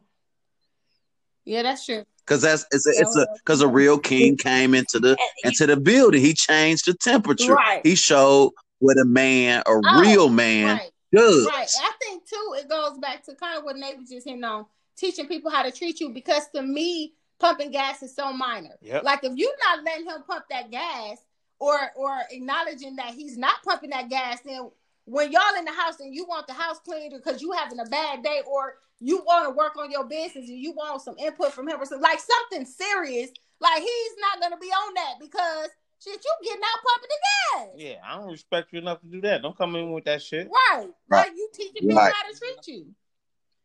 Yeah, 1.45 1.63
that's 1.63 1.86
true. 1.86 2.06
Cause 2.28 2.43
that's 2.43 2.65
it's 2.71 2.88
a 2.88 2.91
it's 2.91 3.15
a 3.17 3.28
cause 3.45 3.62
a 3.62 3.67
real 3.67 3.97
king 3.97 4.38
came 4.38 4.74
into 4.74 5.00
the 5.00 5.17
into 5.43 5.65
the 5.65 5.76
building. 5.76 6.21
He 6.21 6.34
changed 6.34 6.86
the 6.86 6.93
temperature. 6.93 7.56
Right. 7.56 7.82
He 7.84 7.95
showed 7.95 8.52
what 8.80 8.97
a 8.97 9.06
man, 9.06 9.63
a 9.65 9.71
Oh, 9.71 9.82
real 10.00 10.30
man, 10.30 10.78
Right. 10.78 10.91
does. 11.12 11.45
Right. 11.45 11.67
I 11.82 11.91
think 12.02 12.26
too, 12.28 12.56
it 12.58 12.69
goes 12.69 12.97
back 13.00 13.24
to 13.26 13.36
kind 13.36 13.58
of 13.58 13.63
what 13.63 13.76
Nate 13.76 13.97
was 13.97 14.10
just 14.10 14.26
hitting 14.28 14.43
on, 14.43 14.65
teaching 14.95 15.28
people 15.28 15.52
how 15.52 15.63
to 15.63 15.71
treat 15.71 16.00
you. 16.00 16.10
Because 16.10 16.47
to 16.56 16.62
me, 16.62 17.15
pumping 17.41 17.71
gas 17.71 18.01
is 18.04 18.15
so 18.15 18.32
minor. 18.32 18.77
Yep. 18.82 19.04
Like 19.04 19.23
if 19.23 19.34
you're 19.36 19.58
not 19.67 19.84
letting 19.84 20.06
him 20.06 20.23
pump 20.25 20.45
that 20.49 20.71
gas, 20.71 21.17
or 21.60 21.77
or 21.95 22.19
acknowledging 22.32 22.95
that 22.95 23.13
he's 23.13 23.38
not 23.38 23.62
pumping 23.63 23.89
that 23.89 24.10
gas, 24.10 24.39
then 24.45 24.69
when 25.06 25.32
y'all 25.32 25.58
in 25.58 25.65
the 25.65 25.71
house 25.73 25.99
and 25.99 26.13
you 26.15 26.25
want 26.25 26.47
the 26.47 26.54
house 26.54 26.80
cleaned 26.80 27.13
because 27.13 27.41
you 27.41 27.51
having 27.51 27.80
a 27.80 27.86
bad 27.86 28.23
day, 28.23 28.41
or 28.47 28.75
you 28.99 29.17
want 29.25 29.45
to 29.47 29.56
work 29.56 29.75
on 29.77 29.91
your 29.91 30.06
business 30.06 30.47
and 30.47 30.60
you 30.60 30.71
want 30.73 31.01
some 31.01 31.17
input 31.17 31.51
from 31.51 31.67
him, 31.67 31.82
or 31.82 31.86
something 31.86 32.04
like 32.04 32.19
something 32.19 32.65
serious, 32.65 33.32
like 33.60 33.82
he's 33.82 34.12
not 34.21 34.39
gonna 34.41 34.60
be 34.62 34.67
on 34.67 34.93
that 34.93 35.13
because 35.19 35.69
shit, 36.04 36.23
you 36.23 36.32
getting 36.43 36.62
out 36.63 36.84
pumping 36.88 37.10
the 37.10 37.17
gas. 37.23 37.67
Yeah, 37.75 37.95
I 38.04 38.17
don't 38.17 38.32
respect 38.32 38.71
you 38.71 38.80
enough 38.80 39.01
to 39.01 39.08
do 39.08 39.21
that. 39.21 39.41
Don't 39.41 39.58
come 39.58 39.75
in 39.75 39.91
with 39.91 40.06
that 40.06 40.21
shit. 40.21 40.47
Right. 40.47 40.88
Right. 41.10 41.27
Like 41.27 41.32
you 41.36 41.49
teaching 41.54 41.73
people 41.82 41.95
Right. 41.97 42.13
how 42.13 42.32
to 42.32 42.38
treat 42.38 42.67
you. 42.67 42.88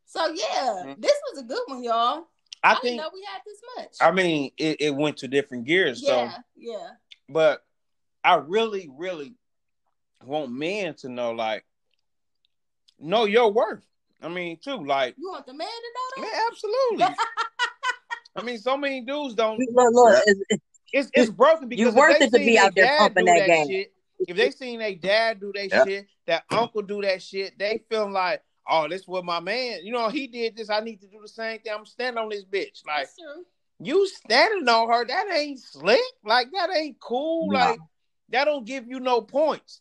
So 0.06 0.26
yeah, 0.28 0.82
Mhm. 0.84 1.00
this 1.00 1.16
was 1.30 1.42
a 1.42 1.44
good 1.44 1.62
one, 1.66 1.82
y'all. 1.82 2.26
I, 2.62 2.72
oh, 2.72 2.72
I 2.72 2.74
didn't 2.74 2.82
think. 2.82 3.00
know 3.02 3.10
we 3.12 3.24
had 3.30 3.40
this 3.46 3.60
much. 3.76 3.94
I 4.00 4.10
mean, 4.12 4.50
it, 4.58 4.76
it 4.80 4.94
went 4.94 5.18
to 5.18 5.28
different 5.28 5.64
gears. 5.66 6.04
So 6.04 6.16
yeah, 6.16 6.36
yeah. 6.56 6.88
but 7.28 7.62
I 8.24 8.36
really, 8.36 8.88
really 8.96 9.34
want 10.24 10.50
men 10.50 10.94
to 10.94 11.08
know, 11.08 11.32
like, 11.32 11.64
know 12.98 13.24
your 13.24 13.52
worth. 13.52 13.84
I 14.22 14.28
mean, 14.28 14.58
too, 14.62 14.84
like, 14.84 15.14
You 15.18 15.30
want 15.30 15.46
the 15.46 15.54
man 15.54 15.68
to 15.68 16.20
know 16.20 16.22
man, 16.22 16.32
that? 16.32 16.50
absolutely. 16.50 17.16
I 18.36 18.42
mean, 18.42 18.58
so 18.58 18.76
many 18.76 19.02
dudes 19.02 19.34
don't. 19.34 19.58
Look, 19.58 19.94
look, 19.94 20.18
it's- 20.26 20.60
It's 20.92 21.10
it's 21.14 21.30
broken 21.30 21.68
because 21.68 21.82
You 21.82 21.88
if 21.88 21.94
worth 21.94 22.18
they 22.18 22.26
it 22.26 22.30
to 22.30 22.36
seen 22.38 22.46
be 22.46 22.58
out 22.58 22.74
there 22.74 22.84
dad 22.86 22.98
pumping 22.98 23.24
do 23.26 23.32
that 23.34 23.46
gas. 23.46 23.66
shit, 23.66 23.92
if 24.28 24.36
they 24.36 24.50
seen 24.50 24.78
their 24.78 24.94
dad 24.94 25.40
do 25.40 25.52
that 25.54 25.68
Yeah. 25.70 25.84
shit, 25.84 26.06
that 26.26 26.44
uncle 26.50 26.82
do 26.82 27.02
that 27.02 27.20
shit, 27.22 27.58
they 27.58 27.82
feel 27.90 28.10
like, 28.10 28.42
oh, 28.68 28.88
this 28.88 29.06
what 29.06 29.24
my 29.24 29.40
man. 29.40 29.80
You 29.84 29.92
know, 29.92 30.08
he 30.08 30.26
did 30.26 30.56
this. 30.56 30.70
I 30.70 30.80
need 30.80 31.00
to 31.00 31.06
do 31.06 31.18
the 31.20 31.28
same 31.28 31.60
thing. 31.60 31.72
I'm 31.72 31.86
standing 31.86 32.22
on 32.22 32.28
this 32.28 32.44
bitch. 32.44 32.82
Like 32.86 33.06
That's 33.06 33.16
you 33.78 34.06
standing 34.08 34.68
on 34.68 34.88
her, 34.88 35.04
that 35.06 35.26
ain't 35.34 35.60
slick. 35.60 36.00
Like 36.24 36.48
that 36.52 36.70
ain't 36.74 36.98
cool. 37.00 37.50
No. 37.50 37.58
Like 37.58 37.78
that 38.30 38.44
don't 38.44 38.66
give 38.66 38.86
you 38.86 39.00
no 39.00 39.20
points. 39.20 39.80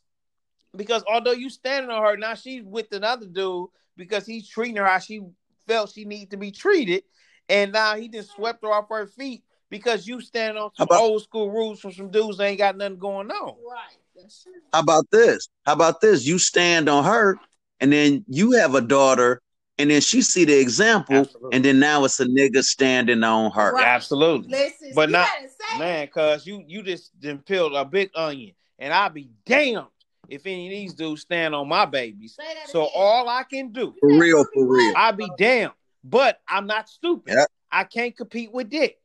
Because 0.75 1.03
although 1.07 1.31
you 1.31 1.49
standing 1.49 1.89
on 1.89 2.03
her, 2.03 2.17
now 2.17 2.35
she's 2.35 2.63
with 2.63 2.91
another 2.91 3.25
dude 3.25 3.69
because 3.95 4.25
he's 4.25 4.47
treating 4.49 4.75
her 4.75 4.85
how 4.85 4.99
she 4.99 5.21
felt 5.67 5.91
she 5.91 6.03
needed 6.03 6.31
to 6.31 6.37
be 6.37 6.51
treated, 6.51 7.03
and 7.47 7.71
now 7.71 7.95
he 7.95 8.09
just 8.09 8.31
swept 8.31 8.61
her 8.63 8.71
off 8.71 8.89
her 8.89 9.07
feet 9.07 9.43
because 9.69 10.05
you 10.05 10.21
stand 10.21 10.57
on 10.57 10.71
some 10.75 10.85
about- 10.85 11.01
old 11.01 11.23
school 11.23 11.49
rules 11.49 11.79
from 11.79 11.93
some 11.93 12.11
dudes 12.11 12.37
that 12.37 12.45
ain't 12.45 12.57
got 12.57 12.77
nothing 12.77 12.99
going 12.99 13.31
on. 13.31 13.55
Right. 13.67 13.97
That's 14.15 14.43
true. 14.43 14.53
How 14.73 14.79
about 14.79 15.09
this? 15.11 15.47
How 15.65 15.73
about 15.73 16.01
this? 16.01 16.25
You 16.25 16.39
stand 16.39 16.87
on 16.87 17.03
her, 17.03 17.37
and 17.79 17.91
then 17.91 18.23
you 18.27 18.51
have 18.53 18.75
a 18.75 18.81
daughter, 18.81 19.41
and 19.77 19.89
then 19.91 20.01
she 20.01 20.21
see 20.21 20.45
the 20.45 20.57
example, 20.59 21.17
Absolutely. 21.17 21.49
and 21.55 21.65
then 21.65 21.79
now 21.79 22.03
it's 22.05 22.19
a 22.19 22.25
nigga 22.25 22.63
standing 22.63 23.23
on 23.23 23.51
her. 23.51 23.73
Right. 23.73 23.85
Absolutely, 23.85 24.49
Listen, 24.49 24.91
But 24.95 25.09
not- 25.09 25.29
man. 25.77 26.07
Cause 26.07 26.45
you 26.47 26.63
you 26.67 26.81
just 26.83 27.19
done 27.19 27.39
peeled 27.39 27.73
a 27.73 27.83
big 27.85 28.11
onion, 28.15 28.55
and 28.79 28.93
I'll 28.93 29.09
be 29.09 29.29
damned 29.45 29.87
if 30.29 30.45
any 30.45 30.67
of 30.67 30.71
these 30.71 30.93
dudes 30.93 31.21
stand 31.21 31.53
on 31.53 31.67
my 31.67 31.85
babies. 31.85 32.37
So 32.67 32.83
again. 32.83 32.91
all 32.95 33.29
I 33.29 33.43
can 33.43 33.71
do 33.71 33.93
For 33.99 34.17
real, 34.17 34.43
for 34.53 34.65
real. 34.65 34.93
I'll 34.95 35.11
be 35.13 35.29
damned. 35.37 35.73
But 36.03 36.39
I'm 36.47 36.67
not 36.67 36.87
stupid. 36.87 37.33
Yep. 37.33 37.47
I 37.71 37.83
can't 37.83 38.15
compete 38.15 38.51
with 38.51 38.69
Dick. 38.69 38.99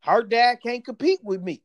Her 0.00 0.22
dad 0.22 0.58
can't 0.64 0.84
compete 0.84 1.20
with 1.22 1.42
me. 1.42 1.62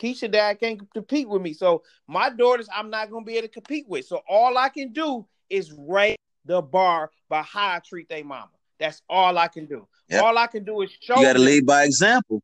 Keisha 0.00 0.30
dad 0.30 0.60
can't 0.60 0.80
compete 0.92 1.28
with 1.28 1.42
me. 1.42 1.52
So 1.52 1.82
my 2.06 2.30
daughters, 2.30 2.68
I'm 2.74 2.90
not 2.90 3.10
gonna 3.10 3.24
be 3.24 3.36
able 3.36 3.48
to 3.48 3.52
compete 3.52 3.88
with. 3.88 4.04
So 4.06 4.20
all 4.28 4.56
I 4.58 4.68
can 4.68 4.92
do 4.92 5.26
is 5.50 5.72
raise 5.76 6.16
the 6.44 6.62
bar 6.62 7.10
by 7.28 7.42
how 7.42 7.74
I 7.76 7.78
treat 7.80 8.08
their 8.08 8.24
mama. 8.24 8.50
That's 8.78 9.02
all 9.08 9.36
I 9.38 9.48
can 9.48 9.66
do. 9.66 9.86
Yep. 10.08 10.22
All 10.22 10.38
I 10.38 10.46
can 10.46 10.64
do 10.64 10.80
is 10.82 10.90
show 11.00 11.16
You 11.18 11.26
got 11.26 11.32
to 11.34 11.38
lead 11.40 11.66
by 11.66 11.84
example. 11.84 12.42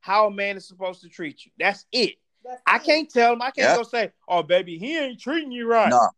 how 0.00 0.26
a 0.26 0.30
man 0.30 0.56
is 0.56 0.66
supposed 0.66 1.00
to 1.02 1.08
treat 1.08 1.44
you. 1.44 1.52
That's 1.58 1.84
it. 1.92 2.14
That's 2.44 2.60
I 2.66 2.76
it. 2.76 2.82
can't 2.84 3.10
tell 3.10 3.32
them. 3.32 3.42
I 3.42 3.46
can't 3.46 3.68
Yep. 3.68 3.76
go 3.76 3.82
say, 3.84 4.12
"Oh, 4.26 4.42
baby, 4.42 4.78
he 4.78 4.98
ain't 4.98 5.20
treating 5.20 5.52
you 5.52 5.66
right." 5.68 5.90
No, 5.90 6.08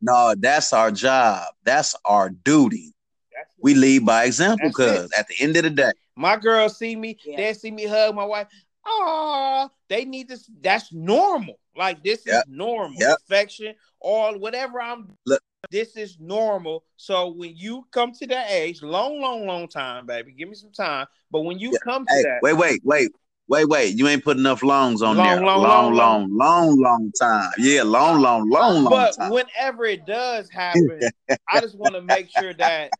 no, 0.00 0.34
that's 0.38 0.72
our 0.72 0.90
job. 0.90 1.44
That's 1.64 1.94
our 2.04 2.30
duty. 2.30 2.92
That's 3.34 3.52
We 3.58 3.74
lead 3.74 4.04
by 4.06 4.24
example, 4.24 4.68
That's 4.68 4.78
it. 4.78 5.00
cause 5.00 5.12
at 5.18 5.26
the 5.28 5.34
end 5.40 5.56
of 5.56 5.62
the 5.64 5.70
day, 5.70 5.92
My 6.18 6.36
girls 6.36 6.78
see 6.78 6.96
me, 6.96 7.18
Yeah. 7.24 7.36
they 7.36 7.52
see 7.52 7.70
me 7.70 7.84
hug 7.84 8.14
my 8.14 8.24
wife. 8.24 8.48
Oh, 8.86 9.68
they 9.88 10.04
need 10.04 10.28
this. 10.28 10.48
That's 10.60 10.92
normal. 10.92 11.58
Like 11.76 12.02
this 12.02 12.26
is 12.26 12.42
normal. 12.48 12.96
Yep. 12.98 13.18
Affection, 13.24 13.74
or 14.00 14.38
whatever 14.38 14.80
I'm. 14.80 15.16
Look. 15.26 15.42
This 15.70 15.96
is 15.96 16.18
normal. 16.20 16.84
So 16.96 17.32
when 17.32 17.56
you 17.56 17.86
come 17.90 18.12
to 18.12 18.26
that 18.28 18.50
age, 18.50 18.82
long, 18.82 19.20
long, 19.20 19.46
long 19.46 19.66
time, 19.66 20.06
baby, 20.06 20.32
give 20.32 20.48
me 20.48 20.54
some 20.54 20.70
time. 20.70 21.06
But 21.30 21.40
when 21.40 21.58
you 21.58 21.76
come 21.82 22.06
to 22.06 22.14
hey, 22.14 22.22
that, 22.22 22.38
wait, 22.40 22.52
wait, 22.52 22.80
wait, 22.84 23.10
wait, 23.48 23.68
wait. 23.68 23.98
You 23.98 24.06
ain't 24.06 24.22
put 24.22 24.36
enough 24.36 24.62
longs 24.62 25.02
on 25.02 25.16
Long, 25.16 25.26
there. 25.26 25.44
long, 25.44 25.62
long, 25.62 25.94
long, 25.94 25.94
long, 25.94 26.36
long, 26.36 26.80
long 26.80 27.12
time. 27.20 27.50
Yeah, 27.58 27.82
long, 27.82 28.20
long, 28.20 28.48
long, 28.48 28.84
long 28.84 28.90
but 28.90 29.16
time. 29.16 29.30
whenever 29.30 29.84
it 29.84 30.06
does 30.06 30.48
happen, 30.50 31.00
I 31.48 31.60
just 31.60 31.76
want 31.76 31.94
to 31.96 32.02
make 32.02 32.30
sure 32.30 32.54
that 32.54 32.92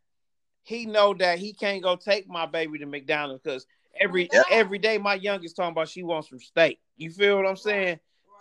he 0.64 0.86
know 0.86 1.14
that 1.14 1.38
he 1.38 1.52
can't 1.52 1.82
go 1.82 1.94
take 1.94 2.28
my 2.28 2.46
baby 2.46 2.78
to 2.80 2.86
McDonald's 2.86 3.42
because 3.42 3.66
every 4.00 4.28
Yep. 4.32 4.44
every 4.50 4.78
day 4.78 4.98
my 4.98 5.14
youngest 5.14 5.56
talking 5.56 5.72
about 5.72 5.88
she 5.88 6.02
wants 6.02 6.30
some 6.30 6.38
steak. 6.38 6.78
You 6.96 7.10
feel 7.10 7.36
what 7.36 7.46
I'm 7.46 7.56
saying? 7.56 7.98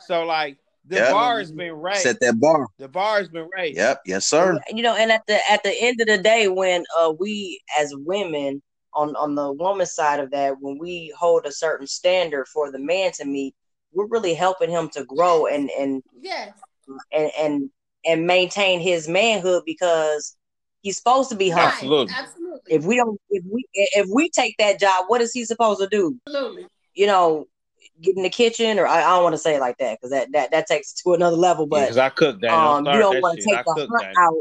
So 0.08 0.26
like 0.26 0.58
the 0.88 0.98
Yep. 0.98 1.12
bar 1.12 1.38
has 1.40 1.52
been 1.52 1.74
raised. 1.74 2.02
Set 2.02 2.20
that 2.22 2.40
bar. 2.40 2.68
The 2.78 2.88
bar 2.88 3.18
has 3.18 3.30
been 3.30 3.50
raised. 3.56 3.78
Yep, 3.78 4.02
yes, 4.06 4.28
sir. 4.28 4.60
you 4.70 4.84
know, 4.84 4.96
and 4.96 5.12
at 5.12 5.24
the 5.28 5.40
at 5.50 5.64
the 5.64 5.74
end 5.82 6.00
of 6.02 6.08
the 6.08 6.18
day, 6.18 6.48
when 6.48 6.84
uh 7.00 7.14
we 7.20 7.62
as 7.80 7.94
women 7.96 8.62
on 8.94 9.16
on 9.16 9.36
the 9.36 9.52
woman 9.54 9.86
side 9.86 10.20
of 10.20 10.32
that, 10.32 10.56
when 10.60 10.78
we 10.80 11.14
hold 11.18 11.46
a 11.46 11.52
certain 11.52 11.88
standard 11.88 12.48
for 12.48 12.72
the 12.72 12.80
man 12.80 13.12
to 13.14 13.26
meet, 13.26 13.56
we're 13.94 14.08
really 14.08 14.34
helping 14.34 14.70
him 14.70 14.90
to 14.90 15.04
grow 15.06 15.48
and 15.48 15.70
and 15.72 16.04
Yes. 16.22 16.54
and 17.12 17.32
and 17.40 17.70
and 18.06 18.28
maintain 18.28 18.80
his 18.80 19.08
manhood 19.08 19.64
because 19.66 20.38
he's 20.82 20.98
supposed 20.98 21.30
to 21.30 21.36
be 21.36 21.50
Right. 21.52 21.56
humble. 21.72 22.04
Absolutely. 22.04 22.14
Absolutely. 22.16 22.45
If 22.68 22.86
we 22.86 22.96
don't, 22.96 23.20
if 23.30 23.44
we 23.50 23.66
if 23.74 24.08
we 24.14 24.30
take 24.30 24.56
that 24.58 24.80
job, 24.80 25.06
what 25.08 25.22
is 25.22 25.32
he 25.32 25.46
supposed 25.46 25.80
to 25.82 25.88
do? 25.88 26.20
Absolutely. 26.28 26.68
You 26.94 27.08
know, 27.08 27.48
get 28.02 28.18
in 28.18 28.24
the 28.24 28.30
kitchen, 28.30 28.80
or 28.80 28.88
I, 28.88 29.04
I 29.04 29.10
don't 29.10 29.24
want 29.24 29.34
to 29.34 29.40
say 29.40 29.56
it 29.56 29.60
like 29.60 29.78
that 29.78 30.00
because 30.00 30.12
that 30.12 30.32
that 30.32 30.52
that 30.52 30.68
takes 30.68 30.94
it 30.94 31.02
to 31.04 31.14
another 31.14 31.38
level. 31.38 31.68
But 31.68 31.82
because 31.82 31.98
I 31.98 32.10
cook 32.10 32.42
that. 32.42 32.52
um, 32.52 32.86
you 32.86 33.00
don't 33.00 33.22
want 33.22 33.40
to 33.40 33.46
take 33.46 33.60
I 33.60 33.64
the 33.66 33.74
hunt 33.74 33.92
that. 34.00 34.16
out. 34.18 34.36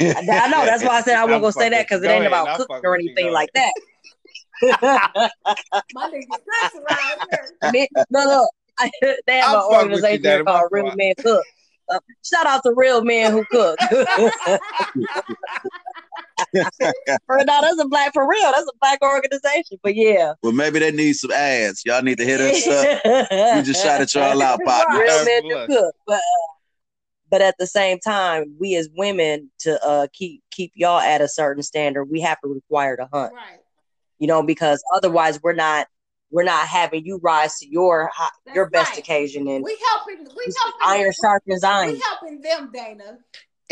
I 0.00 0.48
know 0.48 0.64
that's 0.64 0.82
why 0.82 0.98
I 0.98 1.02
said 1.02 1.16
I 1.16 1.24
wasn't 1.24 1.34
I'm 1.34 1.40
gonna 1.40 1.52
say 1.52 1.68
that 1.70 1.86
because 1.88 2.02
it 2.02 2.08
ain't 2.08 2.26
ahead, 2.26 2.32
about 2.32 2.48
I'm 2.48 2.56
cooking 2.56 2.80
or 2.84 2.92
with 2.92 3.02
you, 3.02 3.10
anything 3.10 3.32
like 3.32 3.50
that. 3.54 3.72
My 5.94 6.10
nigga 6.10 6.26
Chris 6.28 6.74
around 6.76 7.28
here. 7.30 7.48
Me- 7.72 7.88
no, 8.10 8.24
no, 8.24 8.48
they 9.26 9.38
have 9.38 9.48
I'm 9.50 9.56
an 9.56 9.60
fucking 9.70 9.90
with 9.90 10.10
you, 10.12 10.18
organization 10.18 10.22
here 10.22 10.32
Daddy, 10.32 10.42
my 10.44 10.52
called 10.52 10.68
Real 10.70 10.84
fault. 10.86 10.96
Men 10.96 11.14
Cook. 11.22 11.44
Uh, 11.88 11.98
shout 12.24 12.46
out 12.46 12.62
to 12.62 12.72
real 12.76 13.02
men 13.04 13.32
who 13.32 13.44
cook. 13.50 13.76
for 17.26 17.36
no, 17.38 17.60
that's 17.60 17.80
a 17.80 17.86
black 17.88 18.12
for 18.12 18.28
real. 18.28 18.50
That's 18.52 18.66
a 18.66 18.76
black 18.80 19.00
organization. 19.02 19.78
But 19.82 19.94
yeah, 19.94 20.34
well, 20.42 20.52
maybe 20.52 20.78
they 20.78 20.92
need 20.92 21.14
some 21.14 21.32
ads. 21.32 21.82
Y'all 21.84 22.02
need 22.02 22.18
to 22.18 22.24
hit 22.24 22.40
us 22.40 22.66
up. 22.66 23.56
We 23.56 23.62
just 23.62 23.82
shouted 23.82 24.12
y'all 24.14 24.40
out, 24.42 24.60
partner. 24.64 25.00
real 25.00 25.24
men 25.24 25.42
do 25.42 25.66
cook. 25.66 25.94
But 26.06 26.14
uh, 26.14 26.52
but 27.30 27.40
at 27.40 27.54
the 27.58 27.66
same 27.66 27.98
time, 27.98 28.54
we 28.60 28.76
as 28.76 28.88
women 28.94 29.50
to 29.60 29.82
uh 29.84 30.06
keep 30.12 30.42
keep 30.50 30.72
y'all 30.74 31.00
at 31.00 31.20
a 31.20 31.28
certain 31.28 31.62
standard, 31.62 32.04
we 32.04 32.20
have 32.20 32.40
to 32.42 32.48
require 32.48 32.96
to 32.96 33.08
hunt. 33.12 33.32
Right. 33.34 33.58
You 34.18 34.26
know, 34.28 34.42
because 34.42 34.82
otherwise 34.94 35.42
we're 35.42 35.54
not 35.54 35.86
we're 36.30 36.44
not 36.44 36.66
having 36.66 37.04
you 37.04 37.20
rise 37.22 37.58
to 37.58 37.68
your 37.68 38.10
That's 38.18 38.54
your 38.54 38.70
best 38.70 38.90
right. 38.92 38.98
occasion 38.98 39.46
and 39.48 39.62
We 39.62 39.78
helping. 39.90 40.24
We 40.24 40.52
helping. 40.62 40.80
iron 40.84 41.12
sharpens 41.20 41.62
iron. 41.62 41.92
We 41.92 42.00
helping 42.00 42.40
them, 42.40 42.70
Dana. 42.72 43.18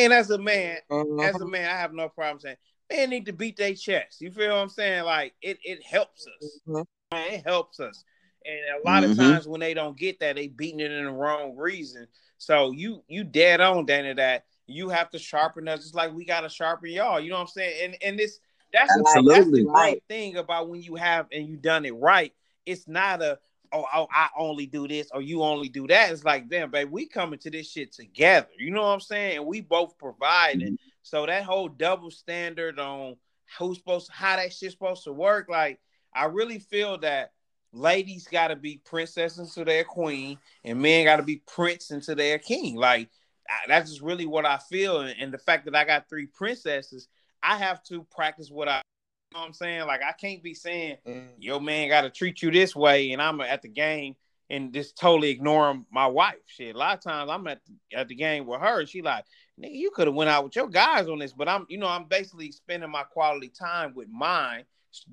And 0.00 0.12
as 0.14 0.30
a 0.30 0.38
man, 0.38 0.78
Mhm. 0.90 1.22
as 1.22 1.40
a 1.40 1.46
man, 1.46 1.68
I 1.68 1.78
have 1.78 1.92
no 1.92 2.08
problem 2.08 2.40
saying 2.40 2.56
men 2.90 3.10
need 3.10 3.26
to 3.26 3.32
beat 3.32 3.56
their 3.56 3.74
chest. 3.74 4.20
You 4.20 4.30
feel 4.30 4.48
what 4.48 4.62
I'm 4.62 4.68
saying? 4.70 5.04
Like 5.04 5.34
it, 5.42 5.58
it 5.62 5.84
helps 5.84 6.26
us. 6.26 6.60
Mhm. 6.66 6.86
Man, 7.12 7.34
it 7.34 7.44
helps 7.44 7.80
us. 7.80 8.04
And 8.46 8.82
a 8.82 8.86
lot 8.86 9.04
of 9.04 9.10
Mhm. 9.10 9.16
times 9.16 9.46
when 9.46 9.60
they 9.60 9.74
don't 9.74 9.98
get 9.98 10.20
that, 10.20 10.36
they 10.36 10.48
beating 10.48 10.80
it 10.80 10.90
in 10.90 11.04
the 11.04 11.10
wrong 11.12 11.54
reason. 11.54 12.08
So 12.38 12.72
you 12.72 13.04
you 13.08 13.24
dead 13.24 13.60
on, 13.60 13.84
Danny, 13.84 14.14
that 14.14 14.46
you 14.66 14.88
have 14.88 15.10
to 15.10 15.18
sharpen 15.18 15.68
us 15.68 15.80
just 15.82 15.94
like 15.94 16.14
we 16.14 16.24
gotta 16.24 16.48
sharpen 16.48 16.90
y'all. 16.90 17.20
You 17.20 17.28
know 17.30 17.36
what 17.36 17.42
I'm 17.42 17.46
saying? 17.48 17.84
And 17.84 18.02
and 18.02 18.18
this 18.18 18.40
that's 18.72 18.96
that's 18.96 19.10
Absolutely. 19.10 19.64
the 19.64 19.68
great 19.68 20.02
thing 20.08 20.36
about 20.36 20.70
when 20.70 20.80
you 20.80 20.94
have 20.96 21.26
and 21.30 21.46
you 21.46 21.56
done 21.56 21.84
it 21.84 21.92
right. 21.92 22.32
It's 22.64 22.88
not 22.88 23.20
a 23.20 23.38
oh, 23.72 23.84
oh 23.94 24.08
I 24.10 24.28
only 24.36 24.66
do 24.66 24.88
this 24.88 25.08
or 25.12 25.22
you 25.22 25.42
only 25.42 25.68
do 25.68 25.86
that. 25.88 26.12
It's 26.12 26.24
like 26.24 26.48
damn, 26.48 26.70
babe, 26.70 26.90
we 26.90 27.06
coming 27.06 27.38
to 27.40 27.50
this 27.50 27.70
shit 27.70 27.92
together. 27.92 28.48
You 28.58 28.70
know 28.70 28.82
what 28.82 28.88
I'm 28.88 29.00
saying? 29.00 29.38
And 29.38 29.46
we 29.46 29.60
both 29.60 29.98
providing. 29.98 30.74
Mm-hmm. 30.74 30.88
So 31.02 31.26
that 31.26 31.44
whole 31.44 31.68
double 31.68 32.10
standard 32.10 32.78
on 32.78 33.16
who's 33.58 33.78
supposed 33.78 34.06
to, 34.06 34.12
how 34.12 34.36
that 34.36 34.52
shit's 34.52 34.72
supposed 34.72 35.04
to 35.04 35.12
work, 35.12 35.48
like 35.48 35.80
I 36.14 36.26
really 36.26 36.58
feel 36.58 36.98
that 36.98 37.32
ladies 37.72 38.26
got 38.26 38.48
to 38.48 38.56
be 38.56 38.80
princesses 38.84 39.54
to 39.54 39.64
their 39.64 39.84
queen, 39.84 40.38
and 40.64 40.80
men 40.80 41.04
got 41.04 41.16
to 41.16 41.22
be 41.22 41.42
prince 41.46 41.90
into 41.90 42.14
their 42.14 42.38
king. 42.38 42.76
Like 42.76 43.08
I, 43.48 43.68
that's 43.68 43.90
just 43.90 44.02
really 44.02 44.26
what 44.26 44.46
I 44.46 44.58
feel, 44.58 45.00
and, 45.00 45.14
and 45.18 45.32
the 45.32 45.38
fact 45.38 45.64
that 45.66 45.74
I 45.74 45.84
got 45.84 46.08
three 46.08 46.26
princesses, 46.26 47.08
I 47.42 47.56
have 47.56 47.82
to 47.84 48.04
practice 48.10 48.50
what 48.50 48.68
I. 48.68 48.82
You 49.30 49.38
know 49.38 49.42
what 49.42 49.46
I'm 49.46 49.52
saying? 49.52 49.86
Like 49.86 50.02
I 50.02 50.12
can't 50.12 50.42
be 50.42 50.54
saying 50.54 50.96
mm. 51.06 51.28
your 51.38 51.60
man 51.60 51.88
got 51.88 52.02
to 52.02 52.10
treat 52.10 52.42
you 52.42 52.50
this 52.50 52.74
way, 52.74 53.12
and 53.12 53.22
I'm 53.22 53.40
at 53.40 53.62
the 53.62 53.68
game 53.68 54.16
and 54.50 54.74
just 54.74 54.98
totally 54.98 55.30
ignoring 55.30 55.86
my 55.92 56.08
wife. 56.08 56.34
Shit, 56.46 56.74
a 56.74 56.78
lot 56.78 56.96
of 56.96 57.02
times 57.04 57.30
I'm 57.30 57.46
at 57.46 57.60
the, 57.64 57.96
at 57.96 58.08
the 58.08 58.16
game 58.16 58.44
with 58.46 58.60
her, 58.60 58.80
and 58.80 58.88
she 58.88 59.02
like, 59.02 59.24
nigga, 59.60 59.72
you 59.72 59.92
could 59.92 60.08
have 60.08 60.16
went 60.16 60.30
out 60.30 60.42
with 60.42 60.56
your 60.56 60.68
guys 60.68 61.08
on 61.08 61.20
this, 61.20 61.32
but 61.32 61.48
I'm, 61.48 61.64
you 61.68 61.78
know, 61.78 61.86
I'm 61.86 62.06
basically 62.06 62.50
spending 62.50 62.90
my 62.90 63.04
quality 63.04 63.48
time 63.48 63.94
with 63.94 64.08
mine, 64.08 64.64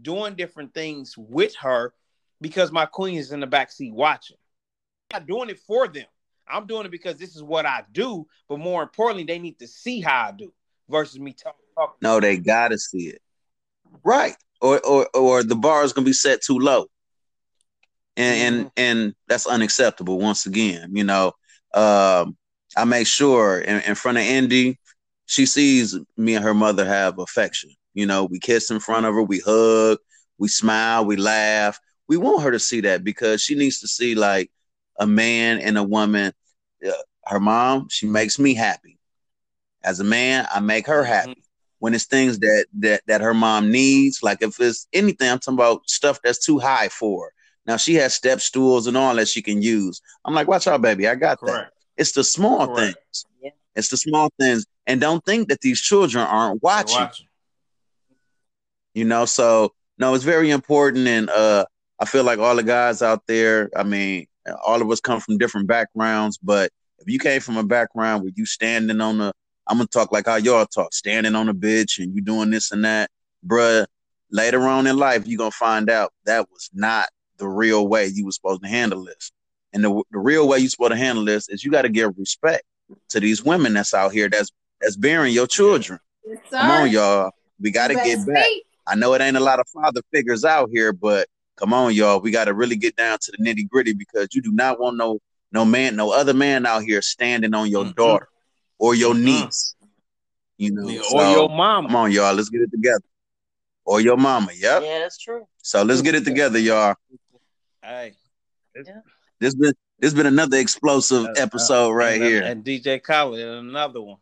doing 0.01 0.33
different 0.33 0.73
things 0.73 1.15
with 1.15 1.55
her 1.57 1.93
because 2.41 2.71
my 2.71 2.87
queen 2.87 3.19
is 3.19 3.31
in 3.31 3.39
the 3.39 3.45
back 3.47 3.71
seat 3.71 3.93
watching. 3.93 4.37
I'm 5.11 5.19
not 5.19 5.27
doing 5.27 5.49
it 5.49 5.59
for 5.59 5.87
them. 5.87 6.07
I'm 6.47 6.65
doing 6.65 6.85
it 6.87 6.91
because 6.91 7.17
this 7.17 7.35
is 7.35 7.43
what 7.43 7.67
I 7.67 7.83
do, 7.91 8.25
but 8.49 8.57
more 8.57 8.81
importantly, 8.81 9.25
they 9.25 9.37
need 9.37 9.59
to 9.59 9.67
see 9.67 10.01
how 10.01 10.29
I 10.29 10.31
do 10.31 10.51
versus 10.89 11.19
me 11.19 11.33
talking. 11.33 11.59
Talk. 11.75 11.97
No, 12.01 12.19
they 12.19 12.37
gotta 12.37 12.79
see 12.79 13.09
it. 13.09 13.21
Right. 14.03 14.35
Or 14.61 14.79
or 14.85 15.07
or 15.13 15.43
the 15.43 15.55
bar 15.55 15.83
is 15.83 15.93
gonna 15.93 16.05
be 16.05 16.13
set 16.13 16.41
too 16.41 16.59
low. 16.59 16.87
And 18.15 18.55
and 18.55 18.71
and 18.75 19.15
that's 19.27 19.45
unacceptable 19.45 20.19
once 20.19 20.45
again. 20.45 20.95
You 20.95 21.03
know, 21.03 21.33
um, 21.73 22.35
I 22.75 22.85
make 22.85 23.07
sure 23.07 23.59
in, 23.59 23.81
in 23.81 23.95
front 23.95 24.17
of 24.17 24.23
Indy, 24.23 24.79
she 25.25 25.45
sees 25.45 25.97
me 26.17 26.35
and 26.35 26.43
her 26.43 26.53
mother 26.53 26.85
have 26.85 27.19
affection. 27.19 27.69
You 27.93 28.05
know, 28.05 28.25
we 28.25 28.39
kiss 28.39 28.71
in 28.71 28.79
front 28.79 29.05
of 29.05 29.13
her, 29.13 29.23
we 29.23 29.39
hug, 29.45 29.99
we 30.37 30.47
smile, 30.47 31.05
we 31.05 31.15
laugh. 31.15 31.79
We 32.07 32.17
want 32.17 32.43
her 32.43 32.51
to 32.51 32.59
see 32.59 32.81
that 32.81 33.03
because 33.03 33.41
she 33.41 33.55
needs 33.55 33.81
to 33.81 33.87
see 33.87 34.15
like 34.15 34.49
a 34.99 35.05
man 35.05 35.59
and 35.59 35.77
a 35.77 35.83
woman. 35.83 36.33
Uh, 36.85 36.91
her 37.25 37.39
mom, 37.39 37.87
she 37.89 38.07
makes 38.07 38.39
me 38.39 38.53
happy. 38.53 38.97
As 39.83 39.99
a 39.99 40.03
man, 40.03 40.47
I 40.51 40.59
make 40.59 40.87
her 40.87 41.03
happy 41.03 41.43
when 41.79 41.93
it's 41.93 42.05
things 42.05 42.39
that 42.39 42.65
that 42.79 43.01
that 43.07 43.21
her 43.21 43.33
mom 43.33 43.71
needs. 43.71 44.23
Like 44.23 44.41
if 44.41 44.59
it's 44.59 44.87
anything, 44.93 45.29
I'm 45.29 45.39
talking 45.39 45.57
about 45.57 45.89
stuff 45.89 46.19
that's 46.23 46.43
too 46.43 46.59
high 46.59 46.89
for 46.89 47.25
her. 47.25 47.33
Now 47.65 47.77
she 47.77 47.95
has 47.95 48.15
step 48.15 48.39
stools 48.39 48.87
and 48.87 48.95
all 48.95 49.15
that 49.15 49.27
she 49.27 49.41
can 49.41 49.61
use. 49.61 50.01
I'm 50.25 50.33
like, 50.33 50.47
watch 50.47 50.67
out, 50.67 50.81
baby. 50.81 51.07
I 51.07 51.15
got 51.15 51.39
that. 51.41 51.71
It's 51.97 52.13
the 52.13 52.23
small 52.23 52.67
Correct. 52.67 52.95
things. 52.95 53.25
Yeah. 53.41 53.49
It's 53.75 53.89
the 53.89 53.97
small 53.97 54.29
things. 54.39 54.65
And 54.85 55.01
don't 55.01 55.23
think 55.25 55.49
that 55.49 55.61
these 55.61 55.81
children 55.81 56.25
aren't 56.25 56.63
watching. 56.63 57.01
Watching. 57.01 57.27
You 58.93 59.05
know, 59.05 59.25
so 59.25 59.73
no, 59.97 60.13
it's 60.13 60.23
very 60.23 60.49
important. 60.49 61.07
And 61.07 61.29
uh 61.29 61.65
I 61.99 62.05
feel 62.05 62.23
like 62.23 62.39
all 62.39 62.55
the 62.55 62.63
guys 62.63 63.01
out 63.01 63.25
there, 63.27 63.71
I 63.75 63.83
mean, 63.83 64.27
all 64.65 64.81
of 64.81 64.89
us 64.91 65.01
come 65.01 65.19
from 65.19 65.37
different 65.37 65.67
backgrounds, 65.67 66.37
but 66.37 66.71
if 66.99 67.07
you 67.11 67.19
came 67.19 67.41
from 67.41 67.57
a 67.57 67.63
background 67.63 68.23
where 68.23 68.31
you 68.35 68.45
standing 68.45 69.01
on 69.01 69.17
the 69.17 69.33
I'm 69.67 69.77
gonna 69.77 69.87
talk 69.87 70.11
like 70.11 70.25
how 70.27 70.35
y'all 70.37 70.65
talk, 70.65 70.93
standing 70.93 71.35
on 71.35 71.49
a 71.49 71.53
bitch 71.53 71.99
and 71.99 72.15
you 72.15 72.21
doing 72.21 72.49
this 72.49 72.71
and 72.71 72.83
that, 72.85 73.09
bruh. 73.45 73.85
Later 74.29 74.61
on 74.67 74.87
in 74.87 74.97
life, 74.97 75.25
you're 75.25 75.37
gonna 75.37 75.51
find 75.51 75.89
out 75.89 76.11
that 76.25 76.49
was 76.51 76.69
not 76.73 77.07
the 77.37 77.47
real 77.47 77.87
way 77.87 78.07
you 78.07 78.25
was 78.25 78.35
supposed 78.35 78.61
to 78.63 78.67
handle 78.67 79.05
this. 79.05 79.31
And 79.73 79.83
the, 79.83 79.89
the 80.11 80.19
real 80.19 80.47
way 80.47 80.59
you're 80.59 80.69
supposed 80.69 80.91
to 80.91 80.97
handle 80.97 81.23
this 81.23 81.47
is 81.49 81.63
you 81.63 81.71
got 81.71 81.83
to 81.83 81.89
give 81.89 82.11
respect 82.17 82.63
to 83.09 83.19
these 83.19 83.43
women 83.43 83.73
that's 83.73 83.93
out 83.93 84.11
here 84.11 84.29
that's 84.29 84.49
that's 84.81 84.95
bearing 84.97 85.33
your 85.33 85.47
children. 85.47 85.99
Yes, 86.25 86.37
Come 86.51 86.71
on, 86.71 86.91
y'all. 86.91 87.31
We 87.59 87.71
got 87.71 87.87
to 87.87 87.93
You 87.93 88.03
get 88.03 88.25
back. 88.25 88.45
speak. 88.45 88.63
I 88.85 88.95
know 88.95 89.13
it 89.13 89.21
ain't 89.21 89.37
a 89.37 89.41
lot 89.41 89.59
of 89.59 89.67
father 89.69 90.01
figures 90.13 90.43
out 90.45 90.69
here, 90.73 90.91
but 90.93 91.27
come 91.57 91.73
on, 91.73 91.93
y'all. 91.93 92.19
We 92.19 92.31
got 92.31 92.45
to 92.45 92.53
really 92.53 92.75
get 92.75 92.95
down 92.95 93.17
to 93.21 93.31
the 93.37 93.43
nitty 93.43 93.69
gritty 93.69 93.93
because 93.93 94.27
you 94.33 94.41
do 94.41 94.51
not 94.51 94.79
want 94.79 94.97
no 94.97 95.19
no 95.53 95.63
man, 95.63 95.95
no 95.95 96.11
other 96.11 96.33
man 96.33 96.65
out 96.65 96.83
here 96.83 97.01
standing 97.01 97.53
on 97.53 97.69
your 97.69 97.85
Mhm. 97.85 97.95
daughter 97.95 98.27
or 98.79 98.95
your 98.95 99.13
Mhm. 99.13 99.23
niece. 99.23 99.75
You 100.57 100.71
know, 100.71 100.87
Yeah, 100.89 101.01
so, 101.03 101.17
or 101.19 101.31
your 101.31 101.49
mama. 101.49 101.87
come 101.87 101.95
on, 101.95 102.11
y'all. 102.11 102.33
Let's 102.33 102.49
get 102.49 102.61
it 102.61 102.71
together. 102.71 103.03
Or 103.85 104.01
your 104.01 104.17
mama. 104.17 104.51
Yep. 104.53 104.81
Yeah, 104.83 104.99
that's 104.99 105.17
true. 105.17 105.47
So 105.59 105.83
let's 105.83 106.01
get 106.01 106.15
it 106.15 106.25
together, 106.25 106.59
y'all. 106.59 106.95
Hey. 107.81 108.15
Yeah. 108.75 109.01
This 109.39 109.55
been 109.55 109.73
this 109.99 110.13
been 110.13 110.25
another 110.27 110.57
explosive 110.57 111.25
Uh, 111.25 111.29
uh, 111.29 111.33
episode 111.37 111.91
right 111.91 112.15
and, 112.21 112.23
here, 112.23 112.43
And 112.43 112.63
DJ 112.63 112.99
Khaled, 112.99 113.39
another 113.39 114.01
one. 114.01 114.17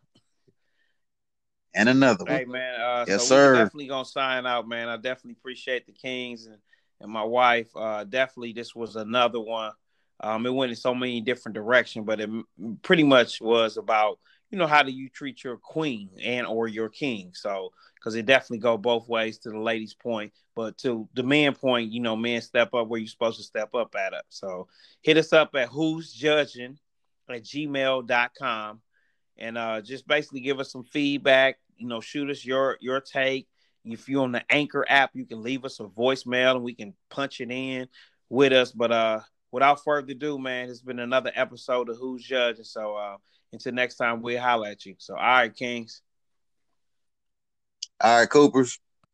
and 1.74 1.90
another 1.90 2.24
one. 2.24 2.34
Hey 2.34 2.46
man, 2.46 2.80
uh, 2.80 3.06
Yes, 3.08 3.22
so 3.22 3.28
sir. 3.28 3.52
we're 3.54 3.64
definitely 3.64 3.88
gonna 3.88 4.06
sign 4.06 4.46
out, 4.46 4.68
man. 4.68 4.88
I 4.88 4.96
definitely 4.96 5.34
appreciate 5.40 5.86
the 5.86 5.92
Kings 5.92 6.46
and, 6.46 6.58
and 7.02 7.12
my 7.12 7.24
wife. 7.24 7.68
Uh, 7.76 8.04
definitely, 8.06 8.54
this 8.54 8.74
was 8.74 8.96
another 8.96 9.40
one. 9.42 9.72
Um, 10.22 10.46
it 10.46 10.54
went 10.54 10.70
in 10.70 10.78
so 10.78 10.96
many 10.96 11.20
different 11.20 11.56
directions, 11.56 12.06
but 12.06 12.22
it 12.22 12.30
pretty 12.82 13.04
much 13.04 13.42
was 13.42 13.76
about 13.76 14.20
you 14.50 14.58
know 14.58 14.68
how 14.68 14.84
do 14.84 14.92
you 14.92 15.10
treat 15.10 15.44
your 15.44 15.58
queen 15.58 16.10
and 16.24 16.46
or 16.48 16.68
your 16.68 16.90
king. 16.90 17.32
So 17.34 17.72
because 17.96 18.16
it 18.16 18.26
definitely 18.26 18.60
go 18.60 18.78
both 18.78 19.08
ways 19.08 19.40
to 19.40 19.50
the 19.50 19.60
ladies' 19.60 19.96
point, 19.96 20.32
but 20.56 20.78
to 20.80 21.10
the 21.16 21.24
man 21.24 21.56
point, 21.56 21.92
you 21.92 22.00
know, 22.00 22.16
men 22.16 22.42
step 22.42 22.74
up 22.74 22.88
where 22.88 23.00
you're 23.00 23.08
supposed 23.08 23.38
to 23.38 23.44
step 23.44 23.74
up 23.74 23.96
at 23.96 24.14
it. 24.14 24.24
So 24.30 24.68
hit 25.02 25.18
us 25.18 25.34
up 25.34 25.56
at 25.56 25.70
who's 25.70 26.14
judging 26.14 26.78
at 27.30 27.44
gmail.com 27.44 28.82
and 29.38 29.58
uh 29.58 29.82
just 29.82 30.08
basically 30.08 30.40
give 30.40 30.60
us 30.60 30.72
some 30.72 30.84
feedback 30.84 31.58
you 31.78 31.88
know 31.88 32.00
shoot 32.02 32.30
us 32.30 32.46
your 32.46 32.78
your 32.82 33.02
take 33.02 33.48
if 33.84 34.08
you're 34.10 34.24
on 34.24 34.32
the 34.32 34.44
anchor 34.50 34.86
app 34.88 35.12
you 35.14 35.26
can 35.26 35.44
leave 35.44 35.66
us 35.66 35.80
a 35.80 35.84
voicemail 35.84 36.56
and 36.56 36.64
we 36.64 36.74
can 36.74 36.94
punch 37.10 37.42
it 37.42 37.52
in 37.52 37.88
with 38.30 38.54
us 38.54 38.72
but 38.72 38.92
uh 38.92 39.20
without 39.52 39.84
further 39.84 40.12
ado 40.12 40.38
man 40.38 40.70
it's 40.70 40.82
been 40.82 41.00
another 41.00 41.32
episode 41.36 41.90
of 41.90 41.98
who's 41.98 42.24
judging 42.24 42.64
so 42.64 42.96
uh 42.96 43.18
until 43.56 43.74
next 43.74 43.96
time 43.96 44.22
we'll 44.22 44.40
holler 44.40 44.68
at 44.68 44.86
you 44.86 44.96
so 44.98 45.16
all 45.16 45.22
right 45.22 45.56
kings 45.56 46.02
All 48.02 48.20
right, 48.20 48.30
Coopers. 48.30 48.80